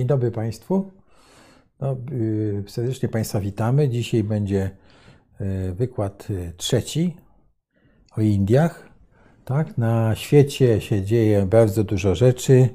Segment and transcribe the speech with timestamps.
[0.00, 0.90] Dzień dobry Państwu.
[1.80, 3.88] No, y, serdecznie Państwa witamy.
[3.88, 4.70] Dzisiaj będzie
[5.40, 7.16] y, wykład y, trzeci
[8.16, 8.88] o Indiach.
[9.44, 9.78] Tak?
[9.78, 12.68] Na świecie się dzieje bardzo dużo rzeczy,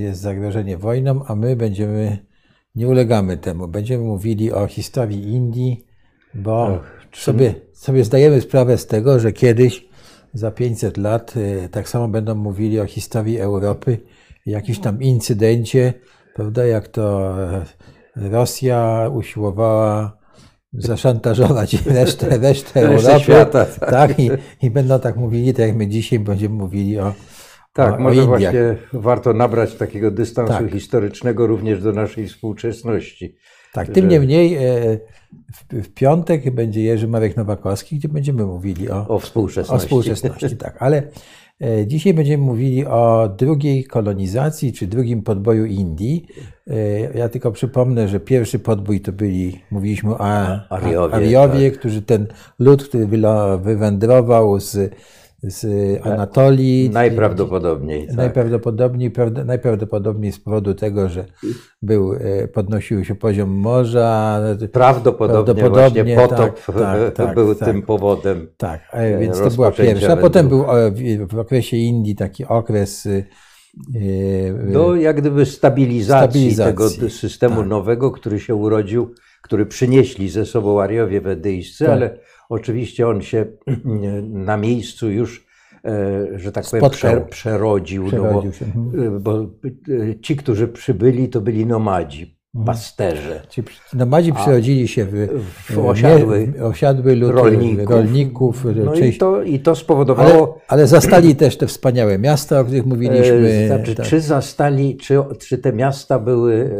[0.00, 2.26] jest zagrożenie wojną, a my będziemy,
[2.74, 3.68] nie ulegamy temu.
[3.68, 5.86] Będziemy mówili o historii Indii,
[6.34, 6.80] bo
[7.12, 9.88] sobie, sobie zdajemy sprawę z tego, że kiedyś,
[10.34, 11.34] za 500 lat,
[11.70, 14.00] tak samo będą mówili o historii Europy,
[14.46, 15.94] jakiś tam incydencie,
[16.34, 17.64] prawda, jak to e,
[18.16, 20.16] Rosja usiłowała
[20.72, 23.20] zaszantażować resztę, resztę Europy.
[23.20, 23.90] Świata, tak.
[23.90, 24.30] tak i,
[24.62, 27.14] i, będą tak mówili, tak jak my dzisiaj będziemy mówili o
[27.72, 30.72] Tak, o, może o właśnie warto nabrać takiego dystansu tak.
[30.72, 33.36] historycznego również do naszej współczesności.
[33.72, 34.10] Tak, tym że...
[34.10, 34.60] niemniej e,
[35.52, 39.84] w, w, piątek będzie Jerzy Marek Nowakowski, gdzie będziemy mówili o, o współczesności.
[39.84, 41.02] O współczesności, tak, ale
[41.86, 46.26] dzisiaj będziemy mówili o drugiej kolonizacji, czy drugim podboju Indii.
[46.66, 50.20] E, ja tylko przypomnę, że pierwszy podbój to byli, mówiliśmy o
[50.70, 51.78] Ariowie, Ariowie tak.
[51.78, 52.26] którzy ten
[52.58, 53.06] lud, który
[53.58, 54.94] wywędrował z
[55.42, 55.66] z
[56.06, 56.90] Anatolii.
[56.90, 58.06] Najprawdopodobniej.
[58.06, 58.16] Tak.
[58.16, 59.12] Najprawdopodobniej,
[59.44, 61.24] najprawdopodobniej z powodu tego, że
[61.82, 64.40] był, e, podnosił się poziom morza.
[64.72, 68.48] Prawdopodobnie, prawdopodobnie właśnie potop tak, tak, tak był tak, tym powodem.
[68.56, 68.80] Tak,
[69.20, 70.12] więc to była pierwsza.
[70.12, 70.64] A potem był
[71.28, 73.08] w okresie Indii taki okres
[74.72, 77.68] do jak gdyby stabilizacji, stabilizacji tego systemu tak.
[77.68, 81.92] nowego, który się urodził, który przynieśli ze sobą Ariowie wedyjscy, tak.
[81.92, 82.18] ale
[82.48, 83.46] Oczywiście on się
[84.50, 85.46] na miejscu już,
[85.84, 89.22] e, że tak powiem, przer, przerodził, no bo, mhm.
[89.22, 92.35] bo, e, ci, którzy przybyli, to byli nomadzi.
[92.64, 93.42] Pasterze.
[93.48, 93.62] Ci
[93.94, 95.42] nomadzi przerodzili się w,
[95.74, 97.90] w osiadły, osiadły lud, rolników.
[97.90, 100.30] rolników no część, i, to, I to spowodowało.
[100.30, 103.48] Ale, ale, zastali też te wspaniałe miasta, o których mówiliśmy.
[103.48, 104.06] E, znaczy, tak.
[104.06, 106.70] czy zastali, czy, czy te miasta były,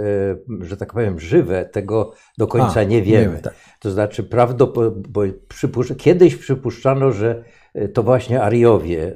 [0.61, 3.25] e, że tak powiem, żywe, tego do końca A, nie wiemy.
[3.25, 3.55] wiemy tak.
[3.81, 7.45] To znaczy, prawdopodobnie, przypuszcz, kiedyś przypuszczano, że
[7.75, 9.15] e, to właśnie Ariowie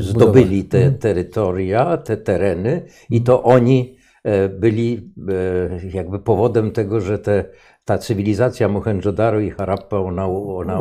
[0.00, 0.98] zdobyli te mhm.
[0.98, 3.99] terytoria, te tereny i to oni E,
[4.48, 7.44] byli e, jakby powodem tego, że te,
[7.84, 10.80] ta cywilizacja Mohenjo-Daro i Harappa ona, ona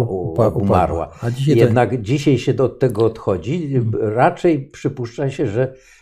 [0.54, 1.12] umarła.
[1.48, 1.98] Jednak to...
[1.98, 3.82] dzisiaj się od tego odchodzi.
[4.02, 5.99] Raczej przypuszcza się, że E,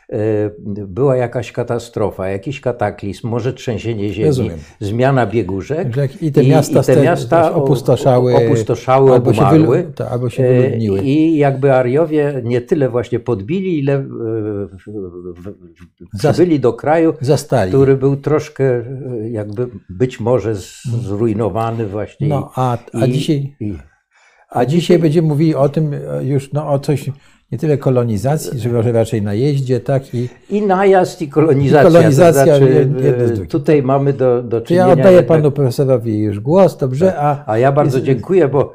[0.67, 4.59] była jakaś katastrofa, jakiś kataklizm, może trzęsienie ziemi, Rozumiem.
[4.79, 5.87] zmiana biegórzek
[6.21, 10.61] i te miasta, i, te miasta opustoszały, opustoszały albo, się wylu, to, albo się e,
[10.61, 11.01] wyludniły.
[11.03, 14.05] I jakby Ariowie nie tyle właśnie podbili, ile
[16.19, 17.71] przybyli do kraju, Zastali.
[17.71, 18.83] który był troszkę e,
[19.29, 20.55] jakby być może
[21.01, 22.27] zrujnowany właśnie.
[22.27, 23.55] No, a, a i, dzisiaj...
[23.59, 23.73] I,
[24.49, 25.91] a dzisiaj będziemy mówili o tym
[26.21, 27.09] już, no o coś
[27.51, 30.13] nie tyle kolonizacji, że raczej najeździe, tak?
[30.13, 31.81] I, I najazd, i kolonizacja.
[31.81, 34.87] I kolonizacja to znaczy, tutaj mamy do, do czynienia...
[34.87, 37.05] Ja oddaję panu profesorowi już głos, dobrze?
[37.05, 37.15] Tak.
[37.19, 38.73] A, a ja bardzo dziękuję, bo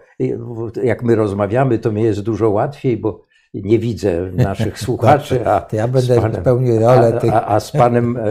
[0.84, 3.24] jak my rozmawiamy, to mi jest dużo łatwiej, bo
[3.54, 7.32] nie widzę naszych słuchaczy, a to ja będę panem, pełnił rolę a, tych...
[7.32, 8.22] a, a z panem e,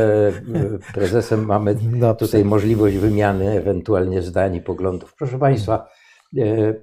[0.93, 1.75] prezesem mamy
[2.19, 5.15] tutaj możliwość wymiany ewentualnie zdań i poglądów.
[5.15, 5.87] Proszę państwa,
[6.37, 6.73] e,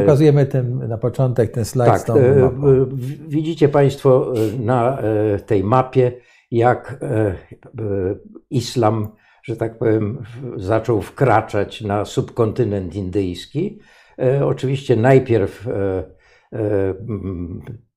[0.00, 2.50] Pokazujemy ten, na początek ten slajd tak, e.
[3.28, 6.12] Widzicie Państwo e, na e, tej mapie,
[6.50, 7.00] jak
[8.50, 9.08] islam,
[9.42, 10.22] że tak powiem,
[10.56, 13.80] zaczął wkraczać na subkontynent indyjski.
[14.44, 15.68] Oczywiście najpierw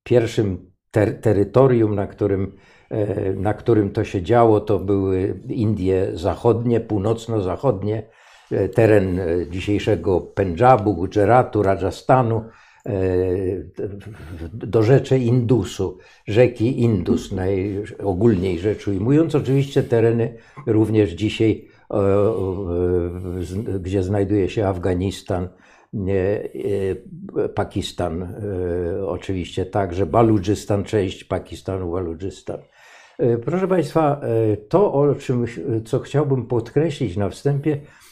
[0.03, 2.55] pierwszym ter terytorium, na którym,
[3.35, 8.24] na którym to się działo, to były Indie zachodnie, północno-zachodnie, E,
[8.73, 12.43] teren e, dzisiejszego Pendżabu, Gujaratu, Rajasthanu,
[12.85, 12.91] e,
[14.53, 15.97] do rzeczy Indusu,
[16.27, 19.35] rzeki Indus, najogólniej rzecz ujmując.
[19.35, 20.37] Oczywiście tereny
[20.67, 21.67] również dzisiaj,
[23.79, 25.49] gdzie znajduje się Afganistan,
[27.55, 28.35] Pakistan,
[29.07, 32.57] oczywiście także Baludżystan, część Pakistanu, Baludżystan.
[33.45, 34.21] Proszę Państwa,
[34.69, 35.45] to, o czym,
[35.85, 38.04] co chciałbym podkreślić na wstępie, E,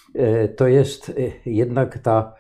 [0.56, 1.14] to jest e,
[1.50, 2.34] jednak ta,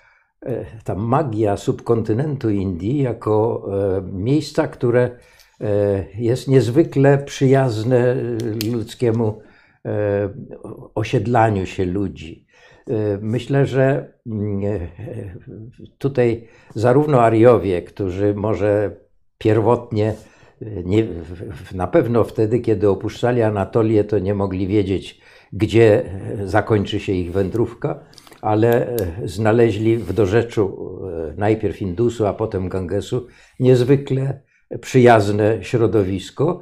[0.46, 3.66] e, ta magia subkontynentu Indii jako
[4.04, 5.10] miejsca, które
[6.16, 8.16] jest niezwykle przyjazne
[8.72, 9.42] ludzkiemu
[10.96, 12.48] osiedlaniu się ludzi.
[13.22, 14.62] Myślę, że mm,
[15.98, 18.96] tutaj zarówno Ariowie, którzy może
[19.38, 20.14] pierwotnie,
[20.84, 21.08] nie,
[21.74, 25.22] na pewno wtedy, kiedy opuszczali Anatolię, to nie mogli wiedzieć,
[25.54, 26.04] gdzie
[26.46, 28.00] zakończy się ich wędrówka,
[28.42, 30.90] ale e, znaleźli w dorzeczu
[31.32, 33.28] e, najpierw Indusu, a potem Gangesu
[33.60, 34.42] niezwykle
[34.82, 36.62] przyjazne środowisko,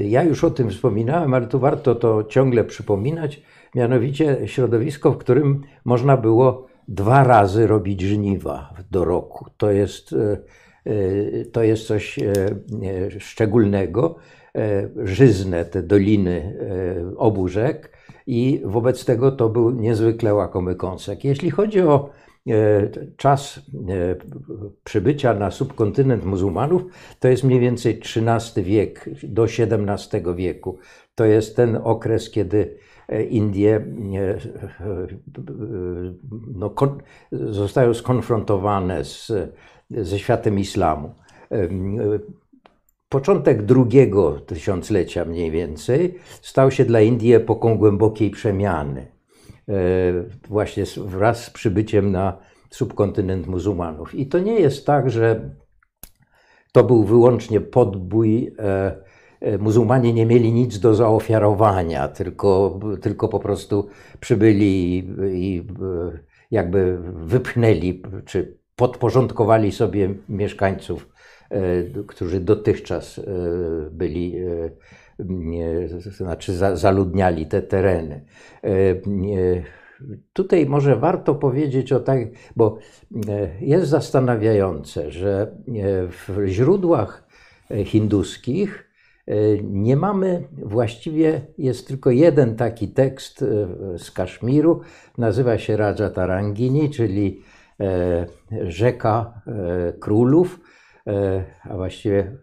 [0.00, 3.42] Ja już o tym wspominałem, ale tu warto to ciągle przypominać,
[3.74, 9.46] mianowicie środowisko, w którym można było dwa razy robić żniwa do roku.
[9.56, 10.14] To jest,
[11.52, 12.18] to jest coś
[13.18, 14.16] szczególnego.
[15.04, 16.58] Żyzne te doliny
[17.16, 17.90] obu rzek
[18.26, 21.24] i wobec tego to był niezwykle łakomy kąsek.
[21.24, 22.10] Jeśli chodzi o
[22.48, 22.52] e,
[23.16, 23.62] czas e,
[24.84, 26.82] przybycia na subkontynent muzułmanów,
[27.20, 30.78] to jest mniej więcej XIII wiek do XVII wieku.
[31.14, 32.78] To jest ten okres, kiedy
[33.08, 33.86] e, Indie
[36.54, 36.74] no,
[37.32, 39.32] zostają skonfrontowane z,
[39.90, 41.14] ze światem islamu
[43.12, 49.06] początek drugiego tysiąclecia mniej więcej stał się dla Indii epoką głębokiej przemiany.
[49.68, 49.74] E,
[50.48, 52.38] właśnie wraz z przybyciem na
[52.70, 54.14] subkontynent muzułmanów.
[54.14, 55.50] I to nie jest tak, że
[56.72, 58.54] to był wyłącznie podbój.
[58.58, 58.96] E,
[59.40, 63.88] e, muzułmanie nie mieli nic do zaofiarowania, tylko, tylko po prostu
[64.20, 65.66] przybyli i, i
[66.50, 71.11] jakby wypchnęli czy podporządkowali sobie mieszkańców
[72.06, 73.22] którzy dotychczas e,
[73.90, 74.70] byli, e,
[76.10, 78.24] znaczy zaludniali te tereny.
[80.32, 82.18] Tutaj może warto powiedzieć o tak,
[82.56, 82.78] bo
[83.60, 85.56] jest zastanawiające, że
[86.08, 87.28] w źródłach
[87.84, 88.90] hinduskich
[89.62, 93.44] nie mamy, właściwie jest tylko jeden taki tekst
[93.96, 94.80] z Kaszmiru,
[95.18, 97.42] nazywa się Raja Tarangini, czyli
[98.66, 99.42] rzeka
[100.00, 100.71] królów, E,
[101.64, 102.36] a właściwie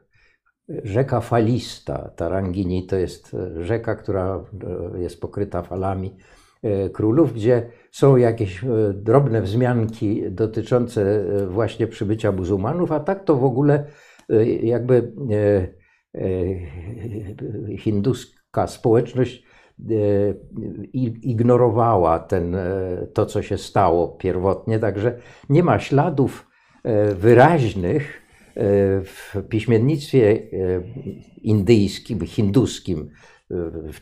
[0.84, 2.12] rzeka falista.
[2.16, 4.46] Tarangini to jest e, rzeka, która
[4.96, 6.18] e, jest pokryta falami
[6.94, 13.86] królów, gdzie są jakieś drobne wzmianki dotyczące właśnie przybycia muzułmanów, a tak to w ogóle
[14.64, 15.14] jakby
[17.78, 19.44] hinduska społeczność
[21.22, 22.58] ignorowała ten,
[23.14, 25.18] to, co się stało pierwotnie, także
[25.50, 26.48] nie ma śladów
[27.16, 28.19] wyraźnych
[29.04, 30.40] w piśmiennictwie e,
[31.42, 33.10] indyjskim, hinduskim,
[33.94, 34.00] w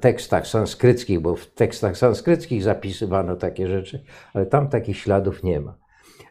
[0.00, 4.02] tekstach sanskryckich, bo w tekstach sanskryckich zapisywano takie rzeczy,
[4.34, 5.78] ale tam takich śladów nie ma.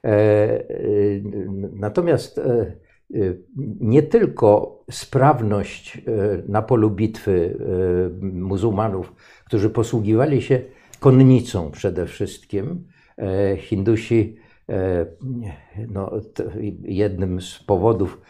[0.03, 0.61] E, e,
[1.73, 2.41] natomiast
[3.79, 6.01] nie tylko sprawność
[6.47, 7.57] na polu bitwy
[8.21, 9.13] muzułmanów,
[9.45, 10.61] którzy posługiwali się
[10.99, 12.87] konnicą przede wszystkim,
[13.57, 14.38] Hindusi
[15.88, 16.12] no,
[16.83, 18.21] jednym z powodów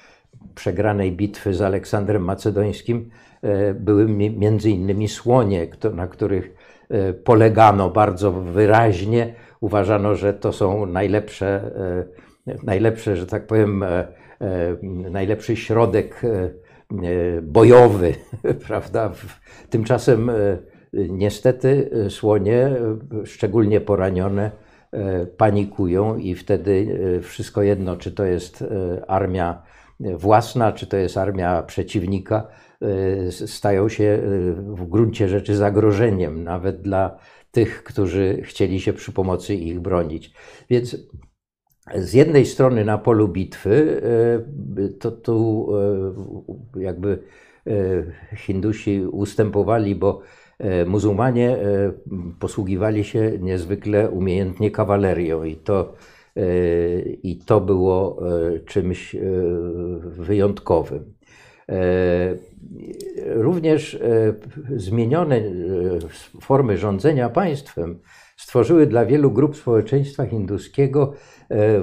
[0.56, 3.10] przegranej bitwy z Aleksandrem Macedońskim
[3.42, 6.56] e, były między innymi słonie, na których
[6.90, 9.34] e, polegano bardzo wyraźnie.
[9.60, 11.72] Uważano, że to są najlepsze,
[12.64, 13.84] najlepsze że tak powiem,
[15.12, 16.22] najlepszy środek
[17.42, 18.14] bojowy,
[18.68, 19.12] prawda?
[19.70, 20.32] Tymczasem
[20.94, 22.72] niestety słonie,
[23.26, 24.69] szczególnie poranione, E,
[25.38, 28.66] panikują i wtedy e, wszystko jedno, czy to jest e,
[29.10, 29.64] armia
[30.00, 32.48] własna, czy to jest armia przeciwnika,
[33.30, 34.22] stają się
[34.58, 37.18] w gruncie rzeczy zagrożeniem nawet dla
[37.52, 40.34] tych, którzy chcieli się przy pomocy ich bronić.
[40.70, 40.98] Więc
[41.96, 44.02] z jednej strony na polu bitwy
[45.00, 45.68] to tu
[46.76, 47.24] jakby
[48.36, 50.39] Hindusi ustępowali, bo E,
[50.86, 51.92] muzułmanie e,
[52.40, 55.94] posługiwali się niezwykle umiejętnie kawalerią i to,
[56.38, 56.42] e,
[57.02, 58.22] i to było
[58.66, 59.16] czymś
[60.02, 61.14] wyjątkowym.
[63.26, 64.00] Również
[64.76, 65.42] zmienione
[66.42, 68.00] formy rządzenia państwem
[68.38, 71.14] stworzyły dla wielu grup społeczeństwa hinduskiego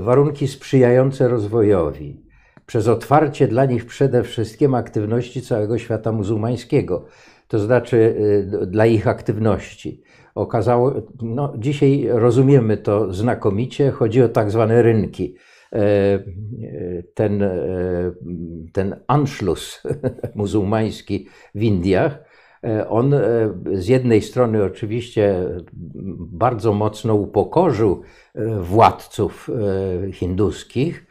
[0.00, 2.26] warunki sprzyjające rozwojowi
[2.66, 7.04] przez otwarcie dla nich przede wszystkim aktywności całego świata muzułmańskiego
[7.48, 7.96] to znaczy
[8.62, 10.02] y, dla ich aktywności.
[10.34, 15.36] Okazało, no, dzisiaj rozumiemy to znakomicie, chodzi o tak zwane rynki.
[15.72, 16.22] E, e,
[17.14, 17.52] ten, e,
[18.72, 19.82] ten Anschluss
[20.34, 22.18] muzułmański w Indiach,
[22.88, 23.14] on
[23.74, 25.44] z jednej strony oczywiście
[26.18, 28.02] bardzo mocno upokorzył
[28.60, 29.50] władców
[30.12, 31.06] hinduskich,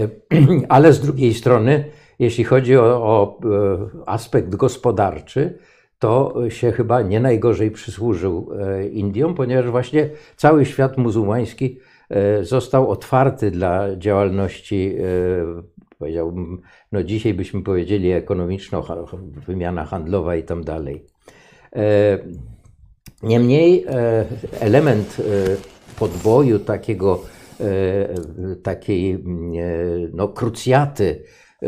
[0.68, 1.84] ale z drugiej strony
[2.20, 5.58] jeśli chodzi o, o e, aspekt gospodarczy,
[5.98, 11.78] to się chyba nie najgorzej przysłużył e, Indiom, ponieważ właśnie cały świat muzułmański
[12.10, 14.96] e, został otwarty dla działalności,
[15.98, 16.60] powiedziałbym,
[16.92, 18.84] no dzisiaj byśmy powiedzieli ekonomiczno,
[19.46, 21.04] wymiana handlowa i tam dalej.
[23.22, 23.86] Niemniej
[24.60, 25.22] element
[25.98, 27.22] podboju takiego,
[28.62, 29.24] takiej
[30.12, 31.24] no, krucjaty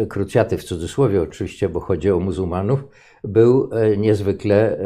[0.08, 2.84] krucjaty w cudzysłowie oczywiście, bo chodzi o muzułmanów,
[3.24, 4.78] był niezwykle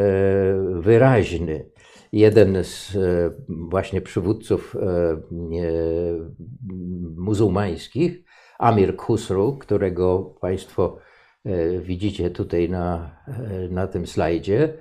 [0.81, 1.71] wyraźny.
[2.13, 2.99] Jeden z
[3.49, 4.77] właśnie przywódców
[7.17, 8.23] muzułmańskich,
[8.59, 10.99] Amir Khusru, którego Państwo
[11.81, 13.17] widzicie tutaj na,
[13.71, 14.75] na tym slajdzie,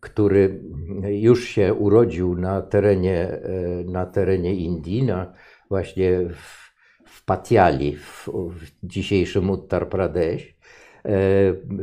[0.00, 0.62] który
[1.02, 3.40] już się urodził na terenie,
[3.86, 5.32] na terenie Indii, na,
[5.68, 6.61] właśnie w,
[7.22, 10.56] w Patiali, w, w dzisiejszym Uttar Pradesh.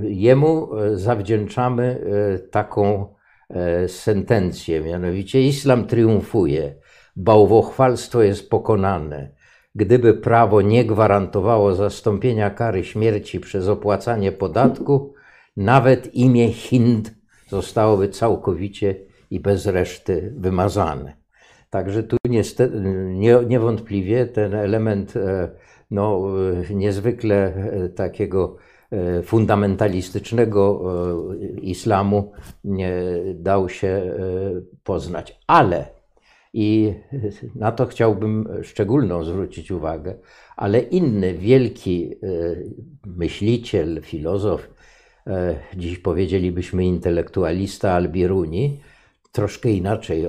[0.04, 2.06] Jemu zawdzięczamy
[2.52, 3.14] taką
[3.88, 6.76] sentencję, mianowicie Islam triumfuje,
[7.16, 9.32] bałwochwalstwo jest pokonane.
[9.76, 15.14] Gdyby prawo nie gwarantowało zastąpienia kary śmierci przez opłacanie podatku,
[15.58, 17.14] nawet imię Hind
[17.48, 18.96] zostałoby całkowicie
[19.30, 21.19] i bez reszty wymazane.
[21.70, 22.82] Także tu niestety,
[23.14, 25.50] nie, niewątpliwie ten element e,
[25.92, 26.28] no,
[26.70, 28.58] e, niezwykle e, takiego
[29.24, 30.84] fundamentalistycznego
[31.62, 32.32] islamu
[33.34, 34.18] dał się
[34.84, 35.40] poznać.
[35.48, 35.86] Ale,
[36.54, 36.94] i
[37.56, 40.16] na to chciałbym szczególną zwrócić uwagę,
[40.58, 42.16] ale inny wielki
[43.06, 44.70] myśliciel, filozof,
[45.78, 48.80] dziś powiedzielibyśmy intelektualista Albiruni,
[49.32, 50.26] troszkę inaczej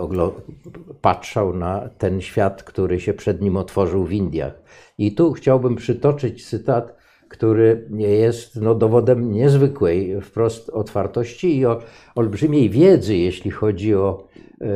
[1.01, 4.63] patrzał na ten świat, który się przed nim otworzył w Indiach.
[4.99, 11.83] I tu chciałbym przytoczyć cytat, który jest no, dowodem niezwykłej wprost otwartości i o
[12.15, 14.29] olbrzymiej wiedzy, jeśli chodzi o,
[14.61, 14.67] e,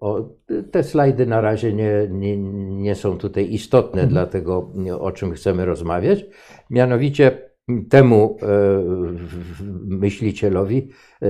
[0.00, 0.28] o
[0.70, 2.36] te slajdy na razie nie, nie,
[2.82, 6.24] nie są tutaj istotne dla tego, o czym chcemy rozmawiać.
[6.70, 7.51] Mianowicie
[7.90, 8.46] temu e,
[9.84, 10.88] myślicielowi
[11.22, 11.26] e,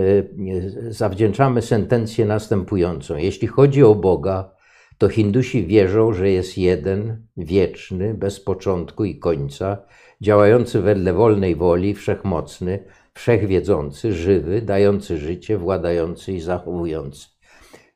[0.92, 3.16] zawdzięczamy sentencję następującą.
[3.16, 4.54] Jeśli chodzi o Boga,
[4.99, 9.78] to Hindusi wierzą, że jest jeden, wieczny, bez początku i końca,
[10.20, 12.84] działający wedle wolnej woli, wszechmocny,
[13.14, 17.31] wszechwiedzący, żywy, dający życie, władający i zachowujący.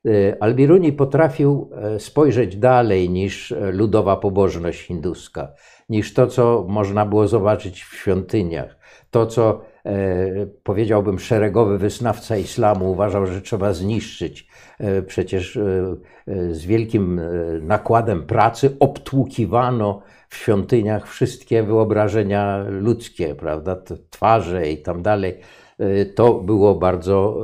[0.07, 5.53] E, Albiruni potrafił spojrzeć dalej niż ludowa pobożność hinduska
[5.89, 8.77] niż to, co można było zobaczyć w świątyniach.
[9.11, 14.49] To, co e, powiedziałbym szeregowy wyznawca islamu uważał, że trzeba zniszczyć.
[14.79, 15.97] E, przecież e,
[16.27, 17.23] e z wielkim e,
[17.61, 23.77] nakładem pracy obtłukiwano w świątyniach wszystkie wyobrażenia ludzkie, prawda,
[24.11, 25.41] twarze i tam dalej.
[25.79, 27.43] E, to było bardzo,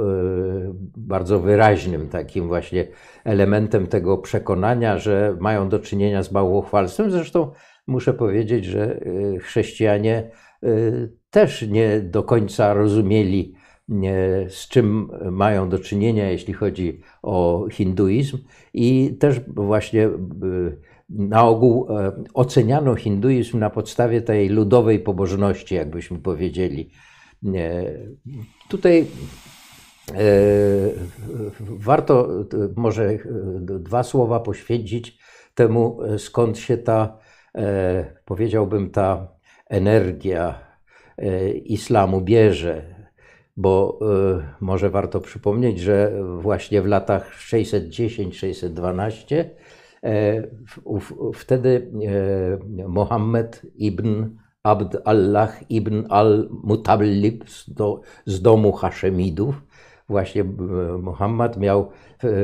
[0.96, 2.86] bardzo wyraźnym takim właśnie
[3.24, 7.10] elementem tego przekonania, że mają do czynienia z bałwochwalstwem.
[7.10, 7.50] Zresztą
[7.86, 10.30] muszę powiedzieć, że y, chrześcijanie
[10.64, 13.54] y, też nie do końca rozumieli,
[14.48, 18.38] z czym mają do czynienia, jeśli chodzi o hinduizm,
[18.74, 20.12] i też właśnie y,
[21.08, 26.90] na ogół e, oceniano hinduizm na podstawie tej ludowej pobożności, jakbyśmy powiedzieli.
[28.68, 29.04] Tutaj e,
[31.61, 32.28] warto
[32.76, 33.18] może
[33.61, 35.18] dwa słowa poświęcić
[35.54, 37.18] temu, skąd się ta
[37.58, 39.28] E, powiedziałbym, ta
[39.68, 40.61] energia
[41.18, 42.94] e, islamu bierze,
[43.56, 44.04] bo e,
[44.61, 49.44] może warto przypomnieć, że właśnie w latach 610-612
[51.34, 51.92] wtedy
[52.88, 54.25] Mohammed ibn
[54.64, 57.45] Abd Allah ibn al-Mutallib
[58.26, 59.54] z domu Haszemidów,
[60.09, 60.45] właśnie
[61.02, 61.90] Muhammad miał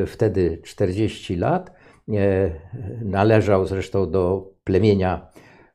[0.06, 1.72] wtedy 40 lat,
[3.02, 5.30] należał zresztą do plemienia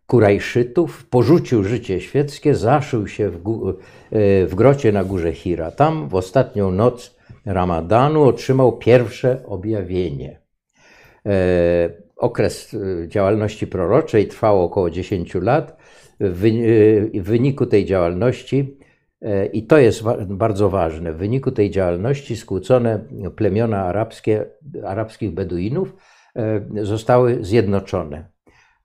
[0.07, 5.71] Kurajszytów, porzucił życie świeckie, zaszył się w, e, w grocie na górze Hira.
[5.71, 10.39] Tam w ostatnią noc Ramadanu otrzymał pierwsze objawienie.
[11.25, 15.77] E, okres e, działalności proroczej trwał około 10 lat.
[16.31, 18.77] W wyniku tej działalności,
[19.53, 22.99] i to jest bardzo ważne, w wyniku tej działalności skłócone
[23.35, 24.45] plemiona arabskie,
[24.85, 25.95] arabskich Beduinów
[26.81, 28.25] zostały zjednoczone.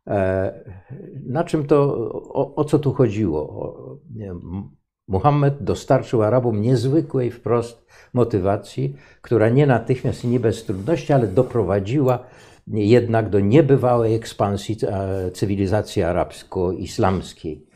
[0.06, 0.52] E,
[1.26, 4.00] na czym to, o, o co tu chodziło?
[5.08, 12.18] Muhammed dostarczył Arabom niezwykłej wprost motywacji, która nie natychmiast i nie bez trudności, ale doprowadziła
[12.72, 17.66] jednak do niebywałej ekspansji e, cywilizacji arabsko-islamskiej.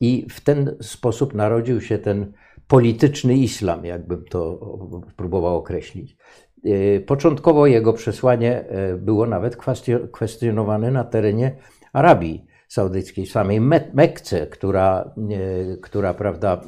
[0.00, 2.32] I w ten sposób narodził się ten
[2.66, 4.60] polityczny islam, jakbym to
[5.16, 6.16] próbował określić.
[6.64, 8.64] E, początkowo jego przesłanie
[8.98, 9.56] było nawet
[10.12, 11.56] kwestionowane na terenie
[11.92, 13.60] Arabii Saudyjskiej, samej
[13.94, 15.14] Mekce, która,
[15.82, 16.60] która prawda,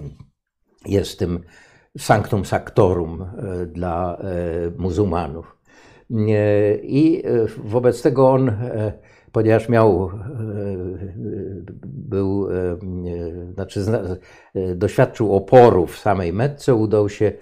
[0.87, 1.41] jest tym
[1.99, 4.25] sanctum sanctorum e, dla e,
[4.79, 5.54] muzułmanów.
[6.83, 8.53] I e, wobec tego on
[9.33, 10.11] ponieważ miał,
[11.85, 12.49] był,
[13.55, 13.81] znaczy
[14.77, 17.33] doświadczył oporu w samej Metce, udał się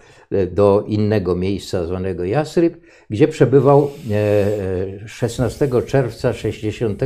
[0.52, 2.76] do innego miejsca zwanego Jasryb,
[3.10, 3.90] gdzie przebywał
[5.06, 7.02] 16 czerwca 60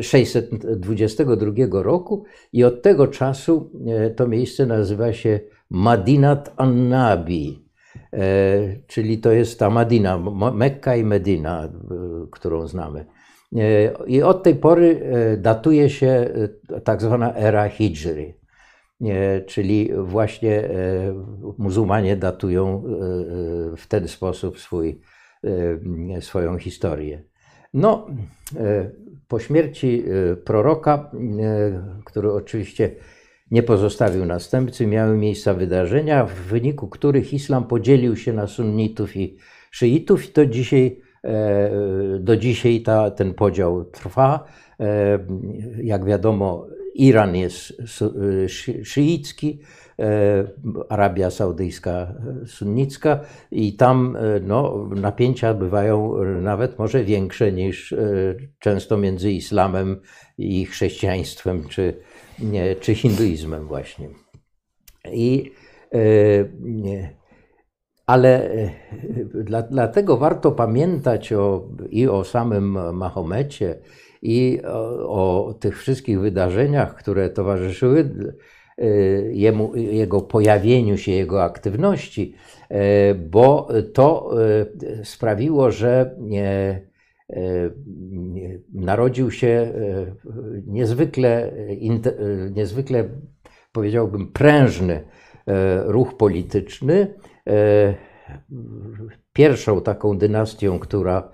[0.00, 3.70] 622 roku i od tego czasu
[4.16, 5.40] to miejsce nazywa się
[5.70, 7.63] Madinat Annabi, e,
[8.86, 10.18] czyli to jest ta Madina,
[10.54, 11.68] Mekka i Medina,
[12.30, 13.06] którą znamy.
[13.56, 16.28] E, I od tej pory e, datuje się
[16.84, 18.34] tak zwana era Hijry,
[19.46, 20.68] czyli właśnie
[21.58, 22.82] muzułmanie datują
[23.76, 25.00] w ten sposób swój,
[26.20, 27.22] swoją historię.
[27.74, 28.06] No,
[29.28, 30.04] po śmierci
[30.44, 31.10] proroka,
[32.04, 32.90] który oczywiście
[33.54, 39.36] nie pozostawił następcy, miały miejsca wydarzenia, w wyniku których islam podzielił się na sunnitów i
[39.70, 41.70] szyitów i to dzisiaj, e,
[42.20, 44.44] do dzisiaj ta, ten podział trwa.
[44.80, 45.18] E,
[45.82, 47.82] jak wiadomo, Iran jest
[48.82, 49.60] szyicki,
[49.98, 50.04] e,
[50.88, 52.14] Arabia Saudyjska
[52.46, 53.20] sunnicka
[53.50, 57.94] i tam no, napięcia bywają nawet może większe niż
[58.58, 60.00] często między islamem
[60.38, 61.94] i chrześcijaństwem czy,
[62.38, 64.08] nie, czy hinduizmem właśnie.
[65.12, 65.52] I,
[65.94, 65.98] e,
[68.06, 68.70] ale e,
[69.24, 73.78] dla, dlatego warto pamiętać o, i o samym Mahomecie,
[74.22, 78.10] i o, o tych wszystkich wydarzeniach, które towarzyszyły
[78.78, 78.86] e,
[79.32, 82.34] jemu, jego pojawieniu się, jego aktywności,
[83.30, 84.30] bo to
[85.04, 86.93] sprawiło, że E,
[88.72, 89.72] narodził się e,
[90.66, 91.76] niezwykle, e,
[92.50, 93.08] niezwykle
[93.72, 95.04] powiedziałbym, prężny
[95.84, 97.14] ruch polityczny.
[99.32, 101.32] Pierwszą taką dynastią, która,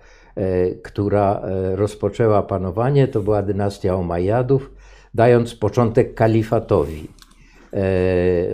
[0.82, 1.42] która
[1.74, 4.72] rozpoczęła panowanie, to była dynastia Omajadów,
[5.14, 7.08] dając początek kalifatowi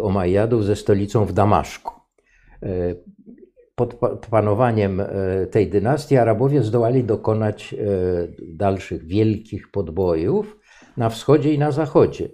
[0.02, 1.92] Omajadów ze stolicą w Damaszku
[3.76, 5.06] pod panowaniem e,
[5.46, 7.76] tej dynastii Arabowie zdołali dokonać e,
[8.42, 10.56] dalszych wielkich podbojów
[10.96, 12.28] na wschodzie i na zachodzie.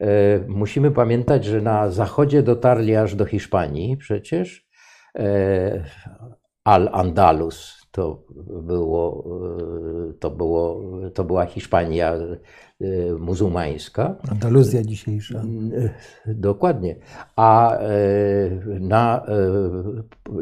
[0.00, 0.06] E,
[0.48, 4.72] musimy pamiętać, że na zachodzie dotarli aż do Hiszpanii przecież.
[6.64, 8.22] Al-Andalus to,
[8.62, 9.24] było,
[10.20, 10.80] to, było,
[11.14, 12.14] to była Hiszpania
[12.82, 14.16] Y, muzułmańska.
[14.30, 15.42] Andaluzja dzisiejsza.
[16.26, 16.96] Y, dokładnie.
[17.36, 17.78] A
[18.80, 19.26] na,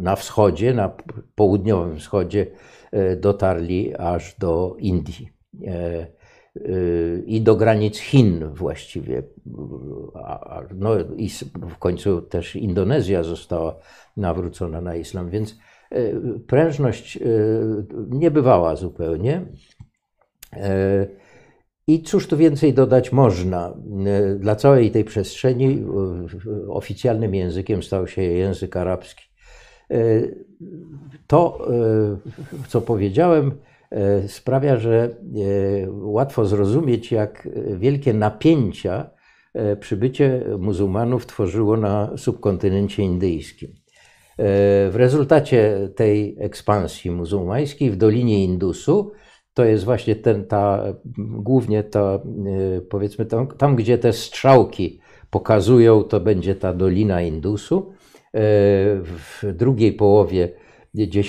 [0.01, 0.91] na wschodzie, na
[1.35, 2.47] południowym wschodzie
[3.21, 5.29] dotarli aż do Indii
[7.27, 9.23] i do granic Chin właściwie.
[10.75, 13.77] No i w końcu też Indonezja została
[14.17, 15.59] nawrócona na islam, więc
[16.47, 17.19] prężność
[18.11, 19.47] nie bywała zupełnie.
[21.87, 23.75] I cóż tu więcej dodać można?
[24.39, 25.85] Dla całej tej przestrzeni
[26.69, 29.25] oficjalnym językiem stał się język arabski.
[31.27, 31.69] To,
[32.69, 33.53] co powiedziałem,
[34.27, 35.17] sprawia, że
[35.89, 37.49] łatwo zrozumieć, jak
[37.79, 39.11] wielkie napięcia
[39.81, 43.80] przybycie muzułmanów tworzyło na subkontynencie indyjskim.
[44.43, 49.13] W rezultacie tej ekspansji muzułmańskiej w Dolinie Indusu
[49.55, 50.85] to jest właśnie ten, ta,
[51.19, 52.21] głównie ta, e,
[52.81, 55.01] powiedzmy, tam, tam, gdzie te strzałki
[55.31, 57.93] pokazują, to będzie ta Dolina Indusu.
[58.35, 58.41] E,
[59.03, 60.49] w drugiej połowie
[60.99, 61.29] X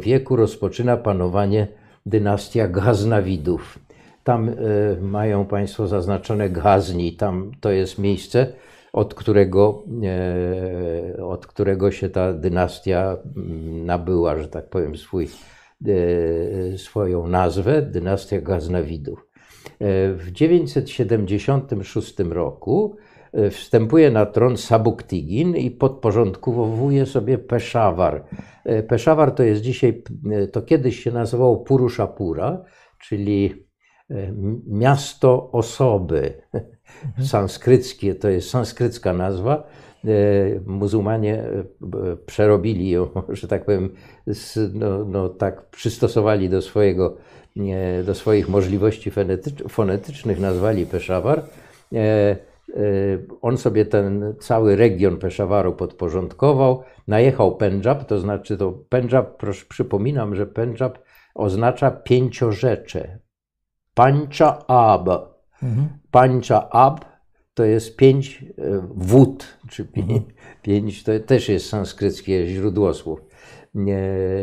[0.00, 1.68] wieku rozpoczyna panowanie
[2.06, 3.78] dynastia Gaznawidów.
[4.24, 4.52] Tam e,
[5.00, 8.52] mają Państwo zaznaczone Gazni, tam to jest miejsce,
[8.92, 9.84] od którego,
[11.22, 15.28] od którego się ta dynastia mm, nabyła, że tak powiem, swój
[15.88, 19.26] E, swoją nazwę, dynastia Gaznawidów.
[19.80, 22.96] E, w 976 roku
[23.32, 28.24] e, wstępuje na tron Sabuktigin i podporządkowuje sobie Peszawar.
[28.88, 30.02] Peszawar to jest dzisiaj,
[30.52, 32.64] to kiedyś się nazywało Purushapura,
[33.00, 33.66] czyli
[34.66, 36.42] miasto osoby.
[37.22, 39.66] Sanskryckie, to jest sanskrycka nazwa.
[40.04, 40.10] E,
[40.66, 41.64] muzułmanie e,
[42.26, 43.90] przerobili ją, że tak powiem,
[44.74, 47.16] no, no tak przystosowali do, swojego,
[48.04, 49.12] do swoich możliwości
[49.68, 51.42] fonetycznych, nazwali Peszawar.
[51.92, 52.36] E,
[53.42, 56.82] on sobie ten cały region Peszawaru podporządkował.
[57.08, 60.98] Najechał Pendżab, to znaczy to Pendżab, proszę, przypominam, że Pendżab
[61.34, 63.18] oznacza pięciorzecze.
[63.94, 65.08] Pańcza Ab.
[65.62, 65.88] Mhm.
[66.12, 67.04] Pańcza Ab
[67.54, 69.88] to jest pięć e, wód, czy
[70.62, 73.20] pięć, to też jest sanskryckie źródło słów.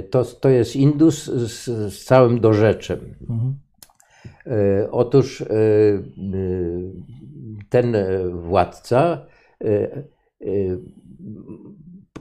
[0.10, 3.00] To, to jest Indus z, z całym dorzeczem.
[3.30, 3.56] Mhm.
[4.92, 5.44] Otóż
[7.70, 7.96] ten
[8.32, 9.26] władca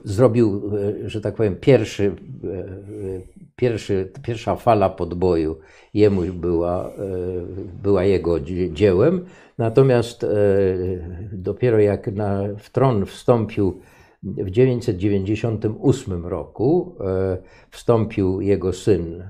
[0.03, 0.71] zrobił,
[1.05, 2.15] że tak powiem, pierwszy,
[3.55, 5.59] pierwszy, pierwsza fala podboju
[5.93, 6.91] jemu była,
[7.83, 8.39] była jego
[8.71, 9.25] dziełem,
[9.57, 10.25] natomiast
[11.31, 13.79] dopiero jak na, w tron wstąpił
[14.23, 16.95] w 998 roku,
[17.69, 19.23] wstąpił jego syn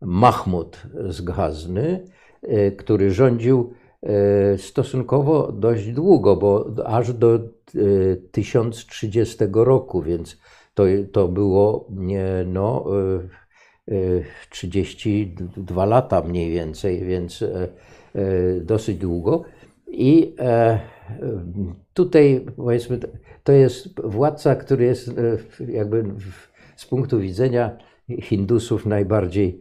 [0.00, 2.04] Mahmud z Gazny,
[2.76, 3.72] który rządził
[4.56, 7.38] stosunkowo dość długo, bo aż do
[8.30, 10.40] 1030 roku, więc
[10.74, 11.88] to, to było
[12.46, 12.84] no,
[14.50, 17.44] 32 lata mniej więcej, więc
[18.62, 19.42] dosyć długo.
[19.88, 20.34] I
[21.94, 22.98] tutaj powiedzmy,
[23.44, 25.10] to jest władca, który jest
[25.68, 26.04] jakby
[26.76, 27.78] z punktu widzenia
[28.22, 29.60] Hindusów najbardziej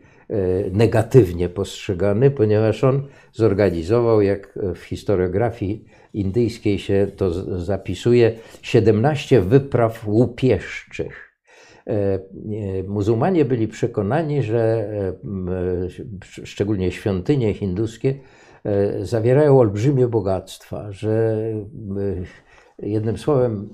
[0.72, 7.32] negatywnie postrzegany, ponieważ on zorganizował, jak w historiografii indyjskiej się to
[7.64, 11.32] zapisuje, 17 wypraw łupieszczych.
[12.88, 14.90] Muzułmanie byli przekonani, że
[16.44, 18.14] szczególnie świątynie hinduskie
[19.00, 21.38] zawierają olbrzymie bogactwa, że
[22.80, 23.70] jednym słowem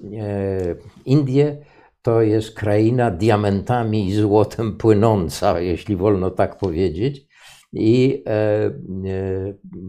[1.06, 1.58] Indie
[2.02, 7.28] to jest kraina diamentami i złotem płynąca, jeśli wolno tak powiedzieć.
[7.74, 8.72] I e, e,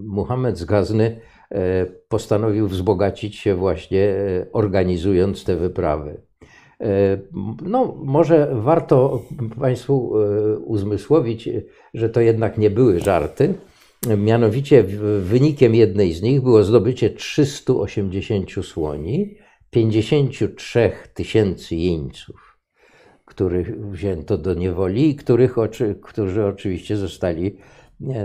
[0.04, 1.20] Muhammad z Gazny
[1.50, 4.14] e, postanowił wzbogacić się właśnie
[4.52, 6.20] organizując te wyprawy.
[7.62, 9.22] No, może warto
[9.60, 10.12] Państwu
[10.64, 11.48] uzmysłowić,
[11.94, 13.54] że to jednak nie były żarty.
[14.16, 14.84] Mianowicie
[15.20, 19.36] wynikiem jednej z nich było zdobycie 380 słoni,
[19.72, 22.58] 53 tysięcy jeńców,
[23.24, 25.54] których wzięto do niewoli i których,
[26.02, 27.56] którzy oczywiście zostali,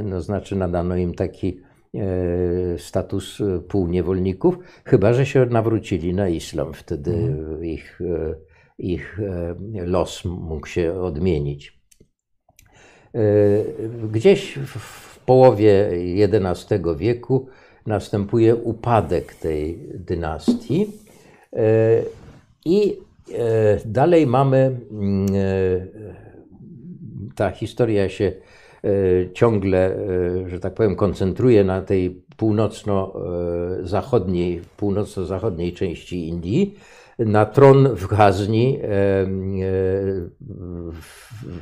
[0.03, 1.59] no znaczy nadano im taki
[1.95, 3.37] e, status
[3.69, 6.73] półniewolników, chyba że się nawrócili na islam.
[6.73, 7.65] Wtedy mhm.
[7.65, 8.35] ich, e,
[8.77, 9.55] ich e,
[9.85, 11.77] los mógł się odmienić.
[14.11, 15.89] Gdzieś w połowie
[16.33, 17.47] XI wieku
[17.85, 21.06] następuje upadek tej dynastii E,
[22.65, 22.97] I
[23.33, 25.87] e, dalej mamy, mm, e,
[27.35, 28.31] ta historia się
[29.33, 29.97] ciągle,
[30.47, 36.75] że tak powiem, koncentruje na tej północno-zachodniej, północno-zachodniej części Indii.
[37.19, 38.79] Na tron w Ghazni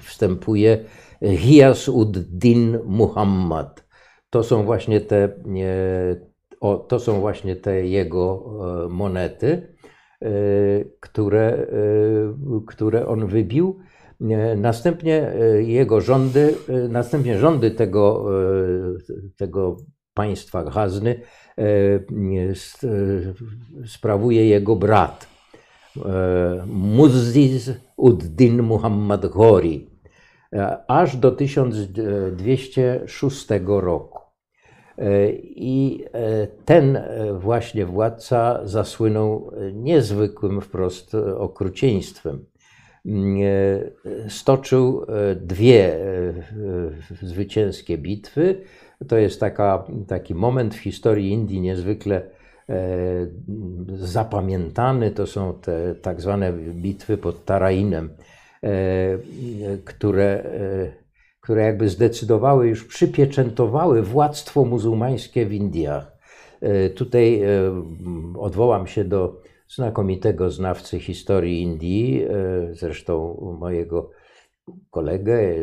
[0.02, 0.78] wstępuje
[1.22, 3.86] Hiyas ud-Din Muhammad.
[4.30, 5.30] To są właśnie te,
[6.88, 8.54] to są właśnie te jego
[8.90, 9.75] monety.
[10.22, 10.28] E,
[11.00, 11.68] które, e,
[12.68, 13.80] które on wybił.
[14.22, 16.56] E, następnie jego rządy,
[16.90, 18.26] następnie rządy tego,
[19.38, 19.78] tego
[20.14, 21.20] państwa Gazny
[23.86, 25.28] sprawuje jego brat
[26.68, 29.90] Muzziz ud-Din Muhammad Ghori
[30.88, 34.25] aż do 1206 roku.
[34.98, 42.46] E, I e, ten e, właśnie władca zasłynął niezwykłym wprost okrucieństwem.
[43.06, 43.38] Mm,
[44.30, 45.06] stoczył
[45.36, 46.00] dwie
[47.22, 48.62] zwycięskie bitwy.
[49.08, 52.22] To jest taka, taki moment w historii Indii niezwykle
[53.88, 55.12] zapamiętany.
[55.12, 58.10] To są te tak zwane bitwy pod Tarainem,
[59.86, 60.44] które
[61.46, 66.18] które jakby zdecydowały, już przypieczętowały władztwo muzułmańskie w Indiach.
[66.62, 67.48] E, tutaj e,
[68.40, 72.30] odwołam się do znakomitego znawcy historii Indii, e,
[72.74, 74.12] zresztą mojego
[74.92, 75.56] kolegę,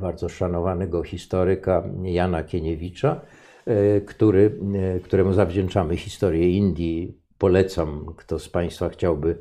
[0.00, 3.20] bardzo szanowanego historyka Jana Kieniewicza,
[4.06, 4.58] który,
[5.04, 7.18] któremu zawdzięczamy historię Indii.
[7.38, 9.38] Polecam, kto z Państwa chciałby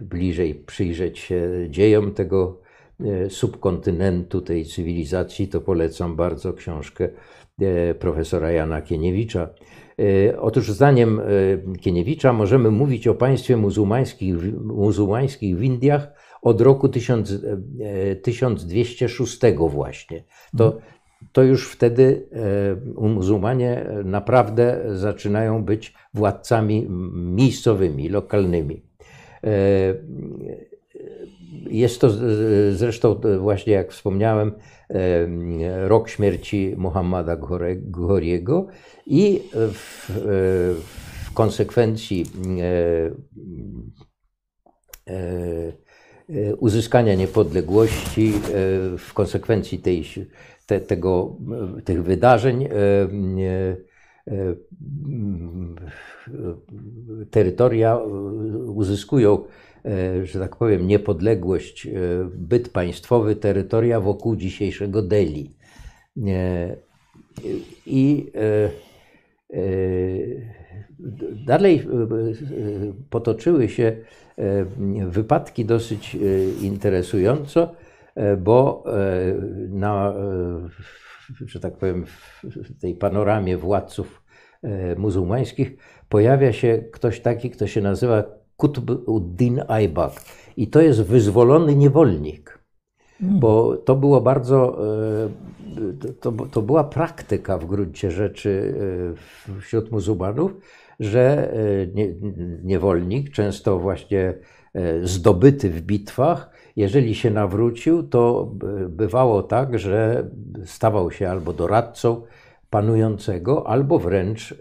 [0.00, 2.67] bliżej przyjrzeć się dziejom tego
[3.28, 7.08] subkontynentu, tej cywilizacji, to polecam bardzo książkę
[7.60, 9.48] e, profesora Jana Kieniewicza.
[9.98, 11.20] E, otóż zdaniem
[11.80, 16.08] Kieniewicza możemy mówić o państwie muzułmańskich, muzułmańskich w Indiach
[16.42, 17.44] od roku 1000,
[18.22, 20.24] 1206 właśnie.
[20.56, 20.78] To,
[21.32, 22.28] to już wtedy
[22.94, 28.82] muzułmanie naprawdę zaczynają być władcami miejscowymi, lokalnymi.
[31.66, 32.10] Jest to
[32.72, 34.52] zresztą właśnie, jak wspomniałem,
[35.86, 37.36] rok śmierci Muhammada
[37.76, 38.66] Ghoriego
[39.06, 40.10] i w,
[41.24, 42.24] w konsekwencji
[45.06, 48.32] e, uzyskania niepodległości,
[48.98, 50.04] w konsekwencji tej,
[50.66, 51.36] te, tego,
[51.84, 52.68] tych wydarzeń
[57.30, 57.96] terytoria
[58.66, 59.44] uzyskują,
[60.22, 61.88] że tak powiem, niepodległość,
[62.34, 65.56] byt państwowy terytoria wokół dzisiejszego Delhi.
[67.86, 68.32] I
[71.46, 71.86] dalej
[73.10, 73.96] potoczyły się
[75.08, 76.16] wypadki dosyć
[76.62, 77.74] interesująco,
[78.38, 78.84] bo
[79.68, 80.14] na,
[81.46, 82.06] że tak powiem,
[82.44, 84.22] w tej panoramie władców
[84.96, 85.76] muzułmańskich
[86.08, 90.12] pojawia się ktoś taki, kto się nazywa Qutb ud-Din Aybak.
[90.56, 92.58] I to jest wyzwolony niewolnik.
[93.20, 93.40] Hmm.
[93.40, 94.78] Bo to było bardzo,
[96.20, 98.74] to, to była praktyka w gruncie rzeczy
[99.60, 100.54] wśród muzułmanów,
[101.00, 101.52] że
[102.64, 104.34] niewolnik, często właśnie
[105.02, 108.52] zdobyty w bitwach, jeżeli się nawrócił, to
[108.88, 110.30] bywało tak, że
[110.64, 112.22] stawał się albo doradcą
[112.70, 114.54] panującego, albo wręcz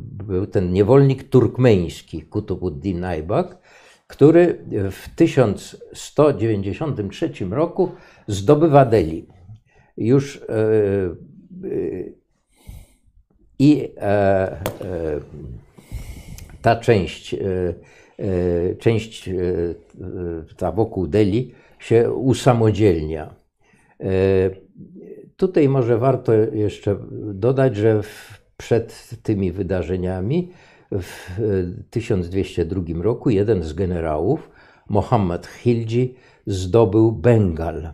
[0.00, 3.58] był ten niewolnik turkmeński, Kutubuddin Aybak,
[4.08, 7.90] który w 1193 roku
[8.26, 9.26] zdobywa Delhi.
[9.96, 10.46] Już e, e,
[13.58, 14.60] i e,
[16.62, 17.36] ta część,
[18.78, 19.30] część
[20.56, 23.34] ta wokół Delhi się usamodzielnia.
[25.38, 26.96] Tutaj może warto jeszcze
[27.34, 28.00] dodać, że
[28.56, 30.52] przed tymi wydarzeniami
[30.92, 31.40] w
[31.90, 34.50] 1202 roku jeden z generałów,
[34.88, 36.14] Mohammed Khilji,
[36.46, 37.92] zdobył Bengal,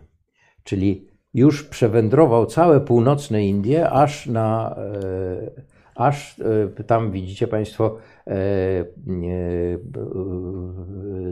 [0.63, 5.61] czyli już przewędrował całe północne Indie, aż na, e,
[5.95, 6.39] aż
[6.79, 8.33] e, tam widzicie Państwo e,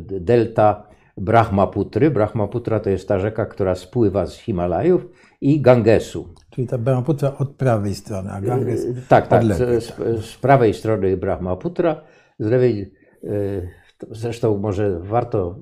[0.06, 2.12] delta Brahmaputry.
[2.12, 5.08] Brahmaputra to jest ta rzeka, która spływa z Himalajów
[5.44, 6.34] i Gangesu.
[6.50, 9.44] Czyli ta Brahmaputra od prawej strony, a Ganges y, Tak, tak.
[9.44, 9.84] Z,
[10.26, 12.02] z, prawej strony Brahmaputra,
[12.40, 12.94] z lewej.
[13.24, 13.70] Y,
[14.12, 15.56] zresztą może warto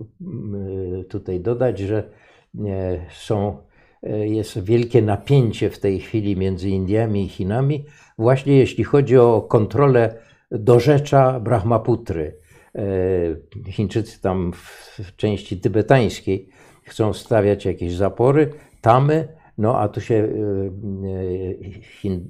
[1.02, 2.04] y, tutaj dodać, że
[3.12, 3.58] są,
[4.24, 7.86] jest wielkie napięcie w tej chwili między Indiami i Chinami,
[8.18, 10.16] właśnie jeśli chodzi o kontrolę
[10.52, 12.38] dorzecza Brahmaputry.
[13.70, 14.52] Chińczycy tam
[15.04, 16.50] w części tybetańskiej
[16.84, 19.28] chcą stawiać jakieś zapory, tamy,
[19.62, 20.72] no a tu się y,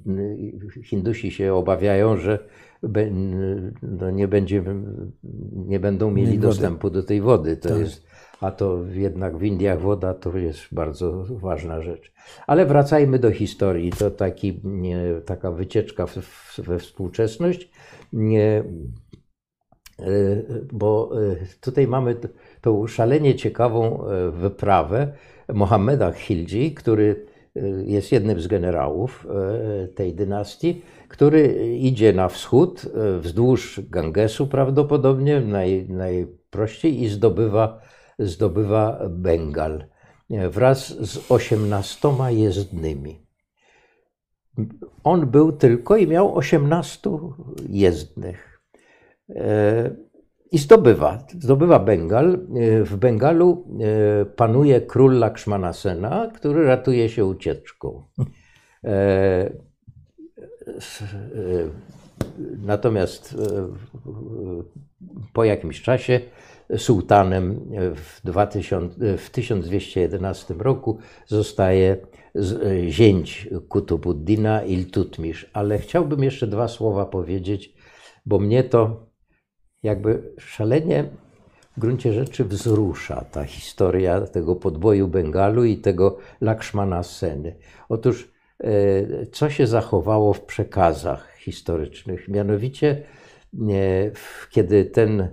[0.07, 2.39] y, Hindusi się obawiają, że
[3.81, 4.63] no nie, będzie,
[5.53, 7.57] nie będą mieli dostępu do tej wody.
[7.57, 7.79] To tak.
[7.79, 8.07] jest,
[8.41, 12.13] a to jednak w Indiach woda to jest bardzo ważna rzecz.
[12.47, 13.91] Ale wracajmy do historii.
[13.91, 14.61] To taki,
[15.25, 16.05] taka wycieczka
[16.57, 17.71] we współczesność,
[18.13, 18.63] y,
[20.73, 21.11] bo
[21.61, 22.15] tutaj mamy
[22.61, 25.13] tą szalenie ciekawą wyprawę,
[25.53, 27.25] Mohameda Khildzi, który
[27.57, 29.27] y, jest jednym z generałów
[29.83, 37.81] y, tej dynastii, który idzie na wschód y, wzdłuż Gangesu prawdopodobnie naj, najprościej i zdobywa,
[38.19, 39.85] zdobywa Bengal
[40.49, 43.25] wraz z osiemnastoma jezdnymi.
[45.03, 47.33] On był tylko i miał osiemnastu
[47.69, 48.61] jezdnych
[50.51, 51.23] i zdobywa.
[51.39, 52.33] Zdobywa Bengal.
[52.33, 58.03] E, w Bengalu e, panuje król Lakshmanasena, który ratuje się ucieczką.
[58.83, 59.51] E,
[62.65, 63.37] natomiast
[65.33, 66.19] po jakimś czasie
[66.77, 67.59] sułtanem
[67.95, 71.97] w, 2000, w 1211 roku zostaje
[72.89, 75.49] zięć Kutubuddina Iltutmisz.
[75.53, 77.73] Ale chciałbym jeszcze dwa słowa powiedzieć,
[78.25, 79.10] bo mnie to
[79.83, 81.05] jakby szalenie
[81.77, 87.55] w gruncie rzeczy wzrusza ta historia tego podboju Bengalu i tego Lakshmana Seny.
[87.89, 92.27] Otóż e, co się zachowało w przekazach historycznych?
[92.27, 93.03] Mianowicie,
[94.49, 95.29] kiedy ten e,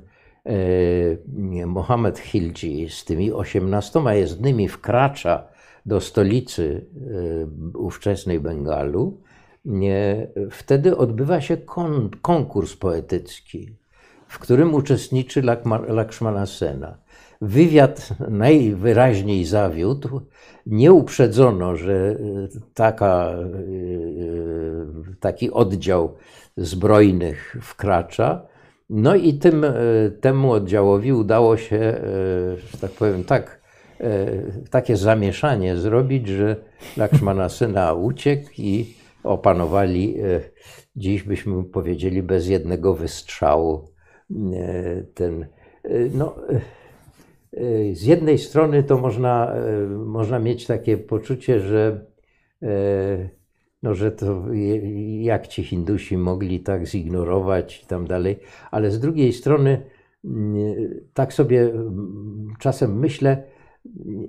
[1.66, 5.48] Mohammed Khilji z tymi osiemnastoma jezdnymi wkracza
[5.87, 6.87] do stolicy
[7.74, 9.20] e, ówczesnej Bengalu,
[10.50, 13.76] wtedy odbywa się kon, konkurs poetycki
[14.29, 15.43] w którym uczestniczy
[15.88, 16.99] Lakshmana Sena.
[17.41, 20.21] Wywiad najwyraźniej zawiódł.
[20.67, 22.17] Nie uprzedzono, że e,
[22.75, 23.45] taka, e,
[25.21, 26.17] taki oddział
[26.57, 28.47] zbrojnych wkracza.
[28.91, 29.67] No i tym,
[30.21, 32.01] temu oddziałowi udało się,
[32.57, 33.61] że tak powiem, tak,
[34.71, 36.57] takie zamieszanie zrobić, że
[36.97, 40.17] Lakshmana Sena uciekł i opanowali,
[40.97, 43.88] dziś byśmy powiedzieli, bez jednego wystrzału
[45.14, 45.47] ten,
[45.85, 46.37] e, no,
[47.57, 49.55] e, z jednej strony to można,
[50.07, 52.07] można mieć takie poczucie, że,
[53.83, 54.45] no, że to
[55.21, 58.38] jak ci Hindusi mogli tak zignorować i tam dalej,
[58.71, 59.83] ale z drugiej strony
[61.14, 61.73] tak sobie
[62.59, 63.43] czasem myślę,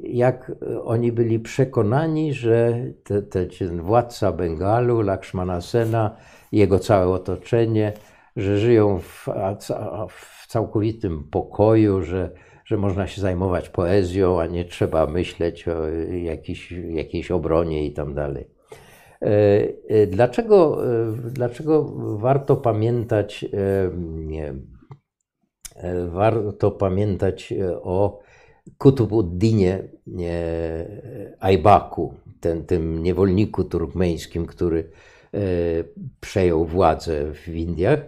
[0.04, 0.52] jak
[0.84, 6.16] oni byli przekonani, że te, te, ten władca Bengalu, Lakshmana Sena,
[6.52, 7.94] jego całe otoczenie,
[8.36, 9.28] że żyją w,
[10.10, 12.32] w całkowitym pokoju, że,
[12.66, 15.88] że można się zajmować poezją, a nie trzeba myśleć o
[16.24, 18.60] jakiejś, jakiejś obronie i tam dalej.
[19.22, 21.84] E, e, dlaczego, e, dlaczego
[22.18, 23.46] warto pamiętać,
[26.08, 28.20] warto pamiętać o
[28.78, 29.84] Kutubuddinie
[31.40, 34.92] Ajbaku, ten, tym niewolniku turkmeńskim, który
[36.22, 38.00] przejął władzę w Indiach?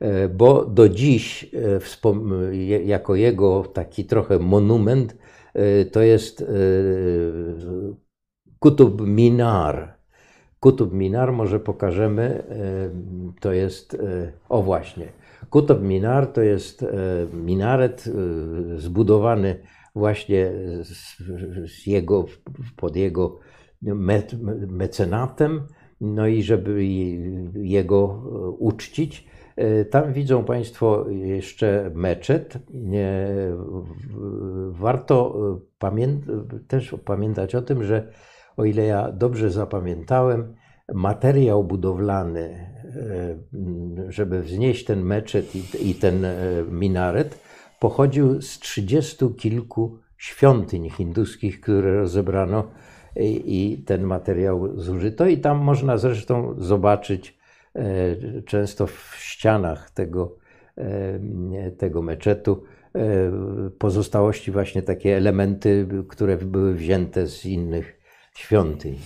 [0.00, 1.80] E, bo do dziś, e,
[2.84, 5.16] jako jego taki trochę monument,
[5.54, 6.44] e, to jest
[8.58, 9.98] Kutub Minar.
[10.60, 12.42] Kutub Minar może pokażemy,
[13.40, 13.96] to jest,
[14.48, 15.08] o właśnie,
[15.50, 16.84] Kutub Minar to jest
[17.32, 18.04] minaret
[18.76, 19.62] zbudowany
[19.94, 20.52] właśnie
[21.66, 22.24] z jego,
[22.76, 23.38] pod jego
[24.68, 25.62] mecenatem,
[26.00, 26.84] no i żeby
[27.54, 28.22] jego
[28.58, 32.58] uczcić, E, tam widzą Państwo jeszcze meczet.
[34.70, 35.34] Warto
[35.82, 38.12] e, też pamiętać o tym, że
[38.56, 40.54] o ile ja dobrze zapamiętałem,
[40.94, 46.26] materiał budowlany, e, żeby wznieść ten meczet i ten
[46.70, 47.38] minaret,
[47.80, 52.70] pochodził z trzydziestu kilku świątyń hinduskich, które rozebrano
[53.18, 55.26] i, ten materiał zużyto.
[55.26, 57.38] I tam można zresztą zobaczyć
[57.78, 60.36] E, często w ścianach tego,
[60.78, 63.00] e, tego meczetu e,
[63.78, 68.00] pozostałości, właśnie takie elementy, które były wzięte z innych
[68.34, 68.98] świątyń.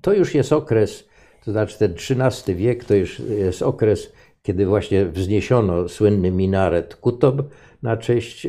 [0.00, 1.08] To już jest okres,
[1.44, 7.42] to znaczy ten XIII wiek, to już jest okres, kiedy właśnie wzniesiono słynny minaret Kutob
[7.82, 8.46] na cześć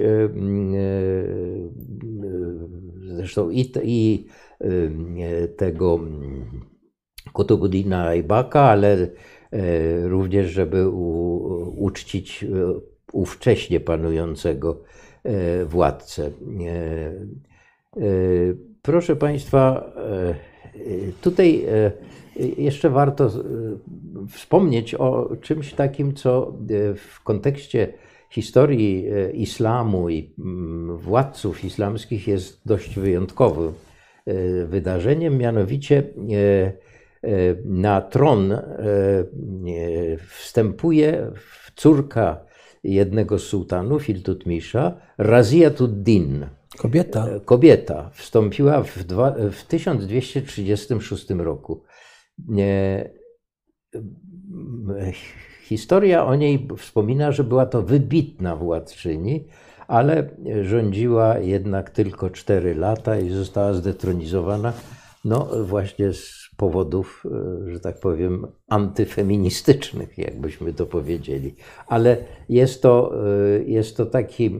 [3.15, 4.25] zresztą i, i
[5.57, 5.99] tego
[7.33, 9.07] Kutubuddina Aibaka, ale e,
[10.07, 10.89] również, żeby
[11.77, 12.47] uczcić e,
[13.11, 14.81] ówcześnie panującego
[15.23, 16.31] e, władcę.
[18.81, 19.91] Proszę Państwa,
[21.21, 21.65] tutaj
[22.57, 23.31] jeszcze warto
[24.29, 26.57] wspomnieć o czymś takim, co
[26.95, 27.93] w kontekście
[28.33, 33.73] historii islamu i mm, władców islamskich jest dość wyjątkowym
[34.25, 36.03] E, wydarzeniem, mianowicie e,
[37.23, 38.57] e, na tron
[40.27, 41.31] wstępuje
[41.75, 42.45] córka
[42.83, 46.45] jednego z sułtanów, Iltutmisza, Raziyatuddin.
[46.77, 47.27] Kobieta.
[47.45, 48.09] Kobieta.
[48.13, 51.83] Wstąpiła w, dwa, w 1236 roku.
[55.63, 59.43] Historia o niej wspomina, że była to wybitna władczyni,
[59.87, 60.29] ale
[60.61, 64.73] rządziła jednak tylko 4 lata i została zdetronizowana,
[65.25, 67.23] no właśnie z powodów,
[67.65, 71.55] e, że tak powiem, antyfeministycznych, jakbyśmy to powiedzieli.
[71.87, 72.17] Ale
[72.49, 73.13] jest to,
[73.57, 74.59] e, jest to taki,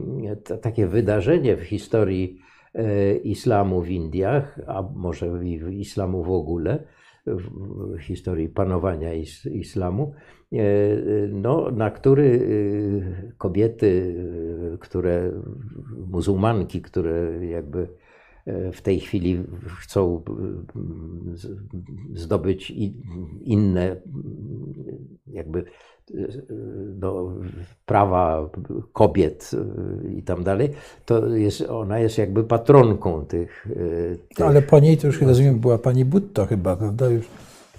[0.62, 2.38] takie wydarzenie w historii
[2.74, 6.84] e, islamu w Indiach, a może i islamu w ogóle,
[7.26, 9.14] w historii panowania
[9.52, 10.14] islamu,
[10.52, 10.58] e,
[11.28, 12.48] no, na który
[13.28, 14.14] e, kobiety,
[14.74, 15.32] e, które,
[16.10, 17.88] muzułmanki, które jakby
[18.72, 19.42] w tej chwili
[19.80, 20.22] chcą
[22.14, 22.70] zdobyć
[23.40, 23.96] inne
[25.26, 25.64] jakby
[26.88, 27.32] do
[27.86, 28.50] prawa
[28.92, 29.50] kobiet
[30.18, 30.70] i tam dalej,
[31.06, 33.66] to jest, ona jest jakby patronką tych,
[34.28, 34.38] tych...
[34.38, 37.08] No, ale po niej to już rozumiem, była pani Butto chyba, prawda?
[37.08, 37.26] Już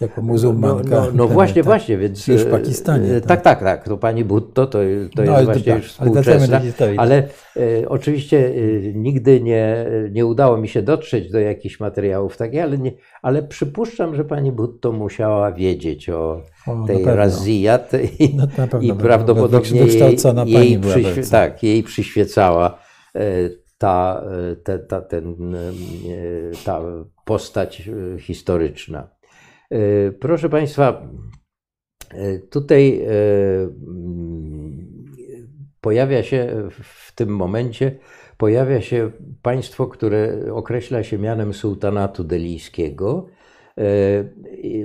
[0.02, 0.90] jako muzułmanka.
[0.90, 2.28] No, no, no właśnie, tak, właśnie, więc...
[2.28, 3.22] Już w Pakistanie.
[3.22, 3.86] Tak, tak, tak, tak.
[3.86, 4.80] To pani Butto to,
[5.16, 7.24] to no, jest właśnie tak, już współczesna, ale, ale
[7.58, 8.54] e, oczywiście e,
[8.94, 12.92] nigdy nie, nie udało mi się dotrzeć do jakichś materiałów takich, ale, nie,
[13.22, 18.48] ale przypuszczam, że pani Butto musiała wiedzieć o, o tej Raziyat i, no,
[18.82, 22.78] i prawdopodobnie jej, jej, przyświe, tak, jej przyświecała
[23.16, 23.22] e,
[23.78, 24.24] ta,
[24.64, 25.56] ta, ta, ten,
[26.66, 26.82] ta
[27.26, 27.90] postać
[28.20, 29.15] historyczna.
[29.72, 31.10] E, proszę Państwa,
[32.12, 33.06] e, tutaj e,
[35.82, 38.00] pojawia się w tym momencie
[38.38, 39.12] pojawia się
[39.42, 43.28] państwo, które określa się mianem sułtanatu delijskiego,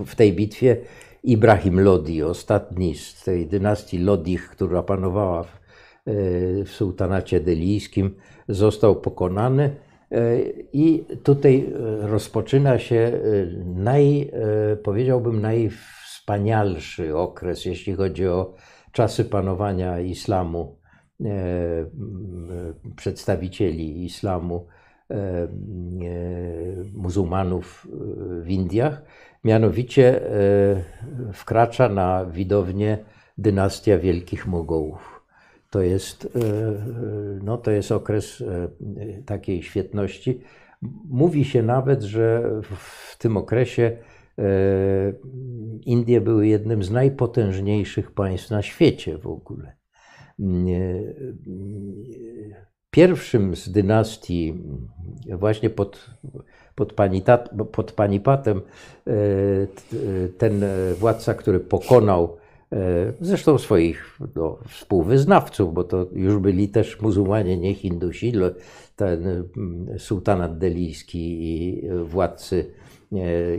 [0.06, 0.76] W tej bitwie
[1.22, 5.60] Ibrahim Lodi, ostatni z tej dynastii Lodich, która panowała w,
[6.64, 8.14] w sułtanacie delijskim,
[8.48, 9.76] został pokonany.
[10.72, 13.12] I tutaj rozpoczyna się
[13.76, 14.30] naj,
[14.82, 18.54] powiedziałbym, najwspanialszy okres, jeśli chodzi o
[18.92, 20.78] czasy panowania islamu,
[22.96, 24.66] przedstawicieli islamu,
[26.94, 27.88] muzułmanów
[28.42, 29.02] w Indiach.
[29.44, 30.20] Mianowicie
[31.32, 32.98] wkracza na widownię
[33.38, 35.24] dynastia Wielkich Mogołów.
[35.70, 36.38] To jest,
[37.42, 38.44] no, to jest okres
[39.26, 40.40] takiej świetności.
[41.08, 43.96] Mówi się nawet, że w tym okresie
[45.86, 49.76] Indie były jednym z najpotężniejszych państw na świecie w ogóle.
[52.90, 54.54] Pierwszym z dynastii,
[55.32, 56.10] właśnie pod,
[56.74, 58.60] pod, Panitat, pod Panipatem,
[60.38, 60.64] ten
[60.98, 62.36] władca, który pokonał
[63.20, 68.32] zresztą swoich no, współwyznawców, bo to już byli też muzułmanie, nie Hindusi,
[68.96, 69.44] ten
[69.98, 72.72] sułtanat delijski i władcy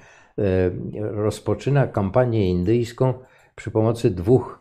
[0.96, 3.14] rozpoczyna kampanię indyjską
[3.56, 4.60] przy pomocy dwóch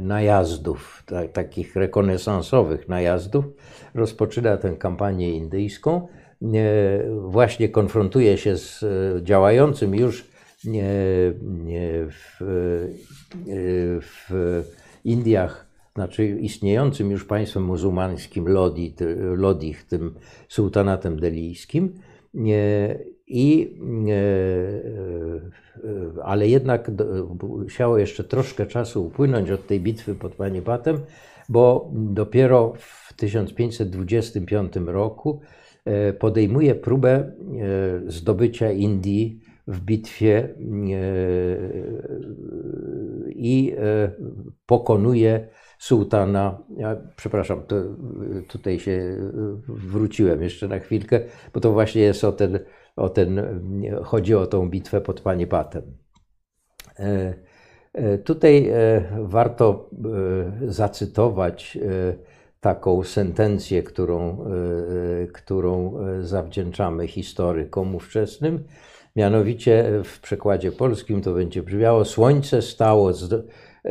[0.00, 3.44] najazdów, takich rekonesansowych najazdów.
[3.94, 6.08] Rozpoczyna tę kampanię indyjską,
[7.20, 8.84] właśnie konfrontuje się z
[9.24, 10.24] działającym już
[12.10, 12.36] w,
[14.00, 14.62] w
[15.04, 18.94] Indiach znaczy istniejącym już państwem muzułmańskim Lodi,
[19.36, 20.14] Lodich, tym
[20.48, 21.94] sułtanatem delijskim.
[23.28, 23.78] I,
[26.24, 26.90] ale jednak
[27.42, 30.96] musiało jeszcze troszkę czasu upłynąć od tej bitwy pod Panipatem,
[31.48, 35.40] bo dopiero w 1525 roku
[36.18, 37.32] podejmuje próbę
[38.06, 40.54] zdobycia Indii w bitwie
[43.28, 43.74] i
[44.66, 45.48] pokonuje
[45.78, 46.58] sułtana.
[46.76, 47.62] Ja, przepraszam,
[48.48, 49.16] tutaj się
[49.68, 51.20] wróciłem jeszcze na chwilkę,
[51.54, 52.58] bo to właśnie jest o ten,
[52.96, 53.40] o ten
[54.04, 55.82] chodzi o tą bitwę pod Panipatem.
[56.98, 57.34] E,
[57.92, 59.90] e, tutaj e, warto
[60.66, 61.78] zacytować
[62.60, 64.44] taką sentencję, którą,
[65.32, 68.64] którą zawdzięczamy historykom ówczesnym.
[69.16, 73.12] Mianowicie w przekładzie polskim to będzie brzmiało: Słońce stało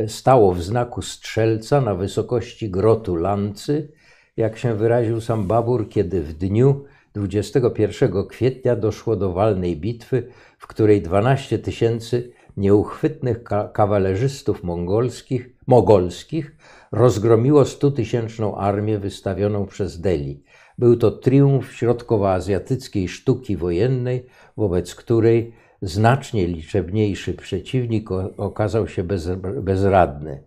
[0.07, 3.91] stało w znaku strzelca na wysokości grotu Lancy,
[4.37, 6.85] jak się wyraził sam Babur, kiedy w dniu
[7.15, 13.43] 21 kwietnia doszło do walnej bitwy, w której 12 tysięcy nieuchwytnych
[13.73, 16.55] kawalerzystów mongolskich, mogolskich
[16.91, 20.43] rozgromiło 100-tysięczną armię wystawioną przez Delhi.
[20.77, 24.25] Był to triumf środkowoazjatyckiej sztuki wojennej,
[24.57, 29.29] wobec której znacznie liczebniejszy przeciwnik okazał się bez,
[29.61, 30.43] bezradny.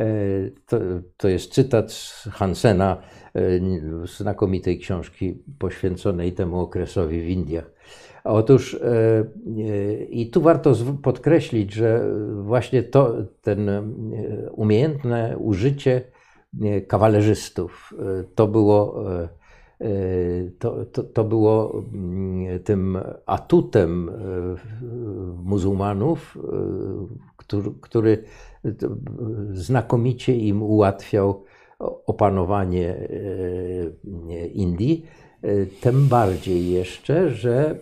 [0.00, 0.04] E,
[0.66, 0.78] to,
[1.16, 2.96] to, jest cytat z Hansena,
[3.34, 3.40] e,
[4.06, 7.70] znakomitej książki poświęconej temu okresowi w Indiach.
[8.24, 9.24] Otóż e,
[10.10, 12.04] i tu warto podkreślić, że
[12.42, 13.70] właśnie to, ten
[14.52, 16.02] umiejętne użycie
[16.88, 17.94] kawalerzystów.
[18.34, 19.04] To było,
[20.58, 24.10] to, to, to było mm, tym atutem
[25.44, 26.38] muzułmanów,
[27.36, 28.24] który, który
[29.52, 31.44] znakomicie im ułatwiał
[32.06, 33.08] opanowanie
[34.52, 35.06] Indii.
[35.80, 37.78] Tym bardziej jeszcze, że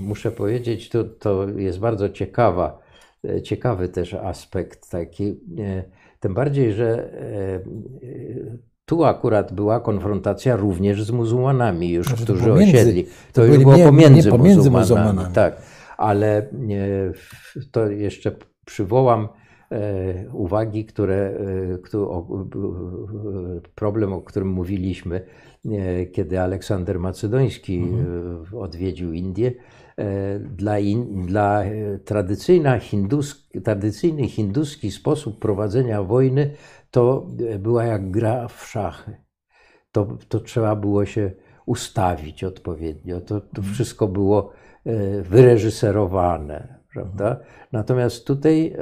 [0.00, 2.82] muszę powiedzieć, to, to jest bardzo ciekawa,
[3.42, 5.40] ciekawy też aspekt taki,
[6.20, 7.10] tym bardziej, że
[8.84, 13.04] tu akurat była konfrontacja również z muzułmanami, już, znaczy, którzy pomiędzy, osiedli.
[13.04, 15.02] To, to już było nie, pomiędzy, nie pomiędzy muzułmanami.
[15.06, 15.34] muzułmanami.
[15.34, 15.62] Tak,
[15.96, 16.48] ale
[17.70, 19.43] to jeszcze przywołam e,
[20.32, 21.78] uwagi, które, e,
[23.74, 25.26] problem, o którym mówiliśmy,
[26.12, 28.44] kiedy Aleksander Macedoński mhm.
[28.58, 29.52] odwiedził Indię.
[30.40, 31.62] Dla, in, dla
[32.04, 36.50] tradycyjna hinduski, tradycyjny hinduski sposób prowadzenia wojny
[36.90, 37.26] to
[37.58, 39.16] była jak gra w szachy.
[39.92, 41.30] To, to trzeba było się
[41.66, 43.20] ustawić odpowiednio.
[43.20, 43.74] To, to mhm.
[43.74, 44.52] wszystko było
[44.84, 47.40] e, wyreżyserowane, prawda?
[47.72, 48.74] Natomiast tutaj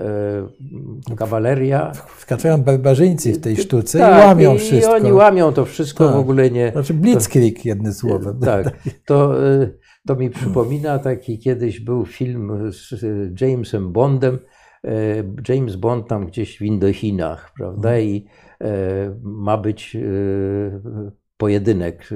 [1.10, 1.92] e, kawaleria...
[1.94, 4.98] Wkraczają barbarzyńcy w tej sztuce tak, i łamią i, wszystko.
[4.98, 6.16] I oni łamią to wszystko tak.
[6.16, 6.72] w ogóle nie...
[6.72, 8.40] Znaczy blitzkrieg jednym słowem.
[8.52, 8.70] Tak,
[9.06, 9.68] to, e,
[10.06, 13.00] to mi przypomina taki kiedyś był film z
[13.40, 14.38] Jamesem Bondem,
[14.84, 17.88] E, James Bond tam gdzieś w Indochinach, prawda?
[17.88, 18.04] Mhm.
[18.04, 18.26] I
[18.60, 18.68] e,
[19.22, 20.00] ma być e,
[21.36, 22.08] pojedynek,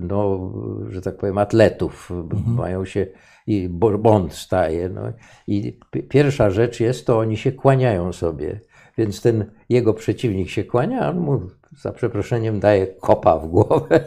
[0.00, 0.52] no,
[0.88, 2.10] że tak powiem, atletów.
[2.10, 2.56] Mhm.
[2.56, 3.06] Mają się
[3.48, 3.68] i
[3.98, 4.88] Bond staje.
[4.88, 5.12] No.
[5.46, 5.78] I
[6.08, 8.60] pierwsza rzecz jest to, oni się kłaniają sobie.
[8.98, 11.40] Więc ten jego przeciwnik się kłania, a on mu
[11.82, 14.00] za przeproszeniem daje kopa w głowę.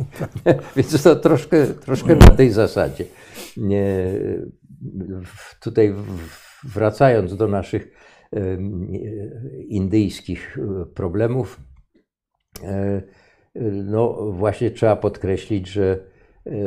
[0.76, 3.04] Więc to troszkę, troszkę na tej zasadzie.
[3.56, 4.12] Nie,
[5.60, 5.94] tutaj
[6.64, 7.92] wracając do naszych
[9.68, 11.60] indyjskich e, problemów,
[12.64, 13.02] e,
[13.84, 16.04] no właśnie trzeba podkreślić, że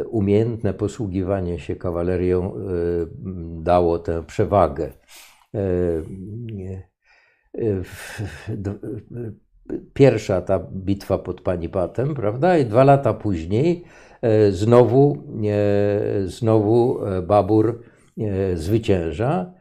[0.10, 2.54] umiejętne posługiwanie się kawalerią
[3.62, 4.90] dało tę przewagę.
[9.94, 12.58] Pierwsza ta bitwa pod Panipatem, prawda?
[12.58, 13.84] I dwa lata później
[14.50, 15.24] znowu,
[16.26, 17.84] znowu Babur
[18.56, 19.54] zwycięża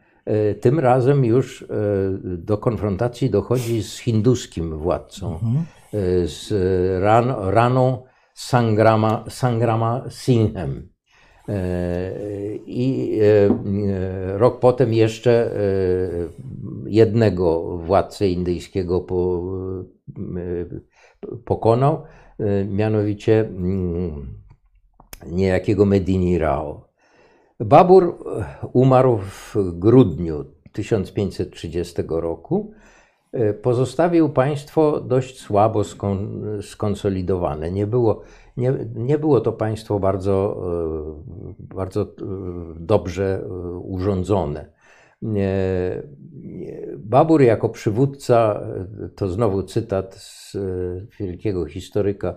[0.61, 1.67] tym razem już
[2.23, 5.65] do konfrontacji dochodzi z hinduskim władcą, mhm.
[6.25, 6.53] Z
[7.03, 8.03] ran, raną
[8.41, 10.89] Sangrama, Sangrama Singhem.
[12.65, 13.19] I
[14.33, 15.51] rok potem jeszcze
[16.85, 19.05] jednego władcę indyjskiego
[21.45, 22.03] pokonał,
[22.65, 24.41] mianowicie mm,
[25.25, 26.91] niejakiego Medini Rao.
[27.59, 32.73] Babur e, umarł w grudniu 1530 roku.
[33.33, 35.81] E, pozostawił państwo dość słabo
[36.61, 37.71] skonsolidowane.
[37.71, 38.21] Nie było,
[38.57, 40.63] nie, nie było to państwo bardzo,
[41.59, 42.07] e, bardzo
[42.75, 43.45] dobrze
[43.83, 44.81] urządzone.
[46.97, 48.61] Babur jako przywódca,
[49.15, 50.57] to znowu cytat z
[51.19, 52.35] wielkiego historyka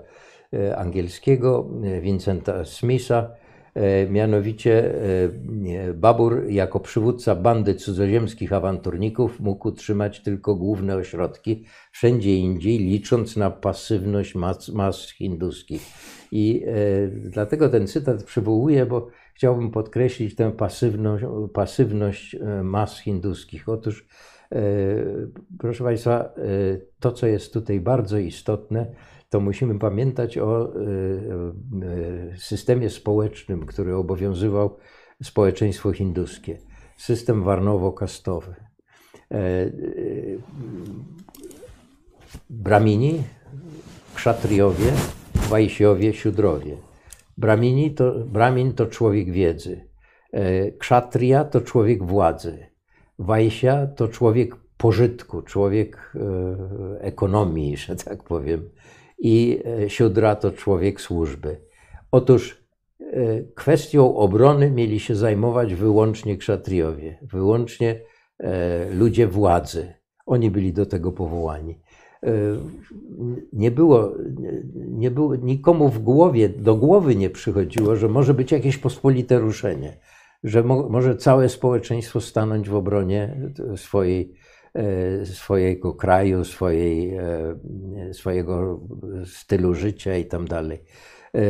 [0.77, 1.71] angielskiego
[2.03, 3.44] Vincenta Smitha, E,
[4.11, 12.79] mianowicie e, Babur jako przywódca bandy cudzoziemskich awanturników mógł utrzymać tylko główne ośrodki wszędzie indziej,
[12.79, 15.83] licząc na pasywność mas, mas hinduskich.
[16.33, 16.73] I e,
[17.09, 23.69] dlatego ten cytat przywołuję, bo chciałbym podkreślić tę pasywność, pasywność mas hinduskich.
[23.69, 24.07] Otóż,
[25.59, 26.35] proszę Państwa,
[27.01, 28.87] to co jest tutaj bardzo istotne,
[29.35, 34.77] to musimy pamiętać o e, e, systemie społecznym, który obowiązywał
[35.23, 36.59] społeczeństwo hinduskie.
[36.97, 38.55] System warnowo-kastowy.
[39.31, 39.71] E,
[42.51, 43.23] Bramini,
[44.15, 44.93] kszatriowie,
[45.35, 46.77] wajsiowie, siudrowie.
[47.39, 49.89] Bramini to, Bramin to człowiek wiedzy.
[50.79, 52.67] Kszatriya to człowiek władzy.
[53.19, 56.13] Wajsia to człowiek pożytku, człowiek
[57.01, 58.71] ekonomii, że tak powiem
[59.19, 61.57] i e, siódra to człowiek służby.
[62.11, 62.65] Otóż
[63.01, 68.01] e, kwestią obrony mieli się zajmować wyłącznie kszatriowie, wyłącznie
[68.39, 69.95] e, ludzie władzy.
[70.27, 71.79] Oni byli do tego powołani.
[73.53, 74.13] Nie było,
[74.75, 79.97] nie było nikomu w głowie, do głowy nie przychodziło, że może być jakieś pospolite ruszenie,
[80.45, 83.37] że mo, może całe społeczeństwo stanąć w obronie
[83.77, 84.35] swojej
[85.25, 87.25] swojego kraju, swojej, e,
[88.13, 88.81] swojego
[89.25, 90.83] stylu życia i tam dalej.
[91.35, 91.41] E,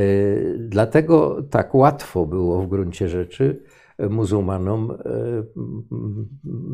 [0.59, 3.63] dlatego tak łatwo było w gruncie rzeczy
[4.11, 4.99] muzułmanom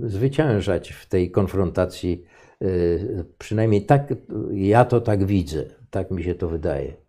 [0.03, 2.25] zwyciężać w tej konfrontacji
[3.39, 4.15] Przynajmniej tak,
[4.53, 7.00] ja to tak widzę, tak mi się to wydaje.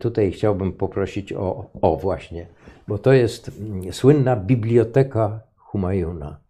[0.00, 2.46] Tutaj chciałbym poprosić o, o właśnie,
[2.88, 6.40] bo to jest mm, słynna biblioteka Humayuna.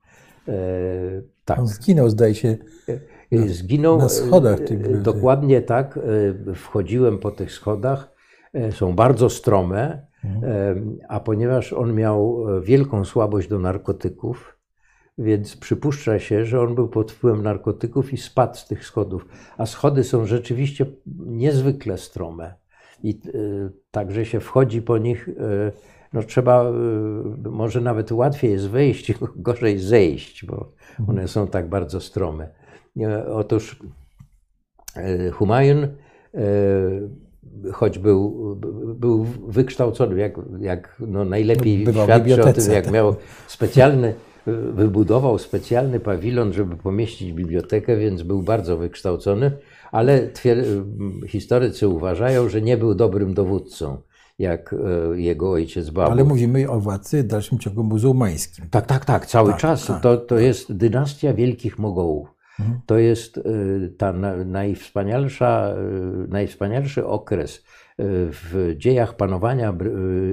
[1.45, 1.59] Tak.
[1.59, 2.57] On zginął, zdaje się.
[3.47, 4.59] Zginął na schodach.
[5.03, 5.99] Dokładnie tak.
[6.55, 8.13] Wchodziłem po tych schodach.
[8.71, 10.99] Są bardzo strome, mhm.
[11.09, 14.59] a ponieważ on miał wielką słabość do narkotyków,
[15.19, 19.29] więc przypuszcza się, że on był pod wpływem narkotyków i spadł z tych schodów.
[19.59, 20.87] A schody są rzeczywiście
[21.27, 22.55] niezwykle strome.
[23.03, 23.21] I
[23.91, 25.29] także się wchodzi po nich
[26.13, 26.73] no trzeba,
[27.51, 31.19] może nawet łatwiej jest wejść, gorzej zejść, bo mhm.
[31.19, 32.49] one są tak bardzo strome.
[33.29, 33.83] Otóż
[35.33, 35.89] Humayun,
[37.73, 38.57] choć był,
[38.95, 42.95] był wykształcony, jak, jak no najlepiej Bywał świadczy o tym, jak tak.
[42.95, 43.15] miał
[43.47, 44.15] specjalny,
[44.75, 49.51] wybudował specjalny pawilon, żeby pomieścić bibliotekę, więc był bardzo wykształcony,
[49.93, 50.29] ale
[51.29, 53.97] historycy uważają, że nie był dobrym dowódcą
[54.39, 56.13] jak e, jego ojciec Babur.
[56.13, 58.65] Ale mówimy o władcy w dalszym ciągu muzułmańskim.
[58.71, 59.87] Tak, tak, tak, cały tak, czas.
[59.87, 62.29] Tak, to, to jest dynastia Wielkich Mogołów.
[62.63, 62.81] Mhm.
[62.87, 63.43] To jest e,
[63.99, 64.13] ta
[64.45, 65.77] najwspanialsza, e,
[66.29, 67.65] najwspanialszy okres
[67.99, 69.75] w dziejach panowania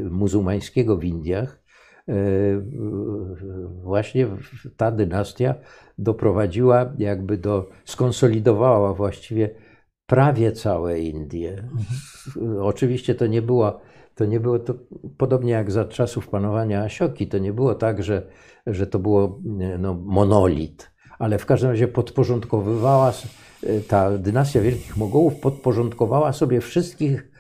[0.10, 1.64] muzułmańskiego w Indiach.
[3.84, 4.28] Właśnie
[4.78, 5.56] ta dynastia
[5.98, 9.50] doprowadziła, jakby do, skonsolidowała właściwie
[10.06, 11.52] prawie całe Indie.
[11.52, 12.58] Mhm.
[12.62, 13.80] Oczywiście to nie była
[14.20, 14.74] to nie było to
[15.18, 18.28] podobnie jak za czasów panowania Asioki, to nie było tak, że,
[18.68, 19.40] że to było
[19.80, 23.14] no, monolit, ale w każdym razie podporządkowywała
[23.88, 27.32] ta dynastia Wielkich Mogołów podporządkowała sobie wszystkich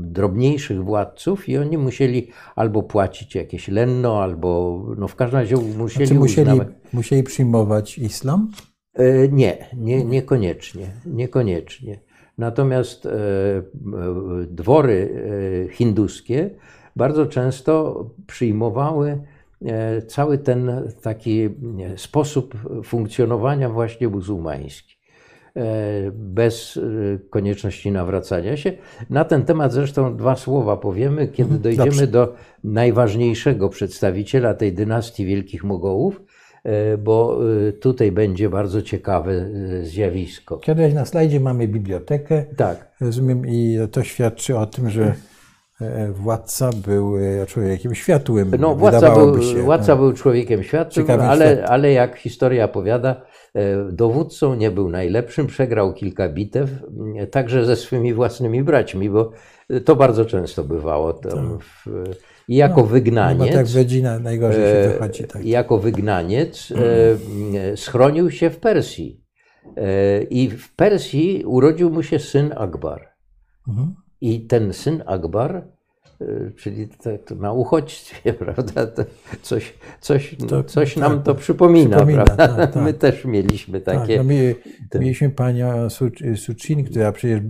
[0.00, 6.06] drobniejszych władców i oni musieli albo płacić jakieś lenno, albo no w każdym razie musieli
[6.06, 6.68] znaczy musieli, uznawać...
[6.92, 8.50] musieli przyjmować islam?
[8.94, 12.00] E, nie, nie, niekoniecznie, niekoniecznie.
[12.38, 13.62] Natomiast e, e,
[14.50, 15.24] dwory
[15.72, 16.50] hinduskie
[16.96, 19.22] bardzo często przyjmowały
[20.06, 20.70] cały ten
[21.02, 21.48] taki
[21.96, 22.54] sposób
[22.84, 24.98] funkcjonowania właśnie muzułmański
[26.12, 26.80] bez
[27.30, 28.72] konieczności nawracania się.
[29.10, 32.06] Na ten temat zresztą dwa słowa powiemy, kiedy mhm, dojdziemy Dobrze.
[32.06, 32.34] do
[32.64, 36.20] najważniejszego przedstawiciela tej dynastii Wielkich Mogołów,
[36.64, 40.58] E, bo e, tutaj będzie bardzo ciekawe e, zjawisko.
[40.58, 42.44] Kiedyś na slajdzie mamy bibliotekę.
[42.56, 42.92] Tak.
[43.00, 45.14] Rozumiem, i to świadczy o tym, że
[46.10, 47.14] władca był
[47.46, 48.50] człowiekiem światłym.
[48.58, 49.62] No, władca, był, się.
[49.62, 53.22] władca był człowiekiem światłym, ale, ale jak historia powiada,
[53.92, 56.70] dowódcą nie był najlepszym, przegrał kilka bitew,
[57.30, 59.32] także ze swymi własnymi braćmi, bo
[59.84, 61.12] to bardzo często bywało.
[61.12, 61.32] Tak.
[62.48, 63.54] i jako no, wygnaniec.
[63.54, 65.24] tak w najgorzej się wychodzi.
[65.24, 65.44] Tak.
[65.44, 67.76] Jako wygnaniec mm.
[67.76, 69.24] schronił się w Persji.
[69.76, 73.08] E, I w Persji urodził mu się syn Akbar.
[73.68, 73.94] Mhm.
[74.20, 75.64] I ten syn Akbar, e,
[76.56, 78.86] czyli to, to na uchodźstwie, prawda?
[78.86, 79.04] To
[79.42, 82.48] coś coś, to, coś nam tak, to przypomina, przypomina prawda?
[82.48, 82.82] Tak, tak.
[82.82, 84.16] My też mieliśmy tak, takie.
[84.16, 84.54] No my,
[84.94, 85.88] mieliśmy panią
[86.36, 87.40] Sucin, która przecież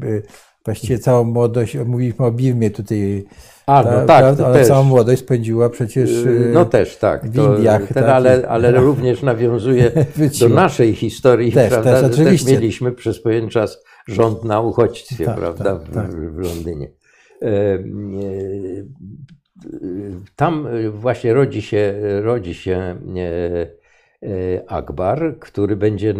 [0.64, 3.24] właściwie całą młodość, mówiliśmy o Birmie tutaj
[3.68, 4.68] a, no tak, ta, ale też.
[4.68, 7.86] całą młodość spędziła przecież y, no też, tak, w Indiach.
[7.86, 8.80] Ten, tak, ale, ale no.
[8.80, 9.90] również nawiązuje
[10.40, 12.08] do naszej historii, też, prawda?
[12.08, 16.11] Też, też, mieliśmy przez pewien czas rząd na uchodźstwie, tak, prawda, tak, w, tak.
[16.11, 16.90] w, Londynie.
[17.42, 17.78] E, e,
[20.36, 22.96] tam właśnie rodzi się, rodzi się
[24.22, 26.14] e, Akbar, który będzie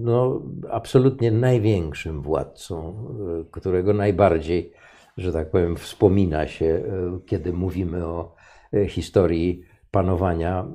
[0.00, 3.06] no, absolutnie największym władcą,
[3.50, 4.72] którego najbardziej
[5.18, 6.82] że tak powiem, wspomina się,
[7.26, 8.34] kiedy mówimy o
[8.88, 10.66] historii panowania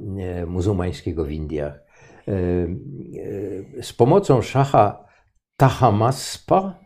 [0.47, 1.83] muzułmańskiego w Indiach.
[3.81, 5.03] Z pomocą szacha
[5.57, 6.79] Tahamaspa,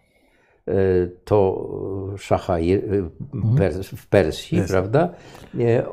[1.25, 1.69] to
[2.17, 3.83] szacha mhm.
[3.83, 5.09] w Persji, prawda,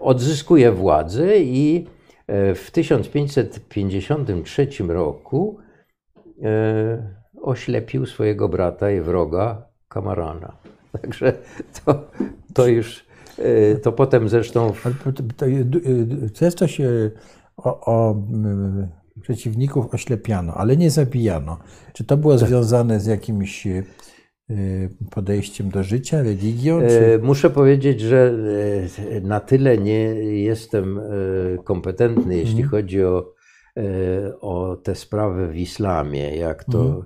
[0.01, 1.87] odzyskuje władzę i
[2.55, 5.59] w 1553 roku
[7.45, 10.57] oślepił swojego brata i wroga Kamarana.
[11.03, 11.33] Także
[11.85, 12.11] to,
[12.55, 13.07] to już,
[13.39, 14.73] e, to potem zresztą...
[14.73, 14.85] W...
[16.39, 16.81] To jest coś
[17.57, 18.17] o, o
[19.25, 21.59] przeciwników oślepiano, ale nie zabijano.
[21.93, 22.49] Czy to było tak.
[22.49, 23.83] związane z jakimś e,
[25.11, 26.81] podejściem do życia, religią?
[26.81, 27.21] E, czy...
[27.23, 28.35] Muszę powiedzieć, że
[29.23, 30.01] na tyle nie
[30.43, 31.01] jestem
[31.65, 32.69] kompetentny, jeśli mhm.
[32.71, 33.33] chodzi o,
[34.41, 37.05] o te sprawy w islamie, jak to, mhm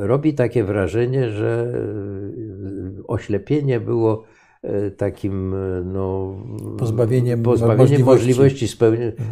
[0.00, 1.72] robi takie wrażenie, że
[3.08, 4.24] oślepienie było
[4.96, 5.54] takim
[5.84, 6.36] no,
[6.78, 8.68] pozbawieniem, pozbawieniem możliwości, możliwości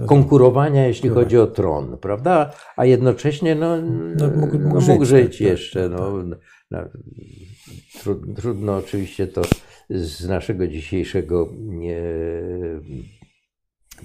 [0.06, 2.52] konkurowania, jeśli chodzi o tron, prawda?
[2.76, 3.76] A jednocześnie no,
[4.16, 5.90] no mógł, mógł, mógł żyć, żyć tak, jeszcze.
[5.90, 6.24] Tak, no,
[6.70, 6.78] no,
[8.36, 9.42] trudno oczywiście to
[9.90, 11.48] z naszego dzisiejszego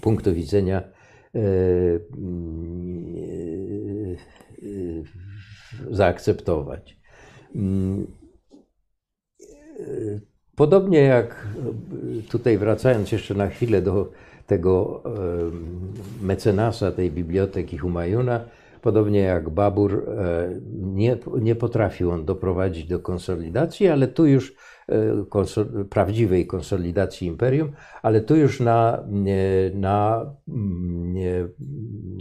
[0.01, 0.83] punktu widzenia
[1.35, 1.99] e, e,
[5.91, 6.97] zaakceptować.
[10.53, 11.47] Mm, podobnie jak
[12.29, 14.11] tutaj wracając jeszcze na chwilę do
[14.47, 15.03] tego
[16.21, 18.39] mecenasa tej biblioteki Humayuna,
[18.81, 24.55] podobnie jak Babur, e, nie, nie potrafił on doprowadzić do konsolidacji, ale tu już
[24.89, 29.03] E, konsol prawdziwej konsolidacji imperium, ale tu już na,
[29.73, 30.25] na,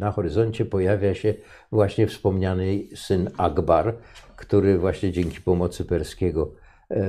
[0.00, 1.34] na horyzoncie pojawia się
[1.72, 3.96] właśnie wspomniany syn Akbar,
[4.36, 6.61] który właśnie dzięki pomocy perskiego e,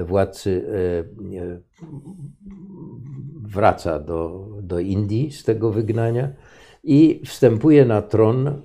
[0.05, 0.65] władcy
[1.41, 1.59] e,
[3.43, 6.33] wraca do, do Indii z tego wygnania
[6.83, 8.61] i wstępuje na tron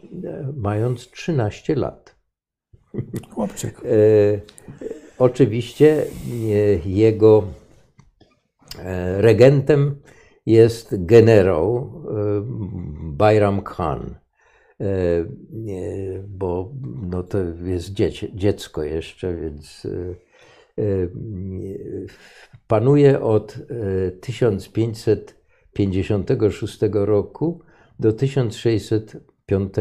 [0.56, 2.18] mając 13 lat.
[3.30, 3.80] Chłopczyk.
[5.18, 7.44] Oczywiście e, jego
[8.78, 10.00] e, regentem
[10.46, 12.42] jest generał e,
[13.02, 14.14] Bayram Khan,
[16.28, 17.92] bo no to jest
[18.34, 19.86] dziecko jeszcze, więc
[22.66, 23.58] panuje od
[24.20, 27.60] 1556 roku
[27.98, 29.72] do 1605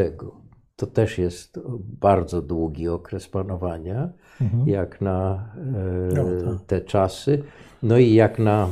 [0.78, 1.60] to też jest
[2.00, 4.68] bardzo długi okres panowania, mhm.
[4.68, 6.66] jak na e, no, tak.
[6.66, 7.42] te czasy.
[7.82, 8.68] No i jak na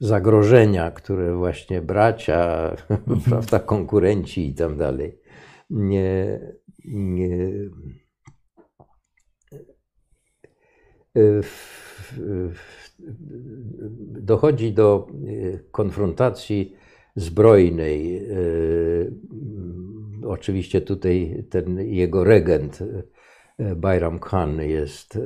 [0.00, 3.20] zagrożenia, które właśnie bracia, mhm.
[3.20, 5.18] prawda, konkurenci i tak dalej,
[5.70, 6.40] nie,
[6.84, 7.48] nie
[14.20, 15.10] dochodzi do e,
[15.70, 16.76] konfrontacji
[17.16, 18.22] zbrojnej e,
[20.26, 22.78] Oczywiście tutaj ten jego regent
[23.58, 25.18] e, Bayram Khan jest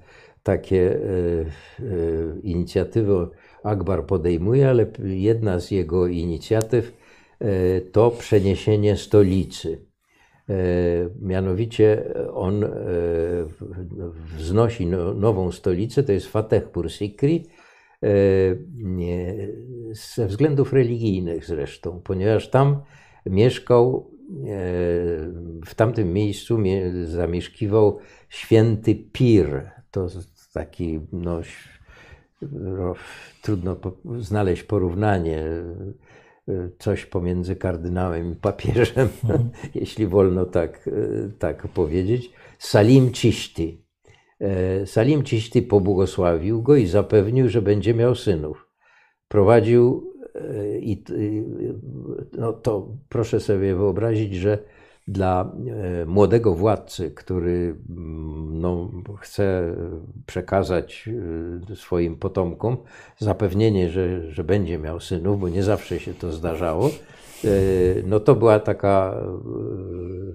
[0.44, 3.28] takie e, e, inicjatywy
[3.62, 6.92] Akbar podejmuje, ale jedna z jego inicjatyw
[7.92, 9.86] to przeniesienie stolicy.
[11.20, 12.64] Mianowicie on
[14.38, 17.46] wznosi no, nową stolicę, to jest Fatehpur Sikri,
[19.92, 22.82] ze względów religijnych zresztą, ponieważ tam
[23.26, 24.10] mieszkał
[25.66, 26.58] w tamtym miejscu
[27.04, 29.70] zamieszkiwał święty Pir.
[29.90, 30.08] To
[30.54, 31.40] taki, no,
[32.42, 32.94] no
[33.42, 33.76] trudno
[34.18, 35.44] znaleźć porównanie,
[36.78, 39.50] coś pomiędzy kardynałem i papieżem, mhm.
[39.74, 40.90] jeśli wolno tak,
[41.38, 42.32] tak powiedzieć.
[42.58, 43.84] Salim Ciszti.
[44.84, 48.68] Salim Ciśty pobłogosławił go i zapewnił, że będzie miał synów.
[49.28, 50.14] Prowadził
[50.80, 51.04] i
[52.32, 54.58] no to proszę sobie wyobrazić, że
[55.08, 55.52] dla
[56.02, 58.90] e, młodego władcy, który mm, no,
[59.20, 59.76] chce
[60.26, 61.08] przekazać
[61.70, 62.76] e, swoim potomkom
[63.18, 67.48] zapewnienie, że, że będzie miał synów, bo nie zawsze się to zdarzało, e,
[68.06, 69.24] no to była taka,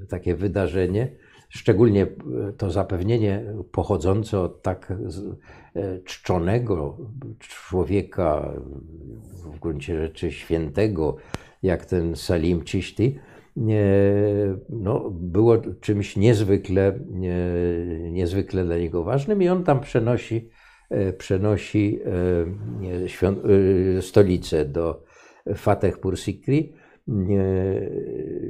[0.09, 1.11] takie wydarzenie,
[1.49, 2.07] szczególnie
[2.57, 4.93] to zapewnienie pochodzące od tak
[6.05, 6.97] czczonego
[7.39, 8.53] człowieka,
[9.45, 11.15] w gruncie rzeczy świętego,
[11.63, 13.19] jak ten Salim Ciszti,
[14.69, 16.99] no, było czymś niezwykle,
[18.11, 20.49] niezwykle dla niego ważnym i on tam przenosi,
[20.89, 21.99] e, przenosi
[23.23, 23.27] e,
[23.97, 25.03] e, stolicę do
[25.55, 26.73] Fatehpur Sikri.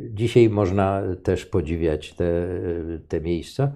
[0.09, 2.47] Dzisiaj można też podziwiać te,
[3.07, 3.71] te miejsca.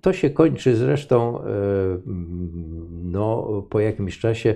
[0.00, 1.38] To się kończy zresztą
[3.02, 4.54] no, po jakimś czasie,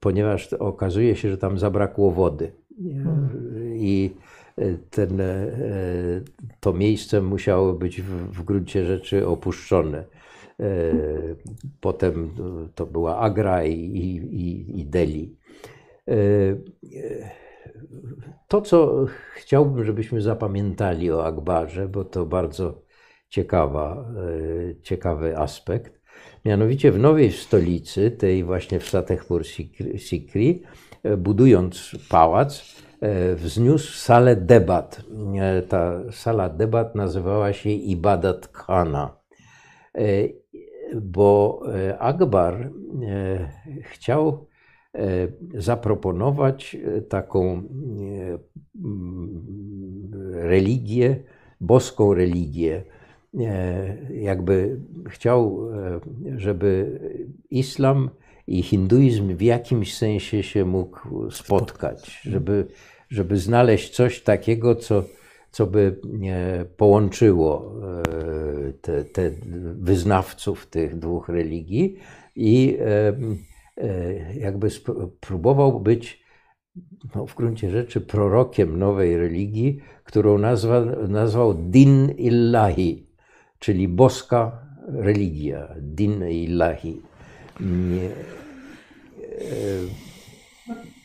[0.00, 2.52] ponieważ okazuje się, że tam zabrakło wody.
[3.02, 3.28] Hmm.
[3.76, 4.10] I
[4.90, 5.46] ten, e,
[6.60, 10.04] to miejsce musiało być w, w gruncie rzeczy opuszczone.
[10.60, 10.92] E,
[11.80, 12.34] potem
[12.74, 15.36] to była Agra i, i, i Delhi.
[16.08, 16.14] E,
[18.48, 22.82] to, co chciałbym, żebyśmy zapamiętali o Akbarze, bo to bardzo
[23.28, 24.12] ciekawa,
[24.82, 26.00] ciekawy aspekt.
[26.44, 29.42] Mianowicie w nowej stolicy, tej właśnie w Satechpur
[29.96, 30.62] Sikri,
[31.18, 32.89] budując pałac, E,
[33.36, 35.02] wzniósł salę debat.
[35.40, 39.16] E, ta sala debat nazywała się Ibadat Khana,
[39.94, 40.00] e,
[41.02, 41.62] bo
[41.98, 42.70] Akbar
[43.82, 44.46] chciał
[45.54, 46.76] zaproponować
[47.08, 47.62] taką
[50.32, 51.16] religię,
[51.60, 52.84] boską religię.
[54.10, 55.68] Jakby chciał,
[56.36, 57.00] żeby
[57.50, 58.10] islam
[58.50, 62.66] i hinduizm w jakimś sensie się mógł spotkać, żeby,
[63.10, 65.04] żeby znaleźć coś takiego, co,
[65.50, 66.00] co by
[66.76, 67.74] połączyło
[68.08, 69.30] e, te, te
[69.74, 71.98] wyznawców tych dwóch religii
[72.36, 73.14] i e,
[73.76, 74.68] e, jakby
[75.20, 76.24] próbował być
[77.14, 83.06] no, w gruncie rzeczy prorokiem nowej religii, którą nazwa, nazwał Din Illahi,
[83.58, 87.02] czyli boska religia, Din Illahi.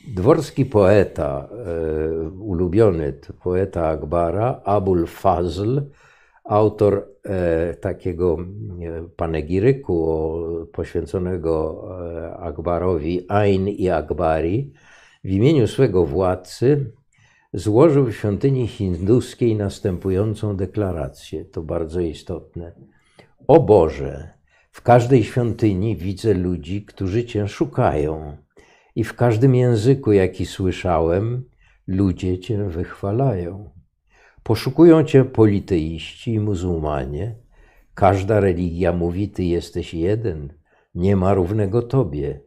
[0.07, 5.81] Dworski poeta, e, ulubiony poeta Akbara, Abul Fazl,
[6.43, 8.37] autor e, takiego
[9.15, 10.17] panegiryku
[10.71, 14.73] poświęconego e, Akbarowi, Ain i Akbari,
[15.23, 16.91] w imieniu swego władcy
[17.53, 21.45] złożył w świątyni hinduskiej następującą deklarację.
[21.45, 22.71] To bardzo istotne.
[23.47, 24.29] O Boże,
[24.71, 28.37] w każdej świątyni widzę ludzi, którzy Cię szukają
[28.95, 31.43] i w każdym języku, jaki słyszałem,
[31.87, 33.69] ludzie Cię wychwalają.
[34.43, 37.35] Poszukują Cię politeiści i muzułmanie.
[37.93, 40.53] Każda religia mówi, Ty jesteś jeden,
[40.95, 42.39] nie ma równego Tobie.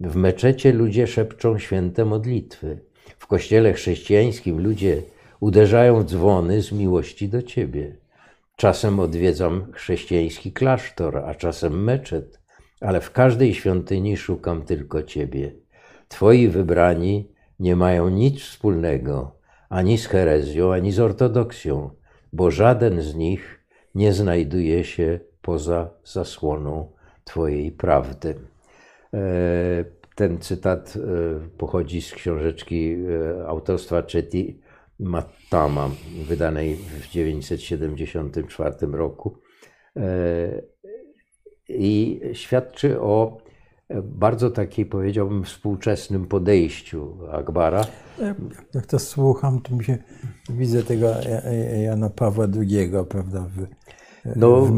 [0.00, 2.78] W meczecie ludzie szepczą święte modlitwy.
[3.18, 5.02] W kościele chrześcijańskim ludzie
[5.40, 7.96] uderzają w dzwony z miłości do Ciebie.
[8.56, 12.40] Czasem odwiedzam chrześcijański klasztor, a czasem meczet,
[12.80, 15.65] ale w każdej świątyni szukam tylko Ciebie.
[16.08, 17.28] Twoi wybrani
[17.60, 19.36] nie mają nic wspólnego
[19.68, 21.90] ani z herezją, ani z ortodoksją,
[22.32, 23.60] bo żaden z nich
[23.94, 26.92] nie znajduje się poza zasłoną
[27.24, 28.34] Twojej prawdy.
[29.14, 29.18] E,
[30.14, 31.00] ten cytat e,
[31.58, 34.54] pochodzi z książeczki e, autorstwa Chetty
[35.00, 35.90] Matama,
[36.28, 39.38] wydanej w 974 roku.
[41.68, 43.38] I świadczy o
[44.02, 47.84] bardzo takiej, powiedziałbym, współczesnym podejściu Akbara.
[48.74, 49.98] Jak to słucham, to mi się
[50.48, 51.14] widzę tego
[51.84, 53.66] Jana Pawła II, prawda, w,
[54.36, 54.70] no, w,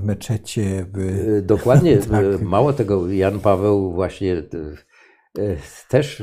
[0.00, 0.86] w meczecie.
[0.92, 1.42] W...
[1.46, 1.96] Dokładnie.
[2.10, 2.42] tak.
[2.42, 5.56] Mało tego, Jan Paweł właśnie e,
[5.88, 6.22] też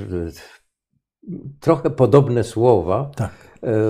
[1.59, 3.31] trochę podobne słowa tak.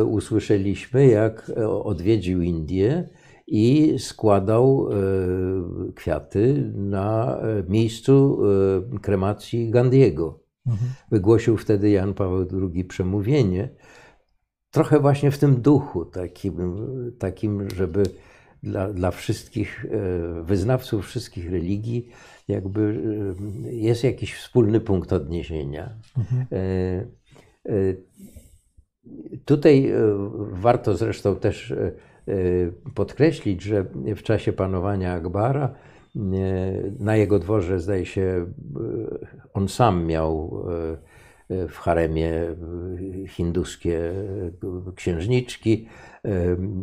[0.05, 1.51] Usłyszeliśmy, jak
[1.83, 3.09] odwiedził Indię
[3.47, 4.95] i składał e,
[5.95, 8.39] kwiaty na e, miejscu
[8.95, 10.39] e, kremacji Gandiego.
[10.67, 10.91] Mhm.
[11.11, 13.69] Wygłosił wtedy Jan Paweł II przemówienie,
[14.71, 16.85] trochę właśnie w tym duchu, takim,
[17.19, 18.03] takim żeby
[18.63, 19.85] dla, dla wszystkich
[20.43, 22.09] wyznawców wszystkich religii,
[22.47, 23.03] jakby
[23.63, 25.97] jest jakiś wspólny punkt odniesienia.
[26.17, 26.45] Mhm.
[29.45, 29.91] Tutaj
[30.51, 31.73] warto zresztą też
[32.95, 35.73] podkreślić, że w czasie panowania Akbara
[36.99, 38.45] na jego dworze, zdaje się,
[39.53, 40.63] on sam miał
[41.49, 42.33] w haremie
[43.27, 43.99] hinduskie
[44.95, 45.87] księżniczki.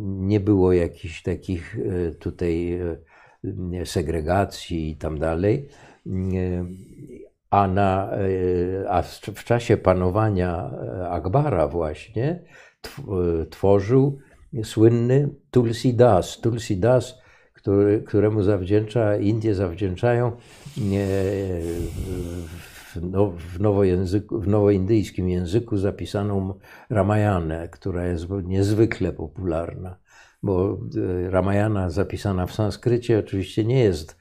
[0.05, 1.77] Nie było jakichś takich
[2.19, 2.79] tutaj
[3.85, 5.69] segregacji i tam dalej.
[7.49, 8.11] A, na,
[8.89, 9.01] a
[9.35, 10.71] w czasie panowania
[11.09, 12.43] Akbara właśnie
[13.49, 14.19] tworzył
[14.63, 16.41] słynny Tulsi Das.
[16.41, 17.19] Tulsi Das,
[17.53, 20.31] który, któremu zawdzięcza, Indie zawdzięczają
[23.01, 26.53] no, w, nowojęzyku, w nowoindyjskim języku zapisaną
[26.89, 29.97] Ramayanę, która jest niezwykle popularna,
[30.43, 30.79] bo
[31.25, 34.17] e, Ramayana zapisana w sanskrycie oczywiście nie jest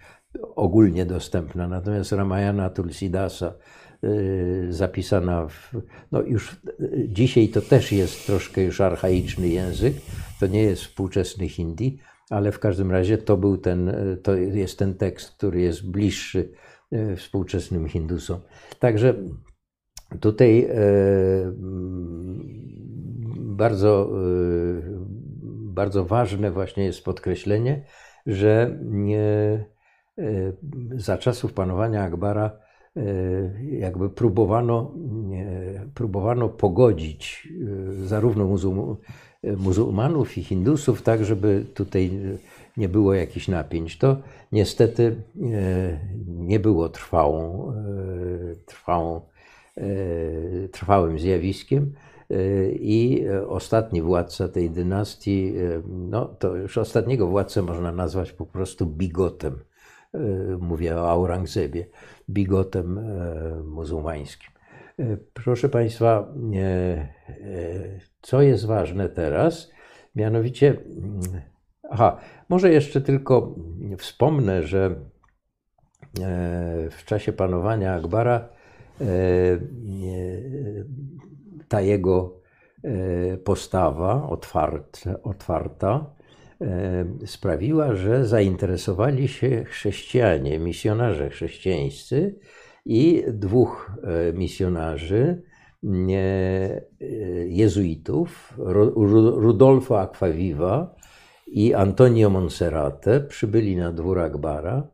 [0.56, 3.54] ogólnie dostępna, natomiast Ramayana Tulsidasa
[4.68, 5.76] zapisana w,
[6.12, 6.54] no już e,
[7.08, 9.94] dzisiaj to też jest troszkę już archaiczny język,
[10.40, 11.98] to nie jest współczesny hindi,
[12.30, 16.52] ale w każdym razie to był ten, to jest ten tekst, który jest bliższy
[17.16, 18.40] współczesnym Hindusom.
[18.78, 19.14] Także
[20.20, 20.76] tutaj e,
[23.36, 24.10] bardzo,
[25.64, 27.84] bardzo ważne właśnie jest podkreślenie,
[28.26, 28.78] że
[30.96, 32.63] za czasów panowania Akbara
[33.70, 34.92] jakby próbowano,
[35.94, 37.48] próbowano pogodzić
[38.04, 38.56] zarówno
[39.56, 42.10] muzułmanów i hindusów, tak żeby tutaj
[42.76, 43.98] nie było jakichś napięć.
[43.98, 44.16] To
[44.52, 47.74] niestety e, nie było trwałą, e,
[48.66, 49.20] trwałą,
[49.76, 51.92] e, trwałym zjawiskiem.
[52.72, 55.54] I ostatni władca tej dynastii,
[55.88, 59.58] no to już ostatniego władcę można nazwać po prostu bigotem.
[60.60, 61.86] Mówię o Aurangzebie,
[62.30, 63.00] bigotem
[63.64, 64.50] muzułmańskim.
[65.32, 66.34] Proszę Państwa,
[68.22, 69.70] co jest ważne teraz?
[70.14, 70.76] Mianowicie
[71.90, 72.16] Aha,
[72.48, 73.54] może jeszcze tylko
[73.98, 74.94] wspomnę, że e,
[76.90, 78.48] w czasie panowania Akbara
[79.00, 79.04] e,
[81.68, 82.40] ta jego
[82.82, 86.14] e, postawa otwarta, otwarta
[87.26, 92.38] sprawiła, że zainteresowali się chrześcijanie, misjonarze chrześcijańscy
[92.84, 93.92] i dwóch
[94.34, 95.42] misjonarzy,
[97.46, 98.54] jezuitów,
[99.36, 100.94] Rudolfo Aquaviva
[101.46, 104.88] i Antonio Monserrate przybyli na dwór Akbara.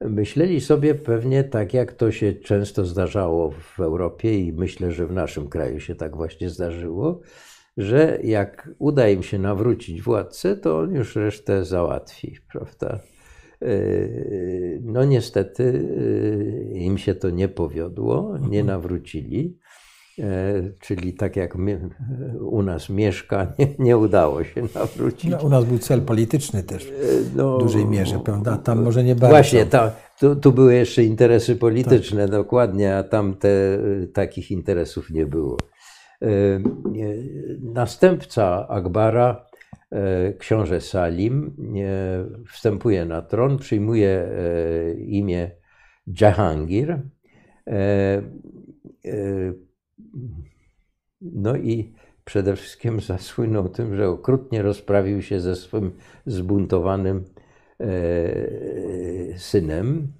[0.00, 5.12] Myśleli sobie pewnie tak, jak to się często zdarzało w Europie i myślę, że w
[5.12, 7.20] naszym kraju się tak właśnie zdarzyło,
[7.76, 13.00] że jak uda im się nawrócić władcę, to on już resztę załatwi, prawda?
[13.62, 13.66] E,
[14.82, 15.88] no niestety
[16.72, 18.66] e, im się to nie powiodło, nie mhm.
[18.66, 19.58] nawrócili.
[20.18, 21.88] E, czyli tak jak my,
[22.40, 25.30] u nas mieszka, nie, nie, udało się nawrócić.
[25.30, 28.56] No, u nas był cel polityczny też w e, no, dużej mierze, prawda?
[28.56, 29.28] Tam może nie bardzo.
[29.28, 29.66] Właśnie,
[30.20, 32.30] tu, tu, były jeszcze interesy polityczne, tak.
[32.30, 33.78] dokładnie, a tam te,
[34.12, 35.56] takich interesów nie było.
[36.22, 36.26] E,
[37.62, 39.46] następca Akbara,
[40.38, 41.56] książę Salim,
[42.48, 44.28] wstępuje na tron, przyjmuje
[44.98, 45.50] imię
[46.20, 46.98] Jahangir
[51.22, 51.92] no i
[52.24, 55.92] przede wszystkim zasłynął tym, że okrutnie rozprawił się ze swym
[56.26, 57.24] zbuntowanym
[57.80, 60.12] e, synem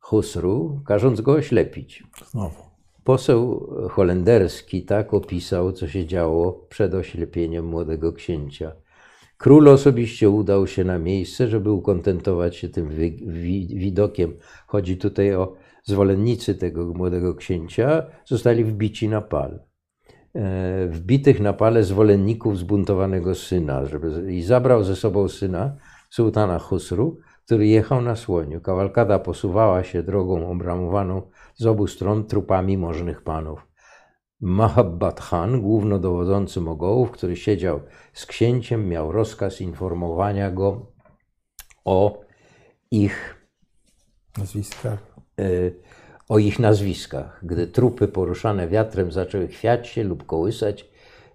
[0.00, 2.02] Husru, każąc go oślepić.
[2.30, 2.69] Znowu.
[3.10, 8.72] Poseł holenderski tak opisał, co się działo przed oślepieniem młodego księcia.
[9.38, 12.88] Król osobiście udał się na miejsce, żeby ukontentować się tym
[13.68, 14.36] widokiem.
[14.66, 15.54] Chodzi tutaj o
[15.84, 19.60] zwolennicy tego młodego księcia zostali wbici na pal.
[20.34, 25.76] E, wbitych na pale zwolenników zbuntowanego syna żeby, i zabrał ze sobą syna
[26.10, 28.60] sułtana Husru, który jechał na słoniu.
[28.60, 31.22] Kawalkada posuwała się drogą obramowaną
[31.54, 33.66] z obu stron trupami możnych panów.
[34.40, 37.80] Mahabbat Khan, głównodowodzący Mogołów, który siedział
[38.12, 40.86] z księciem, miał rozkaz informowania go
[41.84, 42.20] o
[42.90, 43.46] ich
[44.38, 44.98] nazwiskach.
[45.40, 45.44] E,
[46.28, 47.40] o ich nazwiskach.
[47.42, 50.88] Gdy trupy poruszane wiatrem zaczęły chwiać się lub kołysać,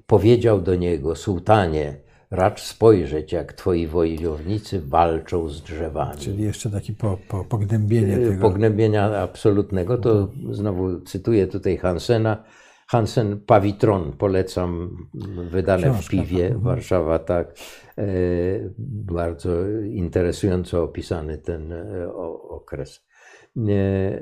[0.07, 2.04] powiedział do niego: Sułtanie,
[2.35, 6.19] racz spojrzeć, jak twoi wojownicy walczą z drzewami.
[6.19, 8.41] Czyli jeszcze takie po, po, pognębienie e, tego.
[8.41, 9.97] Pognębienia absolutnego.
[9.97, 12.43] To znowu cytuję tutaj Hansena.
[12.87, 14.97] Hansen Pawitron polecam,
[15.51, 16.57] wydane Książka, w Piwie, tak.
[16.57, 17.55] Warszawa, tak.
[17.97, 18.03] E,
[18.79, 21.73] bardzo interesująco opisany ten
[22.49, 23.05] okres.
[23.57, 24.21] E,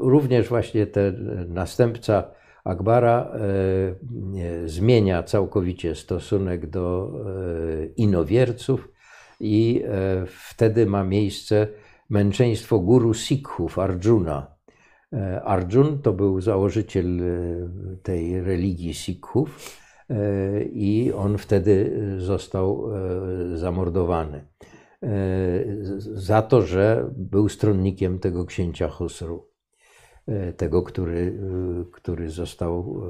[0.00, 2.30] również właśnie ten następca
[2.64, 3.32] Akbara
[4.66, 7.12] zmienia całkowicie stosunek do
[7.96, 8.88] inowierców
[9.40, 9.84] i
[10.26, 11.66] wtedy ma miejsce
[12.10, 14.54] męczeństwo guru Sikhów, Arjuna.
[15.44, 17.20] Arjun to był założyciel
[18.02, 19.78] tej religii Sikhów
[20.72, 22.90] i on wtedy został
[23.54, 24.44] zamordowany
[26.00, 29.49] za to, że był stronnikiem tego księcia Husru,
[30.56, 31.38] tego, który,
[31.92, 33.02] który został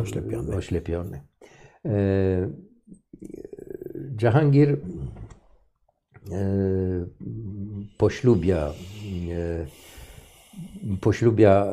[0.00, 0.56] oślepiony.
[0.56, 1.20] oślepiony.
[4.22, 4.78] Jahangir
[7.98, 8.72] poślubia,
[11.00, 11.66] poślubia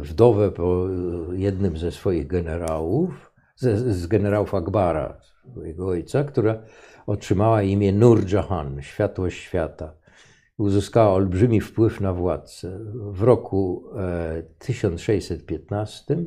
[0.00, 0.86] wdowę po
[1.32, 5.20] jednym ze swoich generałów, z, z generałów Akbara,
[5.64, 6.62] jego ojca, która
[7.06, 9.94] otrzymała imię Nur Jahan, światłość świata.
[10.62, 12.78] Uzyskała olbrzymi wpływ na władcę.
[12.94, 13.84] W roku
[14.58, 16.18] 1615 e,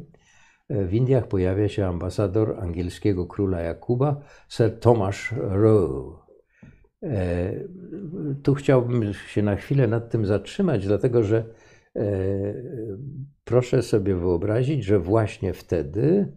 [0.69, 6.19] e, w Indiach pojawia się ambasador angielskiego króla Jakuba, Sir Thomas Roe.
[7.03, 7.53] E,
[8.43, 11.45] tu chciałbym się na chwilę nad tym zatrzymać, dlatego że
[13.43, 16.33] proszę sobie wyobrazić, że właśnie wtedy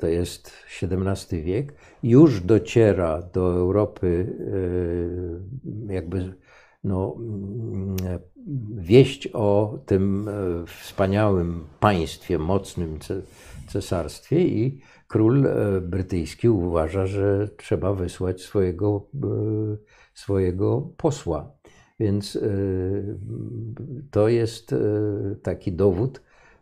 [0.00, 4.36] to jest XVII wiek, już dociera do Europy
[5.88, 6.34] jakby
[6.86, 7.16] no,
[8.76, 10.32] wieść o tym e,
[10.66, 12.98] wspaniałym państwie, mocnym
[13.68, 15.48] cesarstwie i król
[15.82, 19.06] brytyjski uważa, że trzeba wysłać swojego,
[20.14, 21.52] swojego posła.
[22.00, 22.38] Więc
[24.10, 24.74] to jest
[25.42, 26.20] taki dowód,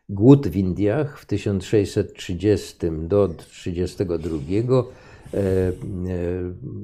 [0.09, 4.78] Głód w Indiach w 1630 do 1932 e,
[5.39, 5.73] e,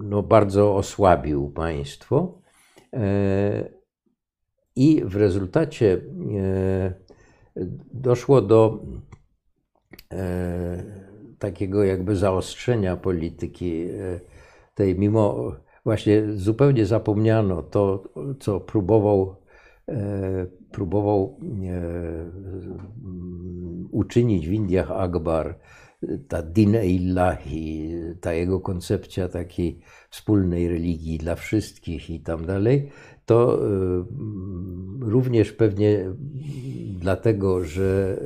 [0.04, 2.38] no, bardzo osłabił państwo
[2.92, 3.68] e,
[4.76, 6.00] i w rezultacie
[7.92, 8.82] doszło do
[11.42, 14.20] takiego jakby zaostrzenia polityki e,
[14.74, 15.52] tej, mimo
[15.84, 18.04] właśnie zupełnie zapomniano to,
[18.40, 19.36] co próbował,
[19.88, 21.36] e, próbował
[23.90, 25.58] uczynić w Indiach Akbar,
[26.28, 29.78] ta din illahi, ta jego koncepcja takiej
[30.10, 32.90] wspólnej religii dla wszystkich i tam dalej,
[33.26, 34.04] to y,
[35.00, 36.10] również pewnie
[36.98, 38.18] dlatego, że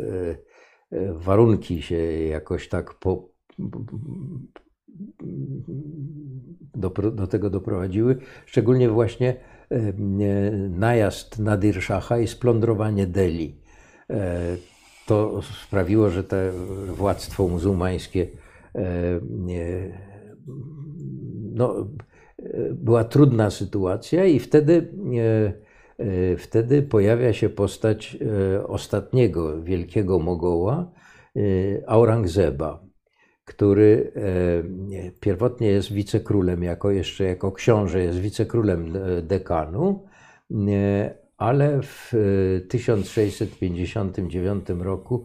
[1.13, 1.97] warunki się
[2.29, 3.29] jakoś tak po,
[6.75, 8.17] do, do tego doprowadziły,
[8.47, 9.35] szczególnie właśnie
[10.71, 13.61] najazd na Dirszacha i splądrowanie Delhi.
[15.07, 16.37] To sprawiło, że to
[16.97, 18.27] władztwo muzułmańskie
[21.57, 21.87] no,
[22.73, 25.53] była trudna sytuacja i wtedy, e, e,
[26.39, 28.17] wtedy pojawia się postać
[28.57, 30.91] e, ostatniego wielkiego Mogoła,
[31.87, 32.85] Aurangzeba,
[33.45, 34.13] który
[35.21, 38.93] pierwotnie jest wicekrólem, jako jeszcze jako książę jest wicekrólem
[39.23, 40.05] dekanu,
[41.37, 42.13] ale w
[42.69, 45.25] 1659 roku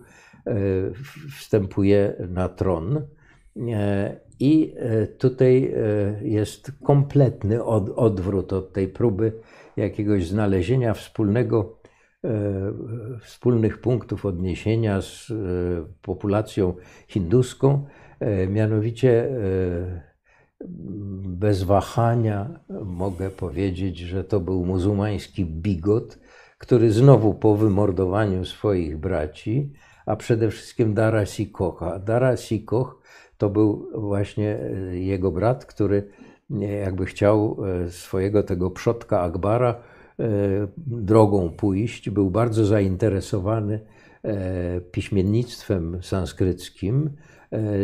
[1.37, 3.01] wstępuje na tron
[4.39, 4.75] I
[5.17, 5.73] tutaj
[6.21, 7.63] jest kompletny
[7.95, 9.33] odwrót od tej próby
[9.77, 11.81] jakiegoś znalezienia wspólnego,
[13.21, 15.33] wspólnych punktów odniesienia z
[16.01, 16.73] populacją
[17.07, 17.85] hinduską,
[18.47, 19.29] mianowicie
[21.25, 26.19] bez wahania mogę powiedzieć, że to był muzułmański bigot,
[26.57, 29.73] który znowu po wymordowaniu swoich braci,
[30.05, 31.99] a przede wszystkim Dara Sikocha.
[31.99, 33.01] Dara Sikoch
[33.37, 39.75] to był właśnie e, jego brat, który e, jakby chciał e, swojego tego przodka Akbara
[40.87, 42.09] drogą pójść.
[42.09, 43.79] Był bardzo zainteresowany
[44.91, 47.09] piśmiennictwem sanskryckim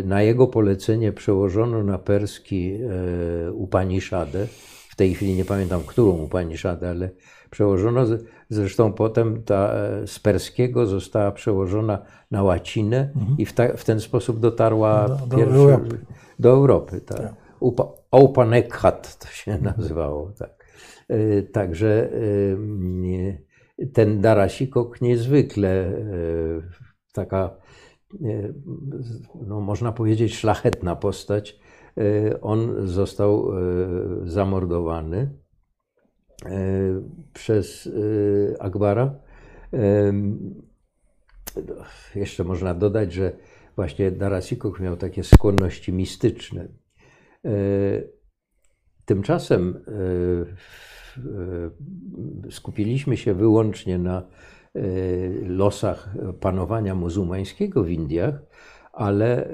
[0.04, 4.48] na jego polecenie przełożono na perski e, Upanishadę.
[4.90, 7.10] W tej chwili nie pamiętam, którą Upanishadę, ale
[7.50, 8.06] przełożono.
[8.50, 12.00] Zresztą potem ta e, z perskiego została przełożona
[12.32, 13.38] na łacinę mhm.
[13.38, 15.98] i w, ta, w, ten sposób dotarła do, do pierwszy, Europy.
[16.40, 17.18] Do Europy tak.
[17.18, 17.34] tak.
[17.60, 20.32] Upa, Aupanekhat to się nazywało.
[20.38, 20.66] Tak.
[21.10, 22.10] E, także
[23.94, 25.92] ten Darasikok niezwykle
[27.14, 27.58] taka
[29.48, 31.60] no, można powiedzieć, szlachetna postać.
[31.98, 33.60] E, on został e,
[34.24, 35.30] zamordowany
[36.46, 36.50] e,
[37.34, 37.90] przez
[38.60, 39.20] Akbara.
[42.16, 43.32] Jeszcze można dodać, że
[43.76, 46.68] właśnie Darasikok miał takie skłonności mistyczne.
[49.06, 49.84] Tymczasem
[52.50, 54.28] skupiliśmy się wyłącznie na
[55.44, 58.42] losach panowania muzułmańskiego w Indiach,
[58.94, 59.50] ale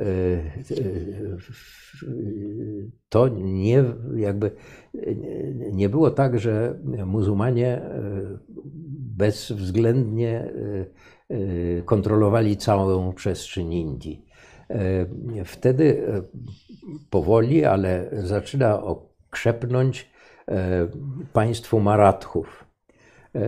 [3.09, 3.83] to nie,
[4.15, 4.51] jakby,
[5.71, 7.81] nie było tak, że muzułmanie
[9.17, 10.53] bezwzględnie
[11.85, 14.25] kontrolowali całą przestrzeń Indii.
[15.45, 16.03] Wtedy
[17.09, 20.09] powoli, ale zaczyna okrzepnąć
[21.33, 22.65] państwo Marathów.
[23.35, 23.39] E,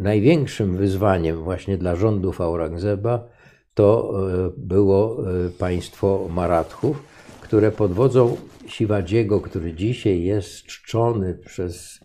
[0.00, 3.28] największym wyzwaniem właśnie dla rządów Aurangzeba
[3.74, 4.12] to
[4.46, 7.02] e, było e, państwo Marathów,
[7.40, 8.36] które pod wodzą
[8.66, 12.03] Siwadziego, który dzisiaj jest czczony przez E,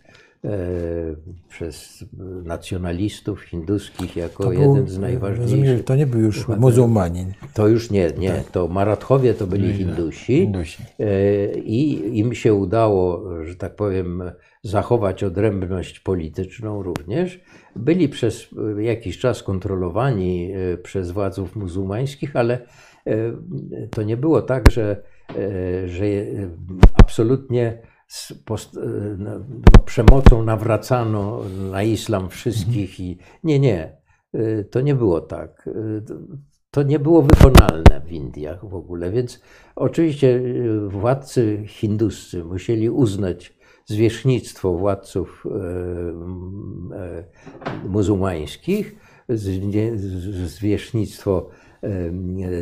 [1.48, 2.04] przez
[2.44, 5.58] nacjonalistów hinduskich jako był, jeden z najważniejszych.
[5.58, 7.32] Rozumiem, to nie był już muzułmanin.
[7.54, 8.32] To już nie, nie.
[8.32, 8.50] Tak.
[8.50, 14.22] To Marathowie to byli Hindusi, Hindusi e, i im się udało, że tak powiem,
[14.62, 17.40] zachować odrębność polityczną również.
[17.76, 18.46] Byli przez
[18.78, 22.58] jakiś czas kontrolowani e, przez władzów muzułmańskich, ale
[23.90, 25.02] to nie było tak, że,
[25.86, 26.04] że
[26.94, 27.89] absolutnie e, no,
[29.84, 33.96] przemocą nawracano na islam wszystkich i nie, nie,
[34.34, 35.68] e, to nie było tak.
[35.68, 35.72] E,
[36.70, 39.40] to nie było wykonalne w Indiach w ogóle, więc
[39.76, 40.42] oczywiście
[40.88, 45.46] władcy hinduscy musieli uznać zwierzchnictwo władców
[47.84, 48.96] muzułmańskich,
[50.46, 51.48] zwierzchnictwo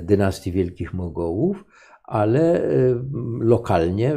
[0.02, 1.64] dynastii Wielkich Mogołów,
[2.08, 2.96] ale y,
[3.40, 4.14] lokalnie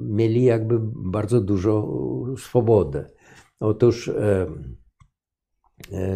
[0.00, 1.88] mieli jakby bardzo dużo
[2.38, 3.10] swobodę.
[3.60, 4.46] Otóż e,
[5.92, 6.06] e,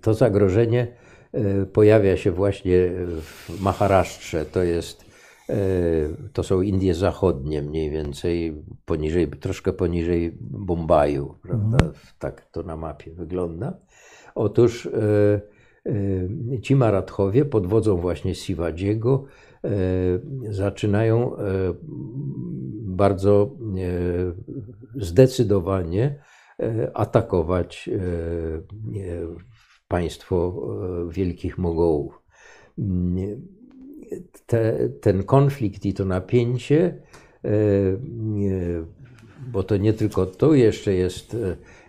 [0.00, 0.96] to zagrożenie
[1.32, 2.90] e, pojawia się właśnie
[3.20, 5.08] w Maharasztrze, to jest
[6.32, 11.76] to są Indie Zachodnie, mniej więcej poniżej, troszkę poniżej Bombaju, prawda?
[11.76, 11.92] Mhm.
[12.18, 13.78] Tak to na mapie wygląda.
[14.34, 14.88] Otóż
[16.62, 19.47] ci Marathowie pod wodzą właśnie Siwadziego E,
[20.50, 21.40] zaczynają e,
[22.84, 26.18] bardzo e, zdecydowanie
[26.94, 27.90] atakować
[29.88, 30.62] państwo
[31.10, 32.22] Wielkich Mogołów.
[34.46, 37.02] Te, ten konflikt i to napięcie,
[39.52, 41.36] bo to nie tylko to, jeszcze jest,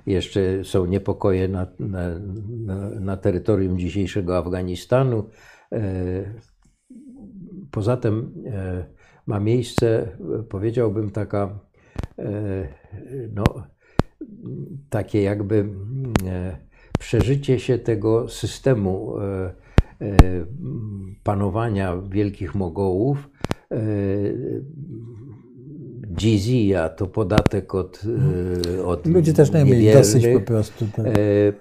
[0.05, 2.19] jeszcze są niepokoje na, na,
[2.99, 5.29] na terytorium dzisiejszego Afganistanu.
[7.71, 8.85] Poza tym e,
[9.25, 10.07] ma miejsce,
[10.49, 11.59] powiedziałbym, taka,
[12.19, 12.67] e,
[13.33, 13.43] no,
[14.89, 15.69] takie jakby
[16.27, 16.57] e,
[16.99, 19.15] przeżycie się tego systemu
[21.23, 23.29] panowania wielkich mogołów.
[26.17, 28.01] Jizya to podatek od,
[28.85, 30.85] od Ludzie też nie mieli dosyć po prostu.
[30.95, 31.05] Tak.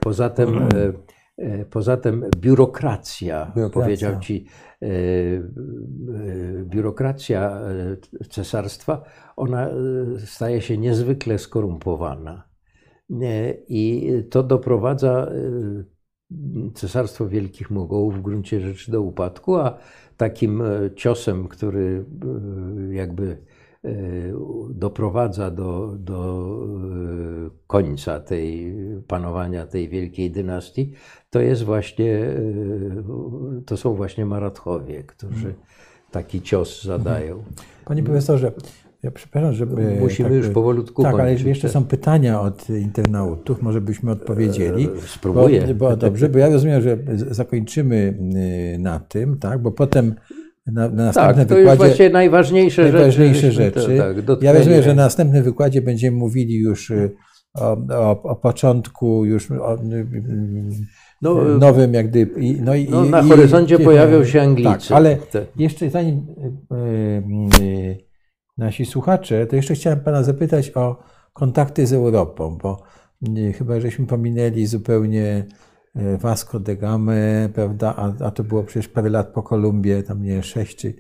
[0.01, 0.69] Poza tym,
[1.71, 3.83] poza tym biurokracja, biurokracja.
[3.83, 4.47] powiedział ci
[6.65, 7.97] biurokracja e,
[8.29, 9.05] cesarstwa,
[9.37, 9.71] ona
[10.25, 12.49] staje się niezwykle skorumpowana.
[13.69, 15.31] I to doprowadza
[16.75, 19.79] Cesarstwo Wielkich Mogołów w gruncie rzeczy do upadku, a
[20.17, 20.63] takim
[20.97, 22.05] ciosem, który
[22.91, 23.39] jakby
[24.71, 26.49] doprowadza do, do
[27.67, 28.75] końca tej
[29.07, 30.93] panowania tej wielkiej dynastii,
[31.31, 32.21] to jest właśnie,
[33.67, 35.55] to są właśnie Maratchowie, którzy
[36.11, 37.43] taki cios zadają.
[37.85, 38.53] Panie profesorze,
[39.03, 39.97] ja przepraszam, żeby.
[40.01, 41.41] Musimy tak, już powolutku Tak, kończyć.
[41.41, 44.89] ale jeszcze są pytania od internautów, może byśmy odpowiedzieli.
[44.97, 45.75] E, spróbuję.
[45.75, 48.19] Bo, bo dobrze, bo ja rozumiem, że zakończymy
[48.75, 50.15] y, na tym, tak, bo potem
[50.73, 51.85] na, na następnym tak, to wykładzie.
[51.85, 53.81] Już właśnie najważniejsze, najważniejsze rzeczy.
[53.81, 54.23] rzeczy.
[54.27, 57.11] To, tak, ja rozumiem, że na następnym wykładzie będziemy mówili już y,
[57.55, 60.07] o, o, o początku, już o, y,
[61.23, 62.41] no, nowym, jak gdyby.
[62.61, 64.89] No, i, no, na i, horyzoncie i, pojawią się Anglicy.
[64.89, 65.17] Tak, ale
[65.57, 66.27] jeszcze zanim
[68.59, 70.97] nasi słuchacze, to jeszcze chciałem Pana zapytać o
[71.33, 72.83] kontakty z Europą, bo
[73.59, 75.45] chyba żeśmy pominęli zupełnie
[76.21, 77.13] Vasco de Gama,
[77.55, 80.95] prawda, a, a to było przecież parę lat po Kolumbii, tam nie sześć czy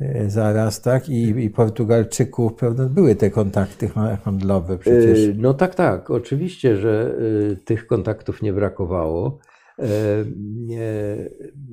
[0.00, 3.88] e, zaraz, tak, I, i Portugalczyków, prawda, były te kontakty
[4.24, 5.28] handlowe przecież.
[5.28, 7.16] E, no tak, tak, oczywiście, że
[7.64, 9.38] tych kontaktów nie brakowało.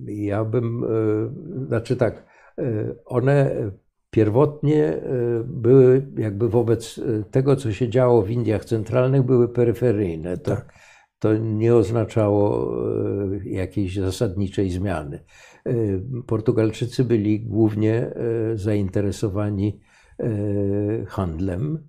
[0.07, 0.85] Ja bym,
[1.67, 2.25] znaczy tak,
[3.05, 3.51] one
[4.11, 5.01] pierwotnie e,
[5.43, 10.37] były jakby wobec e, tego, co się działo w Indiach centralnych, były peryferyjne.
[10.37, 10.73] To, tak.
[11.19, 12.73] To nie oznaczało
[13.45, 15.23] e, jakiejś zasadniczej zmiany.
[16.27, 18.13] Portugalczycy byli głównie
[18.55, 19.79] zainteresowani
[21.07, 21.87] handlem.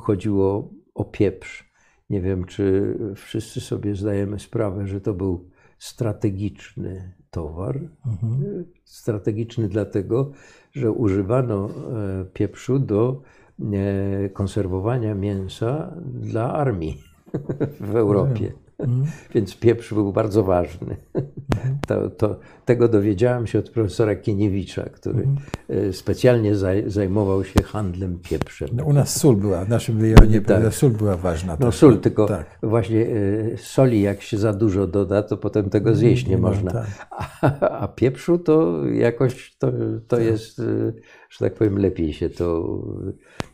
[0.00, 1.72] Chodziło o pieprz.
[2.10, 7.80] Nie wiem, czy wszyscy sobie zdajemy sprawę, że to był strategiczny towar.
[8.06, 8.64] Mhm.
[8.84, 10.32] Strategiczny dlatego,
[10.72, 13.22] że używano e, pieprzu do
[13.60, 17.11] e, konserwowania mięsa dla armii
[17.92, 18.52] w Europie.
[18.78, 19.06] Mhm.
[19.34, 20.96] Więc pieprz był bardzo ważny.
[21.14, 21.78] Mhm.
[21.86, 25.26] To, to, tego dowiedziałem się od profesora Kieniewicza, który.
[25.68, 28.68] E, specjalnie zaj, zajmował się handlem pieprzem.
[28.72, 30.74] No, u nas sól była, w naszym rejonie tak.
[30.74, 31.56] sól była ważna.
[31.60, 32.58] No sól, tylko tak.
[32.62, 36.70] właśnie e, soli jak się za dużo doda, to potem tego mm, zjeść nie, można.
[36.70, 36.86] Tak.
[37.10, 39.72] A, a, pieprzu to jakoś to,
[40.08, 40.24] to tak.
[40.24, 40.92] jest, e,
[41.30, 42.78] że tak powiem, lepiej się to...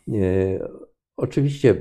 [0.08, 0.68] E,
[1.16, 1.80] oczywiście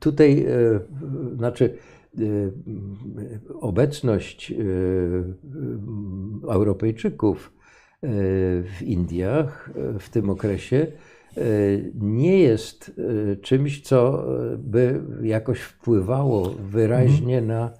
[0.00, 0.80] tutaj, e,
[1.36, 1.74] znaczy,
[2.18, 2.22] e,
[3.60, 4.54] obecność e,
[6.52, 7.52] Europejczyków
[8.02, 9.70] w Indiach
[10.00, 10.86] w tym okresie
[11.94, 13.00] nie jest
[13.42, 14.26] czymś, co
[14.58, 17.46] by jakoś wpływało wyraźnie mhm.
[17.46, 17.70] na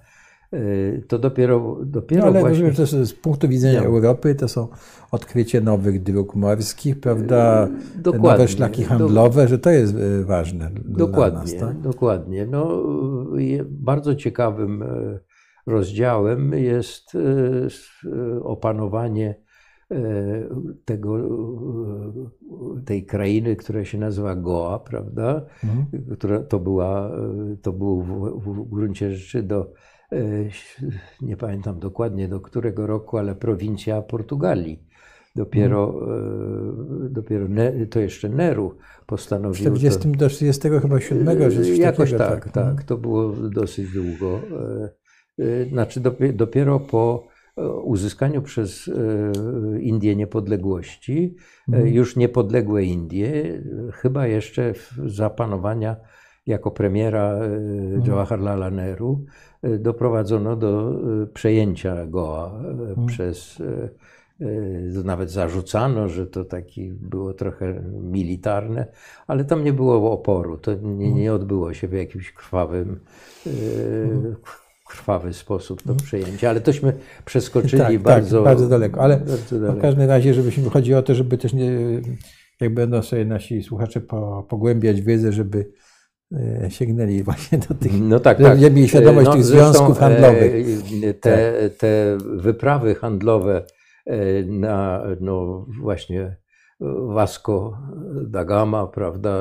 [1.07, 2.71] to dopiero, dopiero no, ale właśnie...
[2.71, 4.67] to z punktu widzenia Europy to są
[5.11, 7.67] odkrycie nowych dróg morskich, prawda,
[7.97, 9.47] y, dokładnie, nowe szlaki handlowe, do...
[9.47, 11.55] że to jest y, ważne dokładnie, dla nas.
[11.55, 11.81] Tak?
[11.81, 12.45] Dokładnie.
[12.45, 12.83] No,
[13.69, 14.83] bardzo ciekawym
[15.65, 17.17] rozdziałem jest
[18.41, 19.35] opanowanie
[20.85, 21.17] tego,
[22.85, 25.45] tej krainy, która się nazywa Goa, prawda?
[25.63, 25.85] Mhm.
[26.17, 27.11] Która to była,
[27.61, 29.73] to było w, w gruncie rzeczy do
[31.21, 34.83] nie pamiętam dokładnie do którego roku, ale prowincja Portugalii.
[35.35, 37.13] Dopiero, hmm.
[37.13, 39.53] dopiero ne, to jeszcze Neru postanowił.
[39.55, 42.69] W 40 to, do 30 chyba 7, że Jakoś takiego, tak, tak, tak.
[42.69, 42.87] Mhm.
[42.87, 44.39] To było dosyć długo.
[45.71, 46.01] Znaczy
[46.33, 47.27] dopiero po
[47.83, 48.89] uzyskaniu przez
[49.79, 51.35] Indię niepodległości,
[51.71, 51.87] hmm.
[51.87, 53.61] już niepodległe Indie,
[53.93, 54.73] chyba jeszcze
[55.05, 55.95] za panowania
[56.47, 58.05] jako premiera hmm.
[58.05, 59.25] Jawaharlala Nehru,
[59.79, 60.91] doprowadzono do
[61.23, 63.05] e, przejęcia Goa e, hmm.
[63.05, 63.89] przez e,
[65.03, 68.87] nawet zarzucano, że to taki było trochę militarne,
[69.27, 70.57] ale tam nie było oporu.
[70.57, 72.99] To nie, nie odbyło się w jakimś krwawym,
[73.43, 74.35] hmm.
[74.87, 76.93] krwawy sposób to przejęcie, ale tośmy
[77.25, 79.01] przeskoczyli tak, bardzo, tak, bardzo daleko.
[79.01, 79.79] Ale bardzo daleko.
[79.79, 81.71] w każdym razie, żebyśmy chodzi o to, żeby też nie,
[82.61, 85.80] jak będą sobie nasi słuchacze po, pogłębiać wiedzę, żeby E,
[86.69, 88.59] sięgnęli właśnie do tych, no tak, tak.
[88.59, 90.65] mieli świadomość no, tych związków handlowych.
[91.03, 91.77] E, te, tak.
[91.77, 93.65] te wyprawy handlowe
[94.05, 96.35] e, na no właśnie
[97.07, 97.77] Vasco
[98.27, 99.35] da Gama, prawda,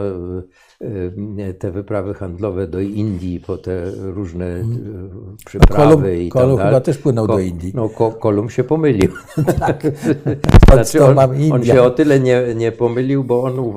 [1.58, 5.36] te wyprawy handlowe do Indii, po te różne mhm.
[5.46, 7.72] przyprawy Kolum, i tak Kolum chyba też płynął Ko, do Indii.
[7.74, 7.88] No,
[8.20, 9.10] Kolum się pomylił.
[9.60, 9.82] tak.
[10.72, 11.18] znaczy on,
[11.52, 13.74] on, się o tyle nie, nie pomylił, bo on,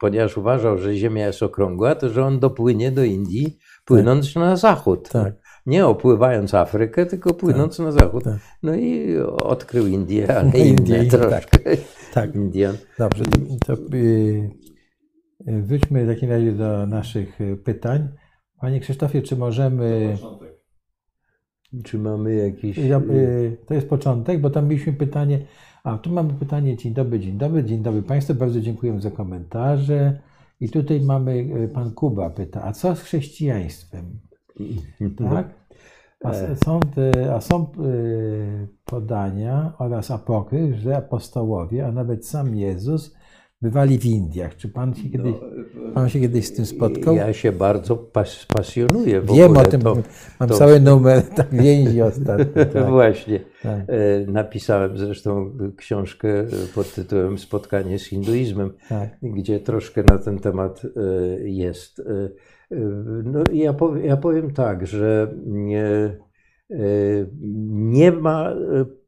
[0.00, 4.42] ponieważ uważał, że Ziemia jest okrągła, to że on dopłynie do Indii, płynąc tak.
[4.42, 5.08] na zachód.
[5.08, 5.34] Tak.
[5.66, 7.86] Nie opływając Afrykę, tylko płynąc tak.
[7.86, 8.24] na zachód.
[8.24, 8.38] Tak.
[8.62, 11.58] No i odkrył Indię, ale Indię, inne troszkę.
[11.58, 11.78] Tak.
[12.12, 12.34] Tak.
[12.34, 12.76] Indian.
[12.98, 13.24] Dobrze,
[13.66, 14.50] to, to y,
[15.46, 18.08] wróćmy w takim razie do naszych pytań.
[18.60, 20.16] Panie Krzysztofie, czy możemy.
[21.84, 22.78] Czy mamy jakiś.
[23.66, 25.46] To jest początek, bo tam mieliśmy pytanie.
[25.84, 26.76] A tu mamy pytanie.
[26.76, 28.34] Dzień dobry, dzień dobry, dzień dobry Państwu.
[28.34, 30.20] Bardzo dziękuję za komentarze.
[30.60, 34.04] I tutaj mamy, pan Kuba pyta, a co z chrześcijaństwem?
[35.30, 35.61] Tak?
[36.24, 36.32] A
[36.64, 36.80] są,
[37.34, 37.66] a są
[38.84, 43.14] podania oraz apokryf, że apostołowie, a nawet sam Jezus
[43.62, 44.56] bywali w Indiach.
[44.56, 45.34] Czy pan się kiedyś,
[45.74, 47.14] no, pan się kiedyś z tym spotkał?
[47.14, 49.20] Ja się bardzo pas, pasjonuję.
[49.20, 49.96] W Wiem o tym, to,
[50.40, 50.54] mam to...
[50.54, 52.64] cały numer tak, więzi ostatnio.
[52.72, 52.90] Tak.
[52.90, 53.40] Właśnie.
[53.62, 53.80] Tak.
[53.88, 56.28] E, napisałem zresztą książkę
[56.74, 59.08] pod tytułem Spotkanie z hinduizmem, tak.
[59.22, 62.02] gdzie troszkę na ten temat e, jest.
[62.72, 62.76] E,
[63.24, 66.16] no, ja, powiem, ja powiem tak, że nie,
[67.70, 68.54] nie ma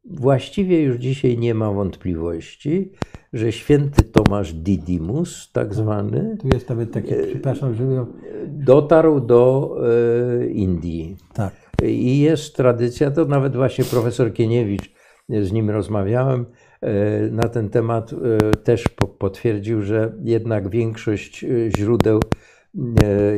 [0.04, 2.92] właściwie już dzisiaj nie ma wątpliwości,
[3.32, 5.74] że święty Tomasz Didymus, tak, tak.
[5.74, 7.74] zwany, tu jest nawet taki, e, przepraszam,
[8.46, 9.76] dotarł do
[10.40, 11.16] e, Indii.
[11.34, 11.52] Tak.
[11.82, 14.94] I jest tradycja, to nawet właśnie profesor Kieniewicz,
[15.28, 16.46] z nim rozmawiałem
[16.80, 18.14] e, na ten temat,
[18.64, 18.84] też
[19.18, 21.44] potwierdził, że jednak większość
[21.76, 22.20] źródeł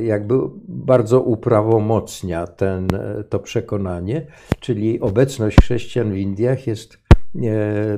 [0.03, 0.35] jakby
[0.69, 2.89] bardzo uprawomocnia ten,
[3.29, 4.27] to przekonanie,
[4.61, 6.99] czyli obecność chrześcijan w Indiach jest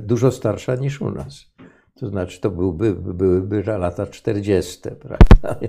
[0.01, 1.47] dużo starsza niż u nas.
[2.01, 4.81] To znaczy, to byłby, byłyby lata 40.
[4.83, 5.67] Prawda?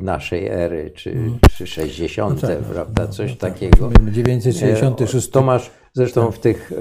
[0.00, 1.38] naszej ery, czy, mm.
[1.56, 3.02] czy 60., no tak, prawda?
[3.02, 3.52] No, coś no tak.
[3.52, 3.90] takiego.
[4.12, 5.30] 966.
[5.30, 6.34] Tomasz zresztą tak.
[6.34, 6.72] w tych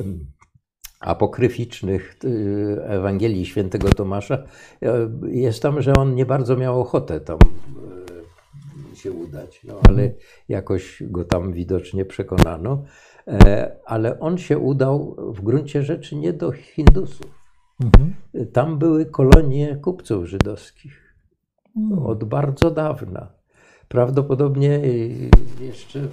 [1.00, 4.44] apokryficznych y, Ewangelii świętego Tomasza
[4.82, 7.99] e, jest tam, że on nie bardzo miał ochotę tam e,
[9.00, 10.22] się udać, no, ale mhm.
[10.50, 12.84] jakoś go tam widocznie przekonano.
[13.28, 17.40] E, ale on się udał w gruncie rzeczy nie do Hindusów.
[17.84, 18.14] Mhm.
[18.54, 21.16] Tam były kolonie kupców żydowskich
[21.78, 22.06] mhm.
[22.06, 23.34] od bardzo dawna.
[23.88, 24.82] Prawdopodobnie
[25.62, 26.08] jeszcze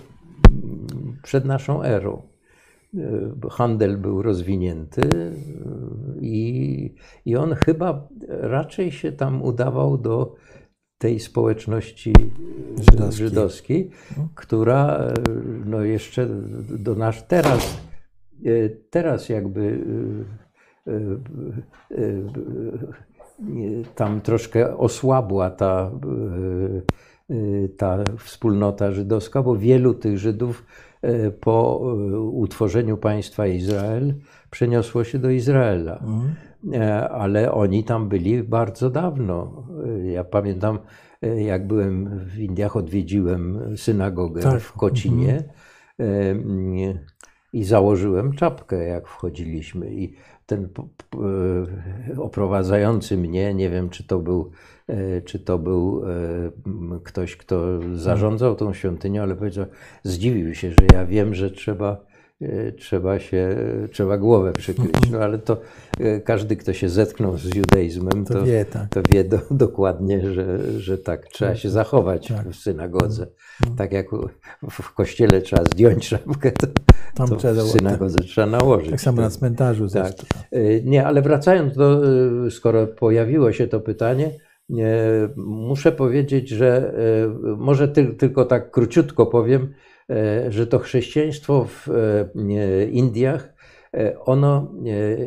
[1.23, 2.23] przed naszą erą.
[3.51, 5.33] Handel był rozwinięty
[6.21, 6.95] i,
[7.25, 10.35] i on chyba raczej się tam udawał do
[10.99, 12.13] tej społeczności
[12.91, 14.29] żydowskiej, żydowskiej mhm.
[14.35, 15.13] która
[15.65, 16.29] no jeszcze
[16.79, 17.81] do nas teraz,
[18.91, 19.85] teraz jakby
[23.95, 25.91] tam troszkę osłabła ta,
[27.77, 30.67] ta wspólnota żydowska, bo wielu tych Żydów
[31.03, 31.79] e, po
[32.33, 34.15] utworzeniu państwa Izrael
[34.51, 36.03] przeniosło się do Izraela.
[36.73, 39.67] E, ale oni tam byli bardzo dawno.
[40.05, 40.79] Ja pamiętam,
[41.23, 44.61] e, jak byłem w Indiach, odwiedziłem synagogę tak.
[44.61, 45.43] w Kocinie
[45.99, 46.99] mhm.
[47.53, 49.95] i założyłem czapkę, jak wchodziliśmy.
[49.95, 50.15] I
[50.47, 50.69] ten
[52.15, 54.51] e, oprowadzający mnie, nie wiem czy to był,
[54.89, 59.67] e, czy to był e, ktoś, kto zarządzał tą świątynią, ale powiedział,
[60.03, 62.07] zdziwił się, że ja wiem, że trzeba
[62.79, 63.57] trzeba się,
[63.93, 65.11] trzeba głowę przykryć.
[65.11, 65.61] No ale to
[66.25, 68.89] każdy, kto się zetknął z judaizmem, to, to wie, tak.
[68.89, 72.49] to wie do, dokładnie, że, że tak trzeba się zachować tak.
[72.49, 73.27] w synagodze.
[73.67, 73.77] No.
[73.77, 74.07] Tak jak
[74.71, 76.67] w kościele trzeba zdjąć szapkę, to,
[77.15, 78.27] tam to trzeba w synagodze tak.
[78.27, 78.91] trzeba nałożyć.
[78.91, 79.89] Tak samo na cmentarzu.
[79.89, 80.13] Tak.
[80.53, 82.03] E, nie, ale wracając do,
[82.51, 84.31] skoro pojawiło się to pytanie,
[85.37, 86.95] muszę powiedzieć, że
[87.59, 89.75] może ty, tylko tak króciutko powiem,
[90.49, 91.89] że to chrześcijaństwo w
[92.91, 93.55] Indiach,
[94.25, 94.73] ono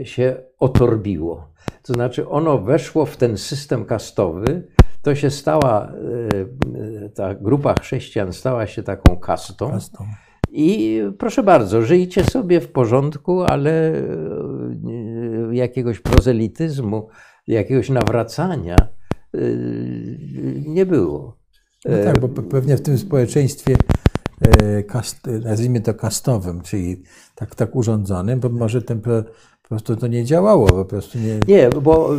[0.04, 1.54] się otorbiło.
[1.84, 4.68] To znaczy ono weszło w ten system kastowy,
[5.02, 5.92] to się stała,
[7.16, 9.72] ta grupa chrześcijan stała się taką kastą.
[9.72, 10.06] kastą.
[10.52, 14.04] I proszę bardzo, żyjcie sobie w porządku, ale e,
[15.52, 17.08] jakiegoś prozelityzmu,
[17.48, 19.40] jakiegoś nawracania e,
[20.66, 21.38] nie było.
[21.86, 24.09] No tak, bo pewnie w tym społeczeństwie e,
[24.88, 27.04] kast, nazwijmy to kastowym, czyli
[27.36, 31.40] tak, tak urządzonym, bo może ten po prostu to nie działało, po prostu nie...
[31.48, 32.10] Nie, bo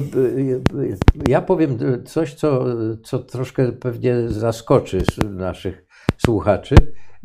[1.28, 2.64] ja powiem coś, co,
[3.02, 5.86] co troszkę pewnie zaskoczy naszych
[6.18, 6.74] słuchaczy.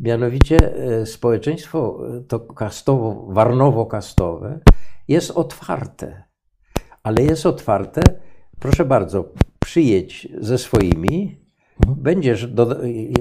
[0.00, 4.58] Mianowicie e, społeczeństwo e, to kastowo, warnowo-kastowe
[5.08, 6.24] jest otwarte,
[7.02, 8.02] ale jest otwarte,
[8.58, 9.32] proszę bardzo,
[9.64, 11.40] przyjedź ze swoimi,
[11.80, 12.02] mhm.
[12.02, 12.76] będziesz do,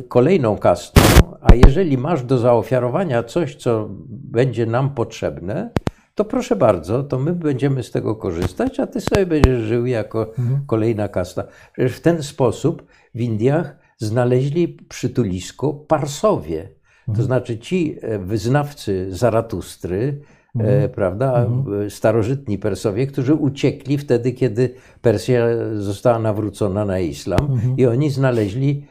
[0.07, 1.02] kolejną kastą,
[1.45, 5.72] a jeżeli masz do zaofiarowania coś, co będzie nam potrzebne,
[6.15, 10.27] to proszę bardzo, to my będziemy z tego korzystać, a ty sobie będziesz żył jako
[10.39, 10.59] mhm.
[10.67, 11.43] kolejna kasta.
[11.73, 12.85] Przecież w ten sposób
[13.15, 16.69] w Indiach znaleźli przytulisko Parsowie.
[17.05, 17.26] To mhm.
[17.26, 20.22] znaczy ci e, wyznawcy Zaratustry,
[20.55, 20.89] mhm.
[20.89, 21.45] prawda?
[21.45, 21.89] Mhm.
[21.89, 25.45] Starożytni Persowie, którzy uciekli wtedy, kiedy Persja
[25.76, 27.77] została nawrócona na islam mhm.
[27.77, 28.85] i oni znaleźli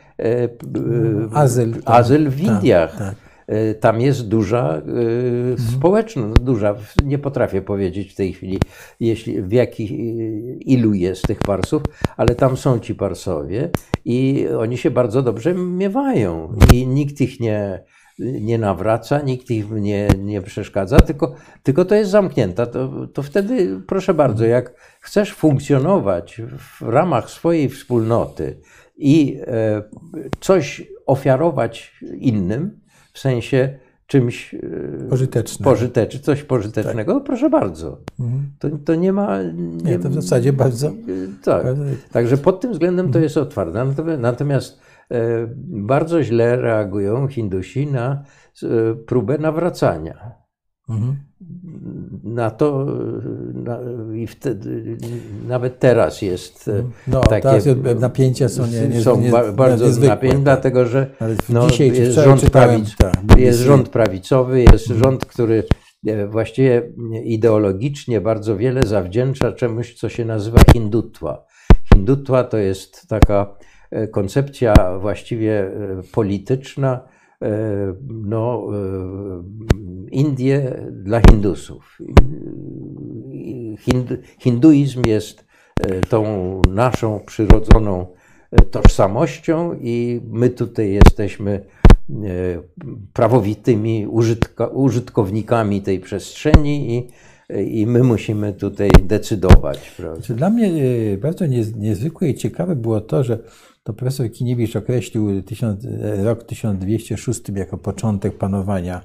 [1.32, 2.98] azyl, azyl w tak, Indiach.
[2.98, 3.24] Tak, tak.
[3.46, 5.58] E, tam jest duża mhm.
[5.58, 6.74] społeczność, no duża,
[7.04, 8.58] nie potrafię powiedzieć w tej chwili,
[9.00, 9.94] jeśli, w jakich, e,
[10.54, 11.82] ilu jest tych parsów,
[12.16, 13.70] ale tam są ci parsowie
[14.04, 17.84] i oni się bardzo dobrze miewają i nikt ich nie,
[18.18, 22.66] nie nawraca, nikt ich nie, nie przeszkadza, tylko, tylko to jest zamknięte.
[22.66, 28.60] To, to wtedy, proszę bardzo, jak chcesz funkcjonować w ramach swojej wspólnoty
[28.96, 29.40] i
[30.40, 32.80] coś ofiarować innym,
[33.12, 34.58] w sensie czymś e,
[35.10, 37.24] pożytecznym, pożytecznym coś pożytecznego, tak.
[37.24, 37.98] proszę bardzo.
[38.20, 38.50] Mhm.
[38.58, 39.42] To, to nie ma.
[39.42, 40.92] Nie, nie, to w zasadzie bardzo.
[41.44, 41.64] Tak.
[41.64, 41.84] Bardzo...
[42.12, 43.86] Także pod tym względem to jest otwarte.
[44.18, 44.80] Natomiast
[45.10, 45.18] e,
[45.66, 48.22] bardzo źle reagują Hindusi na
[48.62, 50.43] e, próbę nawracania.
[50.88, 51.16] Mhm
[52.24, 52.86] na to
[53.54, 53.78] na,
[54.14, 54.96] i wtedy,
[55.48, 57.42] nawet teraz jest e, no, takie...
[57.42, 57.66] Teraz
[58.00, 61.06] napięcia są, nie, nie, są nie, bardzo napięte, dlatego że
[61.48, 65.00] no, jest, rząd, prawic, tak, jest rząd prawicowy, jest mhm.
[65.04, 65.64] rząd, który
[66.06, 66.92] e, właściwie
[67.24, 71.46] ideologicznie bardzo wiele zawdzięcza czemuś, co się nazywa hindutwa.
[71.94, 73.56] Hindutwa to jest taka
[73.90, 75.70] e, koncepcja właściwie
[76.12, 77.00] polityczna,
[78.08, 79.44] no, e,
[80.10, 81.98] Indie dla Hindusów.
[84.38, 85.44] hinduizm jest
[85.80, 86.22] e, tą
[86.68, 88.06] naszą przyrodzoną
[88.70, 91.64] tożsamością i my tutaj jesteśmy
[93.12, 94.06] prawowitymi
[94.72, 97.10] użytkownikami tej przestrzeni i,
[97.80, 99.90] i my musimy tutaj decydować.
[99.96, 100.34] Prawda?
[100.34, 100.70] Dla mnie
[101.20, 101.46] bardzo
[101.76, 103.38] niezwykłe i ciekawe było to, że
[103.84, 105.42] to profesor Kiniewicz określił
[106.24, 109.00] rok 1206 jako początek panowania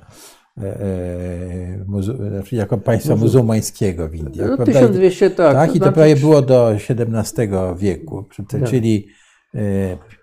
[0.58, 4.60] e, e, muzu, znaczy jako państwa muzułmańskiego w Indiach.
[4.60, 5.56] No, 1200, tak.
[5.56, 7.48] tak I to prawie było do XVII
[7.78, 8.26] wieku,
[8.70, 9.08] czyli
[9.56, 9.60] e,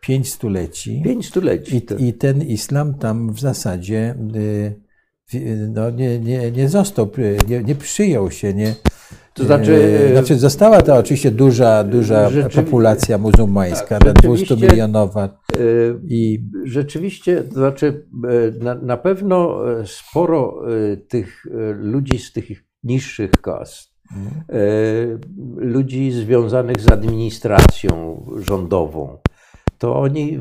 [0.01, 1.03] pięć stuleci.
[1.05, 1.83] Pięć stuleci.
[1.99, 4.15] I, I, ten islam tam w zasadzie
[5.69, 7.11] no, nie, nie, nie został,
[7.49, 8.75] nie, nie przyjął się, nie,
[9.37, 15.25] to znaczy, e, znaczy została to oczywiście duża, duża populacja muzułmańska, tak, 200 milionowa.
[15.25, 15.59] E,
[16.09, 16.45] I...
[16.65, 18.07] Rzeczywiście, to znaczy
[18.61, 20.63] na, na pewno sporo
[21.09, 21.47] tych
[21.79, 25.21] ludzi z tych niższych kast, mhm.
[25.57, 29.19] ludzi związanych z administracją rządową,
[29.79, 30.39] to oni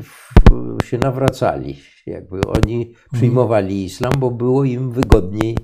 [0.84, 1.76] się nawracali.
[2.06, 2.94] Jakby oni mhm.
[3.12, 5.56] przyjmowali islam, bo było im wygodniej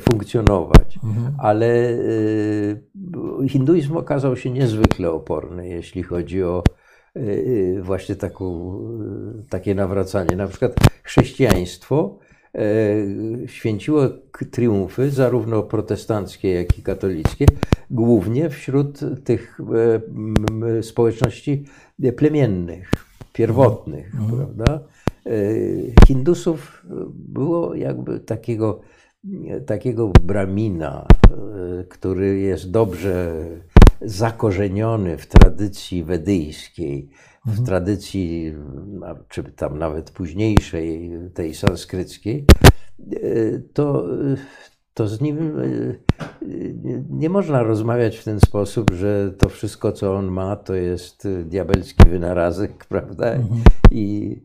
[0.00, 0.98] funkcjonować.
[1.04, 1.34] Mhm.
[1.38, 1.66] Ale
[3.42, 6.62] e, hinduizm okazał się niezwykle oporny, jeśli chodzi o
[7.14, 7.22] e,
[7.82, 8.78] właśnie taką,
[9.48, 10.36] takie nawracanie.
[10.36, 12.18] Na przykład chrześcijaństwo
[13.46, 14.02] święciło
[14.50, 17.46] triumfy, zarówno protestanckie, jak i katolickie,
[17.90, 19.60] głównie wśród tych
[20.82, 21.64] społeczności
[22.16, 22.90] plemiennych,
[23.32, 24.36] pierwotnych, mhm.
[24.36, 24.80] prawda?
[26.06, 28.80] Hindusów było jakby takiego
[29.66, 33.46] takiego bramina, e, który jest dobrze
[34.00, 37.08] zakorzeniony w tradycji wedyjskiej,
[37.44, 37.66] w mhm.
[37.66, 38.54] tradycji,
[39.28, 42.44] czy tam nawet późniejszej, tej sanskryckiej,
[43.12, 43.16] e,
[43.72, 44.04] to,
[44.94, 45.94] to z nim e,
[47.10, 52.08] nie można rozmawiać w ten sposób, że to wszystko, co on ma, to jest diabelski
[52.08, 53.32] wynalazek, prawda?
[53.32, 53.60] Mhm.
[53.90, 54.36] I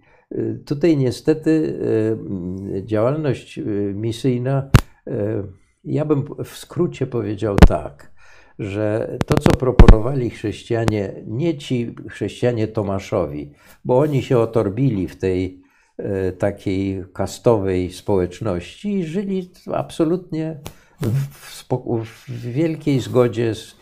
[0.65, 1.79] Tutaj niestety
[2.75, 3.61] e, działalność e,
[3.93, 4.69] misyjna,
[5.07, 5.43] e,
[5.83, 8.11] ja bym w skrócie powiedział tak,
[8.59, 13.51] że to, co proponowali chrześcijanie, nie ci chrześcijanie Tomaszowi,
[13.85, 15.65] bo oni się otorbili w tej
[16.39, 20.59] takiej kastowej społeczności i żyli absolutnie
[21.01, 21.65] w,
[22.27, 23.75] w wielkiej zgodzie z,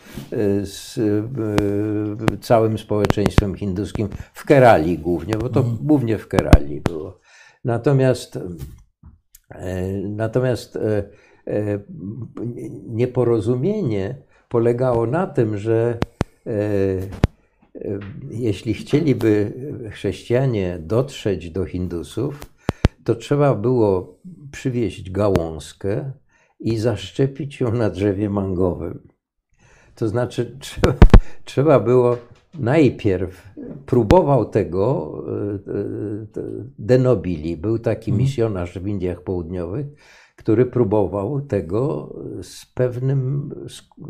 [0.62, 5.76] z, e, całym społeczeństwem hinduskim, w Kerali głównie, bo to mm.
[5.80, 7.20] głównie w Kerali było.
[7.64, 8.38] Natomiast,
[9.50, 11.10] e, natomiast e,
[12.88, 15.98] nieporozumienie polegało na tym, że
[18.30, 19.52] jeśli chcieliby
[19.90, 22.40] chrześcijanie dotrzeć do Hindusów,
[23.04, 24.18] to trzeba było
[24.52, 26.12] przywieźć gałązkę,
[26.60, 29.08] i zaszczepić ją na drzewie mangowym.
[29.94, 30.94] To znaczy, trzeba,
[31.44, 32.16] trzeba było
[32.58, 33.54] najpierw,
[33.86, 36.44] próbował tego e, e,
[36.78, 38.22] Denobili, był taki mhm.
[38.22, 39.86] misjonarz w Indiach Południowych,
[40.36, 43.50] który próbował tego z pewnym,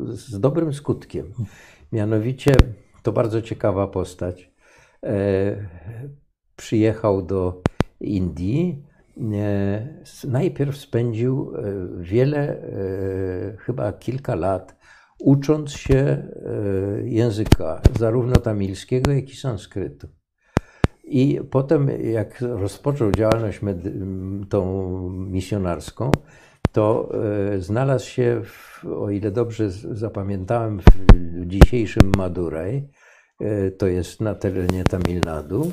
[0.08, 1.32] z dobrym skutkiem.
[1.92, 2.54] Mianowicie,
[3.02, 4.50] to bardzo ciekawa postać,
[5.02, 5.68] e,
[6.56, 7.62] przyjechał do
[8.00, 8.82] Indii
[10.24, 11.52] najpierw spędził
[11.98, 12.62] wiele,
[13.58, 14.76] chyba kilka lat,
[15.18, 16.28] ucząc się
[17.04, 20.08] języka, zarówno tamilskiego, jak i sanskrytu.
[21.04, 23.60] I potem, jak rozpoczął działalność
[24.48, 26.10] tą misjonarską,
[26.72, 27.10] to
[27.54, 32.88] e, znalazł się, w, o ile dobrze zapamiętałem, w dzisiejszym Maduraj,
[33.40, 35.72] e, to jest na terenie Tamil Nadu,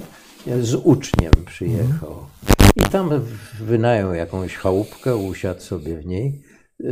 [0.62, 2.16] z uczniem przyjechał.
[2.76, 3.10] I tam
[3.60, 6.42] wynajął jakąś chałupkę, usiadł sobie w niej.
[6.80, 6.86] E,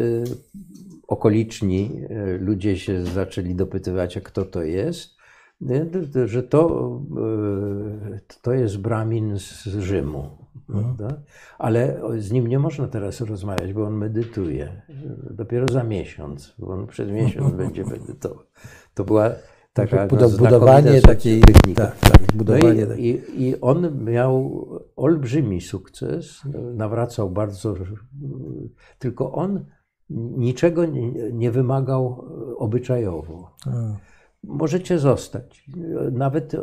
[1.07, 2.01] okoliczni
[2.39, 5.19] ludzie się zaczęli dopytywać, a kto to jest
[6.25, 6.91] że to,
[8.41, 10.29] to jest Bramin z Rzymu.
[10.67, 11.21] Prawda?
[11.57, 14.81] Ale z nim nie można teraz rozmawiać, bo on medytuje.
[15.31, 18.43] Dopiero za miesiąc, bo on przez miesiąc będzie medytował.
[18.93, 19.31] To była
[19.73, 21.75] taka budowanie takiej techniki.
[21.75, 24.65] Tak, tak, budowanie no i, i, I on miał
[24.95, 26.41] olbrzymi sukces,
[26.75, 27.73] nawracał bardzo,
[28.99, 29.65] tylko on
[30.37, 32.25] niczego nie, nie wymagał
[32.57, 33.55] obyczajowo.
[33.65, 33.69] A
[34.43, 35.69] możecie zostać.
[36.11, 36.55] Nawet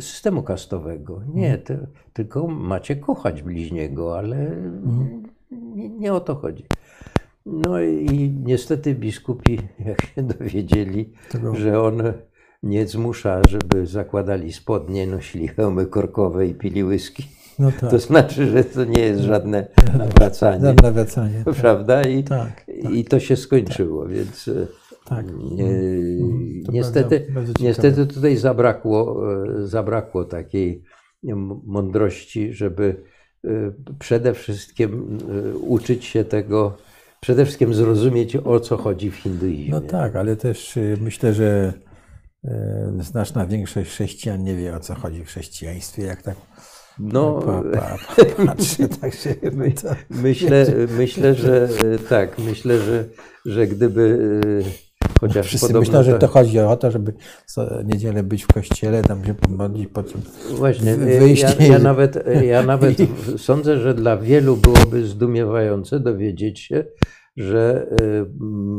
[0.00, 1.20] systemu kastowego.
[1.34, 1.74] Nie, to,
[2.12, 4.56] tylko macie kochać bliźniego, ale
[5.52, 6.64] nie, nie, o to chodzi.
[7.46, 11.12] No i niestety biskupi, jak się dowiedzieli,
[11.54, 12.02] że on
[12.64, 17.22] nie zmusza, żeby zakładali spodnie, nosili hełmy korkowe i pili whisky.
[17.58, 17.90] No tak.
[17.90, 19.66] To znaczy, że to nie jest żadne
[19.98, 20.72] nawracanie.
[20.82, 21.54] nawracanie tak.
[21.54, 22.02] Prawda?
[22.02, 22.92] I, tak, tak.
[22.92, 24.12] I to się skończyło, tak.
[24.12, 24.50] więc
[25.04, 25.26] tak.
[25.52, 30.82] Nie, mm, niestety, bardzo, bardzo niestety tutaj zabrakło, e, zabrakło takiej
[31.64, 33.02] mądrości, żeby
[33.44, 33.48] e,
[33.98, 35.18] przede wszystkim
[35.54, 36.76] e, uczyć się tego,
[37.20, 39.70] przede wszystkim zrozumieć, o co chodzi w hinduizmie.
[39.70, 41.72] No tak, ale też myślę, że
[43.00, 46.36] znaczna większość chrześcijan nie wie, o co chodzi w chrześcijaństwie, jak tak
[46.98, 47.96] no, pa, pa,
[48.36, 49.72] pa, patrzę, tak się my,
[50.10, 50.66] myślę,
[50.98, 51.68] myślę, że
[52.08, 53.04] tak, myślę, że,
[53.44, 54.18] że gdyby
[55.20, 57.12] Chociaż Wszyscy myślą, że to chodzi o to, żeby
[57.46, 61.42] co niedzielę być w kościele, tam się pomodlić, po czym Właśnie, wyjść.
[61.42, 62.96] Ja, ja nawet, ja nawet
[63.36, 66.84] sądzę, że dla wielu byłoby zdumiewające dowiedzieć się,
[67.36, 67.86] że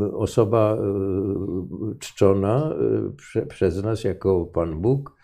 [0.04, 2.74] y, osoba y, czczona
[3.36, 5.16] y, przez nas jako Pan Bóg,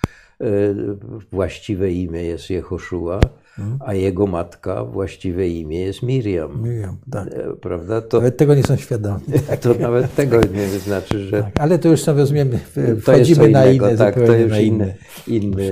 [1.32, 3.20] właściwe imię jest Jehoszua,
[3.60, 3.80] Mhm.
[3.86, 6.64] a jego matka, właściwe imię jest Miriam.
[6.64, 7.28] Miriam, tak.
[7.28, 8.02] E, prawda?
[8.02, 9.22] To, nawet tego nie są świadomi.
[9.62, 11.44] To nawet tego nie znaczy, że...
[11.44, 12.60] Tak, ale to już sobie rozumiemy,
[13.02, 14.96] wchodzimy na inne, tak, to już inny,
[15.28, 15.70] inny.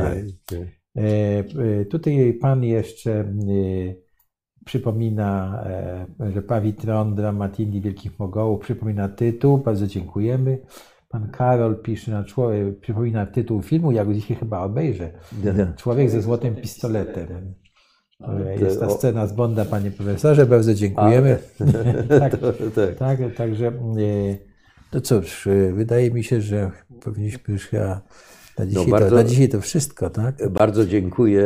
[0.97, 3.33] E, e, tutaj Pan jeszcze
[4.69, 5.63] przypomina,
[6.33, 10.59] że Pawitron, dramat Indii Wielkich Mogołów, przypomina tytuł, bardzo dziękujemy.
[11.09, 15.11] Pan Karol pisze na człowiek, przypomina tytuł filmu, ja go dzisiaj chyba obejrzę.
[15.77, 17.53] Człowiek ze złotym pistoletem.
[18.59, 21.37] Jest ta scena z Bonda, panie profesorze, bardzo dziękujemy.
[22.19, 22.31] tak,
[22.75, 22.95] tak.
[22.99, 23.71] tak, także e,
[24.91, 26.71] to cóż, e, wydaje mi się, że
[27.01, 28.01] powinniśmy już chyba
[28.59, 30.49] na no dzisiaj, no bardzo, to, na dzisiaj to wszystko, tak?
[30.49, 31.43] Bardzo dziękuję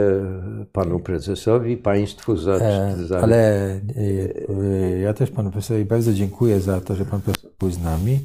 [0.72, 2.54] panu prezesowi, państwu za.
[2.54, 3.20] E, za...
[3.20, 3.80] Ale
[5.02, 8.20] ja też panu profesorowi bardzo dziękuję za to, że pan profesor był z nami.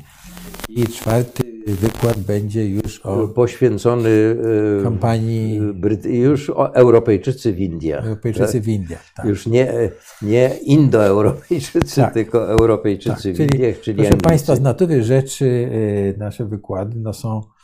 [0.69, 4.37] I czwarty wykład będzie już o poświęcony
[4.81, 5.61] e, kampanii
[6.05, 8.05] już o Europejczycy w Indiach.
[8.05, 8.63] Europejczycy tak?
[8.63, 9.27] w Indiach, tak.
[9.27, 9.91] Już nie,
[10.23, 12.15] nie Indoeuropejczycy, tak.
[12.15, 13.35] tylko Europejczycy tak.
[13.35, 15.71] w czyli, Indiach, czyli Proszę Państwa, z natury rzeczy
[16.15, 17.58] e, nasze wykłady no, są e,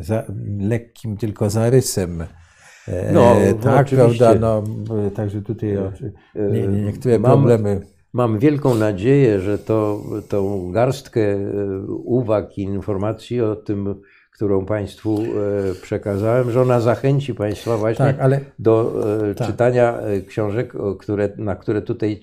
[0.00, 0.24] za,
[0.58, 2.24] lekkim tylko zarysem.
[3.12, 4.34] No, tak, prawda?
[4.34, 4.62] No,
[5.14, 5.78] także tutaj
[6.34, 7.80] nie, nie, niektóre Mam, problemy
[8.12, 11.46] Mam wielką nadzieję, że to, tą garstkę e,
[12.04, 14.00] uwag i informacji o tym,
[14.32, 18.40] którą Państwu e, przekazałem, że ona zachęci Państwa właśnie tak, ale...
[18.58, 18.92] do
[19.30, 19.46] e, tak.
[19.46, 22.22] czytania książek, które, na które tutaj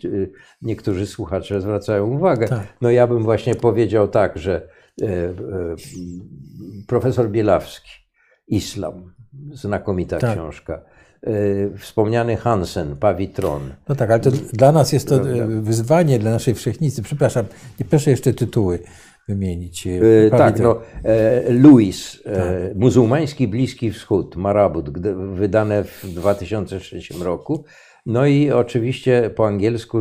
[0.62, 2.48] niektórzy słuchacze zwracają uwagę.
[2.48, 2.68] Tak.
[2.82, 4.68] No ja bym właśnie powiedział tak, że
[6.88, 7.92] profesor Bielawski,
[8.48, 9.14] Islam,
[9.54, 10.34] znakomita tak.
[10.34, 10.82] książka.
[11.24, 13.62] E, wspomniany Hansen, Pawitron.
[13.90, 17.04] No tak, ale to dla nas jest to e, wyzwanie, dla naszej wszechnicy.
[17.04, 17.46] Przepraszam,
[17.80, 18.80] nie proszę jeszcze tytuły
[19.28, 19.88] wymienić.
[19.88, 20.82] E, tak, no,
[21.50, 22.34] Louis, tak.
[22.76, 24.90] Muzułmański Bliski Wschód, Marabut,
[25.34, 27.66] wydane w 2003 roku.
[28.06, 29.98] No i oczywiście po angielsku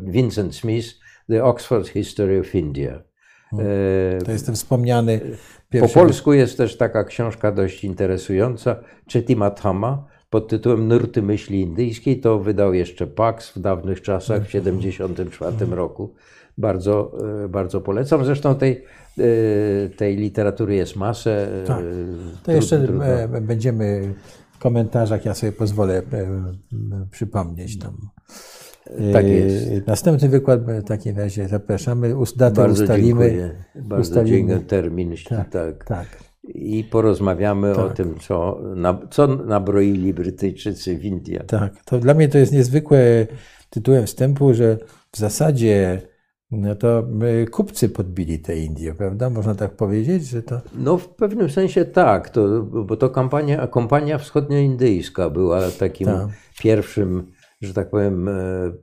[0.00, 0.88] Vincent Smith,
[1.28, 3.02] The Oxford History of India.
[3.56, 4.20] Hmm.
[4.24, 5.20] To jest ten wspomniany.
[5.80, 8.76] Po polsku jest też taka książka dość interesująca,
[9.12, 12.20] Chetimathama, pod tytułem Nurty myśli indyjskiej.
[12.20, 16.14] To wydał jeszcze Pax w dawnych czasach, w 1974 roku.
[16.58, 17.12] Bardzo,
[17.44, 18.24] e, bardzo polecam.
[18.24, 18.84] Zresztą tej,
[19.18, 21.48] e, tej literatury jest masę.
[21.66, 21.82] Tak.
[22.42, 23.04] To jeszcze trudno.
[23.40, 24.14] będziemy
[24.52, 26.02] w komentarzach ja sobie pozwolę
[27.10, 27.96] przypomnieć tam.
[29.12, 29.86] Tak jest.
[29.86, 32.14] Następny wykład w takim razie zapraszamy.
[32.36, 33.30] Datę Bardzo ustalimy.
[33.30, 33.54] Dziękuję.
[33.74, 34.36] Bardzo ustalimy.
[34.36, 34.68] dziękuję.
[34.68, 35.14] Termin.
[35.28, 35.84] Tak, tak.
[35.84, 36.06] tak.
[36.44, 37.84] I porozmawiamy tak.
[37.84, 41.46] o tym, co, na, co nabroili Brytyjczycy w Indiach.
[41.46, 43.26] Tak, to dla mnie to jest niezwykłe
[43.70, 44.78] tytułem wstępu, że
[45.12, 46.02] w zasadzie
[46.50, 47.04] no to
[47.50, 49.30] kupcy podbili te Indie, prawda?
[49.30, 50.60] Można tak powiedzieć, że to.
[50.74, 56.26] No w pewnym sensie tak, to, bo to kampania, kompania wschodnioindyjska była takim tak.
[56.62, 58.32] pierwszym, że tak powiem, e,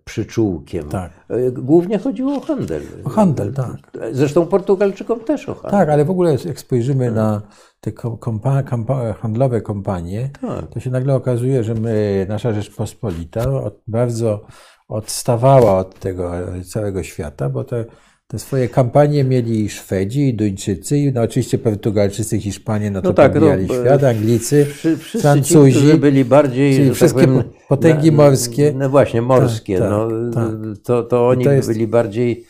[0.03, 0.89] przyczółkiem.
[0.89, 1.11] Tak.
[1.29, 2.81] E, głównie chodziło o handel.
[3.03, 3.77] O handel, tak.
[4.11, 5.71] Zresztą Portugalczykom też o handel.
[5.71, 7.15] Tak, ale w ogóle jak spojrzymy tak.
[7.15, 7.41] na
[7.81, 10.67] te kompa, kompa, handlowe kompanie, tak.
[10.67, 13.45] to się nagle okazuje, że my, nasza Rzeczpospolita
[13.87, 14.45] bardzo
[14.87, 16.31] odstawała od tego
[16.71, 17.85] całego świata, bo te,
[18.33, 23.07] te swoje kampanie mieli i Szwedzi, i Duńczycy, i no oczywiście Portugalczycy, Hiszpanie, no to
[23.07, 25.91] no tak, podbijali no, świat, Anglicy, wszyscy Francuzi.
[25.91, 28.73] Ci, byli bardziej, czyli wszystkie tak powiem, potęgi morskie.
[28.77, 29.79] No właśnie, morskie.
[29.79, 30.51] Tak, no, tak,
[30.83, 31.67] to, to oni to jest...
[31.67, 32.45] byli bardziej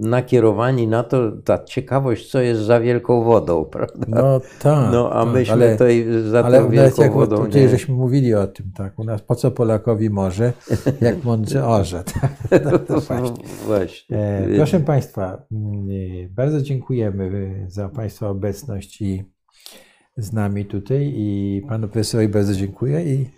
[0.00, 4.06] nakierowani na to, ta ciekawość, co jest za wielką wodą, prawda?
[4.08, 4.92] No tak.
[4.92, 7.68] No a tak, myśmy ale, tutaj za ale tą wielką jak wodą tutaj nie...
[7.68, 10.52] żeśmy mówili o tym, tak, u nas po co Polakowi morze,
[11.00, 12.04] jak mądrze orze.
[12.04, 12.30] Tak?
[12.64, 13.44] No, to właśnie.
[13.66, 14.18] właśnie.
[14.18, 15.88] E, proszę Państwa, mm,
[16.30, 19.24] bardzo dziękujemy za Państwa obecność i
[20.16, 23.30] z nami tutaj i Panu Profesorowi bardzo dziękuję i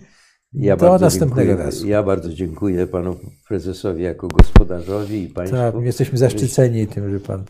[0.52, 1.88] ja Do następnego razu.
[1.88, 3.16] Ja bardzo dziękuję panu
[3.48, 5.56] prezesowi jako gospodarzowi i państwu.
[5.56, 7.44] Tak, jesteśmy zaszczyceni tym, że pan.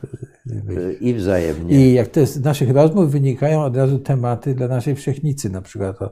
[1.01, 1.77] I wzajemnie.
[1.77, 6.03] I jak to z naszych rozmów wynikają od razu tematy dla naszej wszechnicy, na przykład
[6.03, 6.11] o,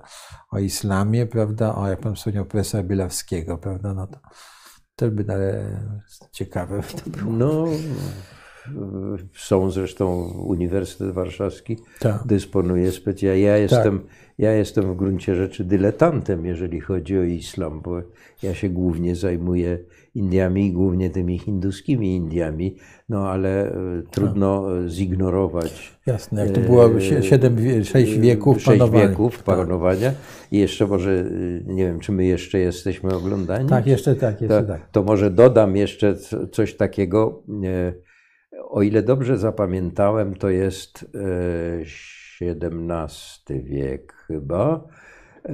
[0.50, 4.18] o islamie, prawda, o jak pan wspomniał profesora Bielawskiego, prawda, no to,
[4.96, 5.64] to by ale
[6.32, 7.32] ciekawe to było.
[7.32, 7.66] No,
[9.34, 12.26] są zresztą Uniwersytet Warszawski tak.
[12.26, 13.42] dysponuje specjalnie.
[13.42, 13.98] Ja jestem.
[13.98, 18.02] Tak ja jestem w gruncie rzeczy dyletantem, jeżeli chodzi o islam, bo
[18.42, 19.78] ja się głównie zajmuję
[20.14, 22.76] Indiami głównie tymi hinduskimi Indiami,
[23.08, 24.88] no ale e, trudno no.
[24.88, 25.98] zignorować.
[26.06, 29.08] Jasne, jak to było 7, 6 wieków 6 panowania.
[29.08, 29.56] wieków tak.
[29.56, 30.12] panowania.
[30.52, 31.24] I jeszcze może,
[31.64, 33.68] nie wiem, czy my jeszcze jesteśmy oglądani?
[33.68, 34.90] Tak, jeszcze tak, jeszcze to, tak.
[34.90, 36.16] To może dodam jeszcze
[36.52, 37.42] coś takiego.
[38.70, 41.06] O ile dobrze zapamiętałem, to jest
[42.42, 44.84] XVII wiek chyba,
[45.44, 45.52] e,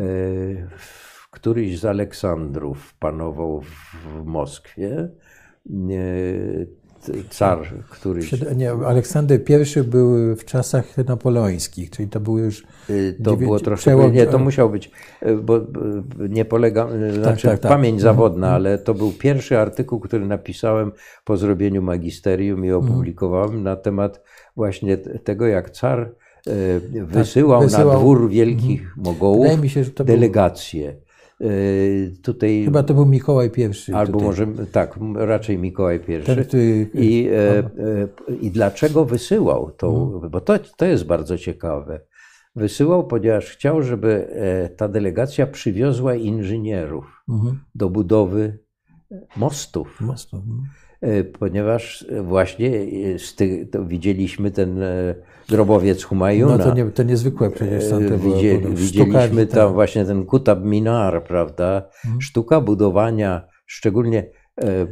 [1.30, 5.08] któryś z Aleksandrów panował w Moskwie.
[7.30, 7.58] Car,
[7.90, 8.20] który.
[8.56, 12.64] Nie, Aleksander I był w czasach napoleońskich, czyli to był już.
[12.90, 13.82] Y, to było troszkę.
[13.82, 14.12] Przełom...
[14.12, 14.90] Nie, to musiał być,
[15.22, 15.62] y, bo y,
[16.28, 16.84] nie polega.
[16.84, 17.72] Tak, znaczy, tak, tak.
[17.72, 18.14] pamięć mhm.
[18.14, 18.54] zawodna, mhm.
[18.54, 20.92] ale to był pierwszy artykuł, który napisałem
[21.24, 24.22] po zrobieniu magisterium i opublikowałem na temat
[24.56, 26.14] właśnie tego, jak car
[27.06, 29.02] wysyłał, tak, wysyłał, na dwór wielkich mhm.
[29.04, 30.96] mogołów się, delegacje.
[31.40, 31.48] Był,
[32.22, 33.50] tutaj, Chyba to był Mikołaj
[33.88, 33.92] I.
[33.92, 34.26] Albo tutaj.
[34.26, 36.24] może, tak, raczej Mikołaj I.
[36.24, 37.64] Ten, który, I, e, e,
[38.40, 39.88] I dlaczego wysyłał to?
[39.88, 40.30] Mhm.
[40.30, 42.00] Bo to, to jest bardzo ciekawe.
[42.56, 47.60] Wysyłał, ponieważ chciał, żeby e, ta delegacja przywiozła inżynierów mhm.
[47.74, 48.58] do budowy
[49.36, 50.00] mostów.
[50.00, 50.40] mostów.
[51.00, 52.70] E, ponieważ właśnie
[53.36, 54.80] tych, widzieliśmy ten
[55.48, 56.56] grobowiec Humayuna.
[56.56, 57.90] No to, nie, to niezwykłe przecież.
[57.90, 59.72] Tam to Widzieli, było, widzieliśmy tam tak.
[59.72, 61.88] właśnie ten Kutab Minar, prawda?
[62.02, 62.20] Hmm.
[62.20, 64.86] Sztuka budowania, szczególnie e,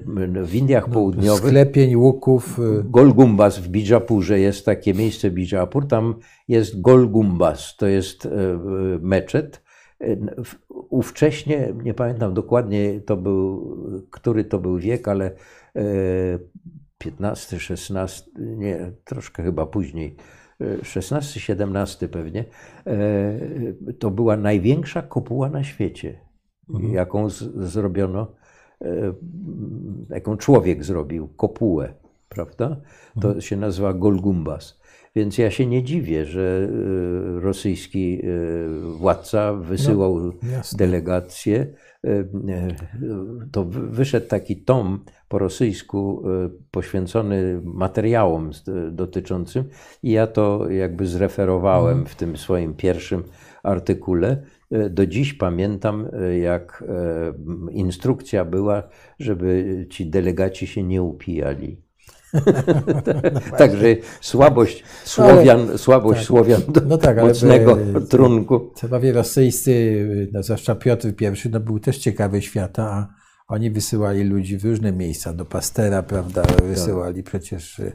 [0.45, 1.49] w Indiach no, Południowych.
[1.49, 2.59] Sklepień, łuków.
[2.59, 6.15] Y- Golgumbas w Bijapurze jest takie miejsce Bijapur, tam
[6.49, 8.31] jest Golgumbas, to jest e,
[9.01, 9.63] meczet.
[10.01, 10.17] E,
[10.69, 13.77] ówcześnie, nie pamiętam dokładnie, to był,
[14.11, 15.31] który to był wiek, ale
[17.03, 20.17] 15, 16, nie, troszkę chyba później,
[20.83, 22.45] 16-17 pewnie,
[22.87, 22.95] e,
[23.99, 26.21] to była największa kopuła na świecie,
[26.71, 26.93] mhm.
[26.93, 28.27] jaką z, zrobiono,
[28.81, 29.13] e,
[30.11, 31.95] jaką człowiek zrobił, kopułę,
[32.29, 32.77] prawda?
[33.21, 33.41] To mhm.
[33.41, 34.83] się nazywa Golgumbas.
[35.17, 38.23] Więc ja się nie dziwię, że e, rosyjski
[38.97, 40.33] władca wysyłał no,
[40.77, 41.67] delegację.
[43.53, 48.51] To wyszedł taki tom po rosyjsku e, poświęcony materiałom
[48.91, 49.65] dotyczącym
[50.03, 52.07] i ja to jakby zreferowałem mhm.
[52.07, 53.23] w tym swoim pierwszym
[53.63, 54.43] artykule.
[54.71, 56.85] E, do dziś pamiętam, e, jak
[57.71, 58.83] instrukcja była,
[59.19, 61.83] żeby ci delegaci się nie upijali.
[63.59, 67.79] Także słabość Słowian, ale, słabość tak, Słowian do no tak, mocnego
[68.09, 68.71] trunku.
[68.75, 74.25] Trzeba wie, rosyjscy, no, zwłaszcza Piotr I, no, był też ciekawy świata, a Oni wysyłali
[74.25, 77.93] ludzi w różne miejsca, do Pastera, prawda, wysyłali przecież y,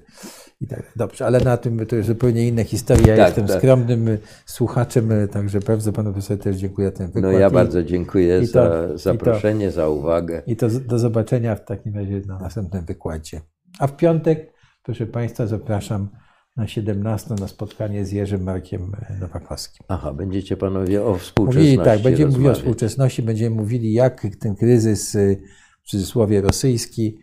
[0.62, 0.92] i tak.
[0.96, 3.16] Dobrze, ale na tym to jest zupełnie inna historia.
[3.16, 3.58] Ja Tak, jestem tak.
[3.58, 7.24] skromnym y, słuchaczem, y, także bardzo panu profesorowi też dziękuję za ten wykład.
[7.24, 10.44] No ja bardzo dziękuję i to- za to- zaproszenie, za uwagę.
[10.48, 13.42] I to do zobaczenia w takim razie na następnym wykładzie.
[13.80, 16.10] A w piątek, proszę Państwa, zapraszam
[16.58, 19.86] na 17 na spotkanie z Jerzym Markiem e, Nowakowskim.
[19.88, 24.56] Aha, będziecie panowie o współczesności Mówili tak, będziemy mówili o współczesności, będziemy mówili, jak ten
[24.56, 25.42] kryzys, y,
[25.84, 27.20] w cudzysłowie rosyjski,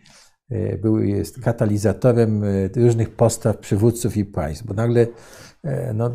[0.51, 2.43] y, był, jest katalizatorem
[2.75, 5.07] różnych postaw przywódców i państw, bo nagle
[5.63, 6.11] e, no,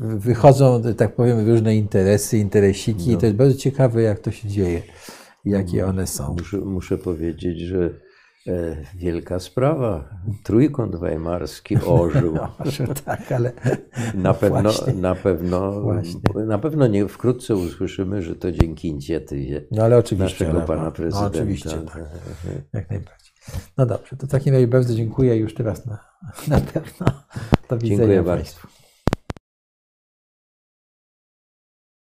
[0.00, 3.12] wychodzą, tak powiem, różne interesy, interesiki No.
[3.12, 4.82] i to jest bardzo ciekawe, jak to się dzieje,
[5.44, 6.36] jakie one są.
[6.38, 8.11] Muszę, muszę powiedzieć, że e,
[8.94, 10.08] wielka sprawa.
[10.42, 12.34] Trójkąt weimarski ożył.
[12.34, 13.52] No, może tak, ale
[14.14, 14.92] Na pewno, właśnie.
[14.92, 16.20] na pewno, Właśnie.
[16.46, 20.44] na pewno nie wkrótce usłyszymy, że to dzięki inicjatywie No ale oczywiście.
[20.44, 21.26] naszego ale- pana no, prezydenta.
[21.26, 21.98] oczywiście, tak,
[22.72, 23.32] jak najbardziej.
[23.78, 25.98] No dobrze, to w takim razie bardzo dziękuję już teraz na,
[26.48, 27.06] na pewno.
[27.68, 28.34] Do widzenia Dziękuję bardzo.
[28.44, 28.68] Państwu.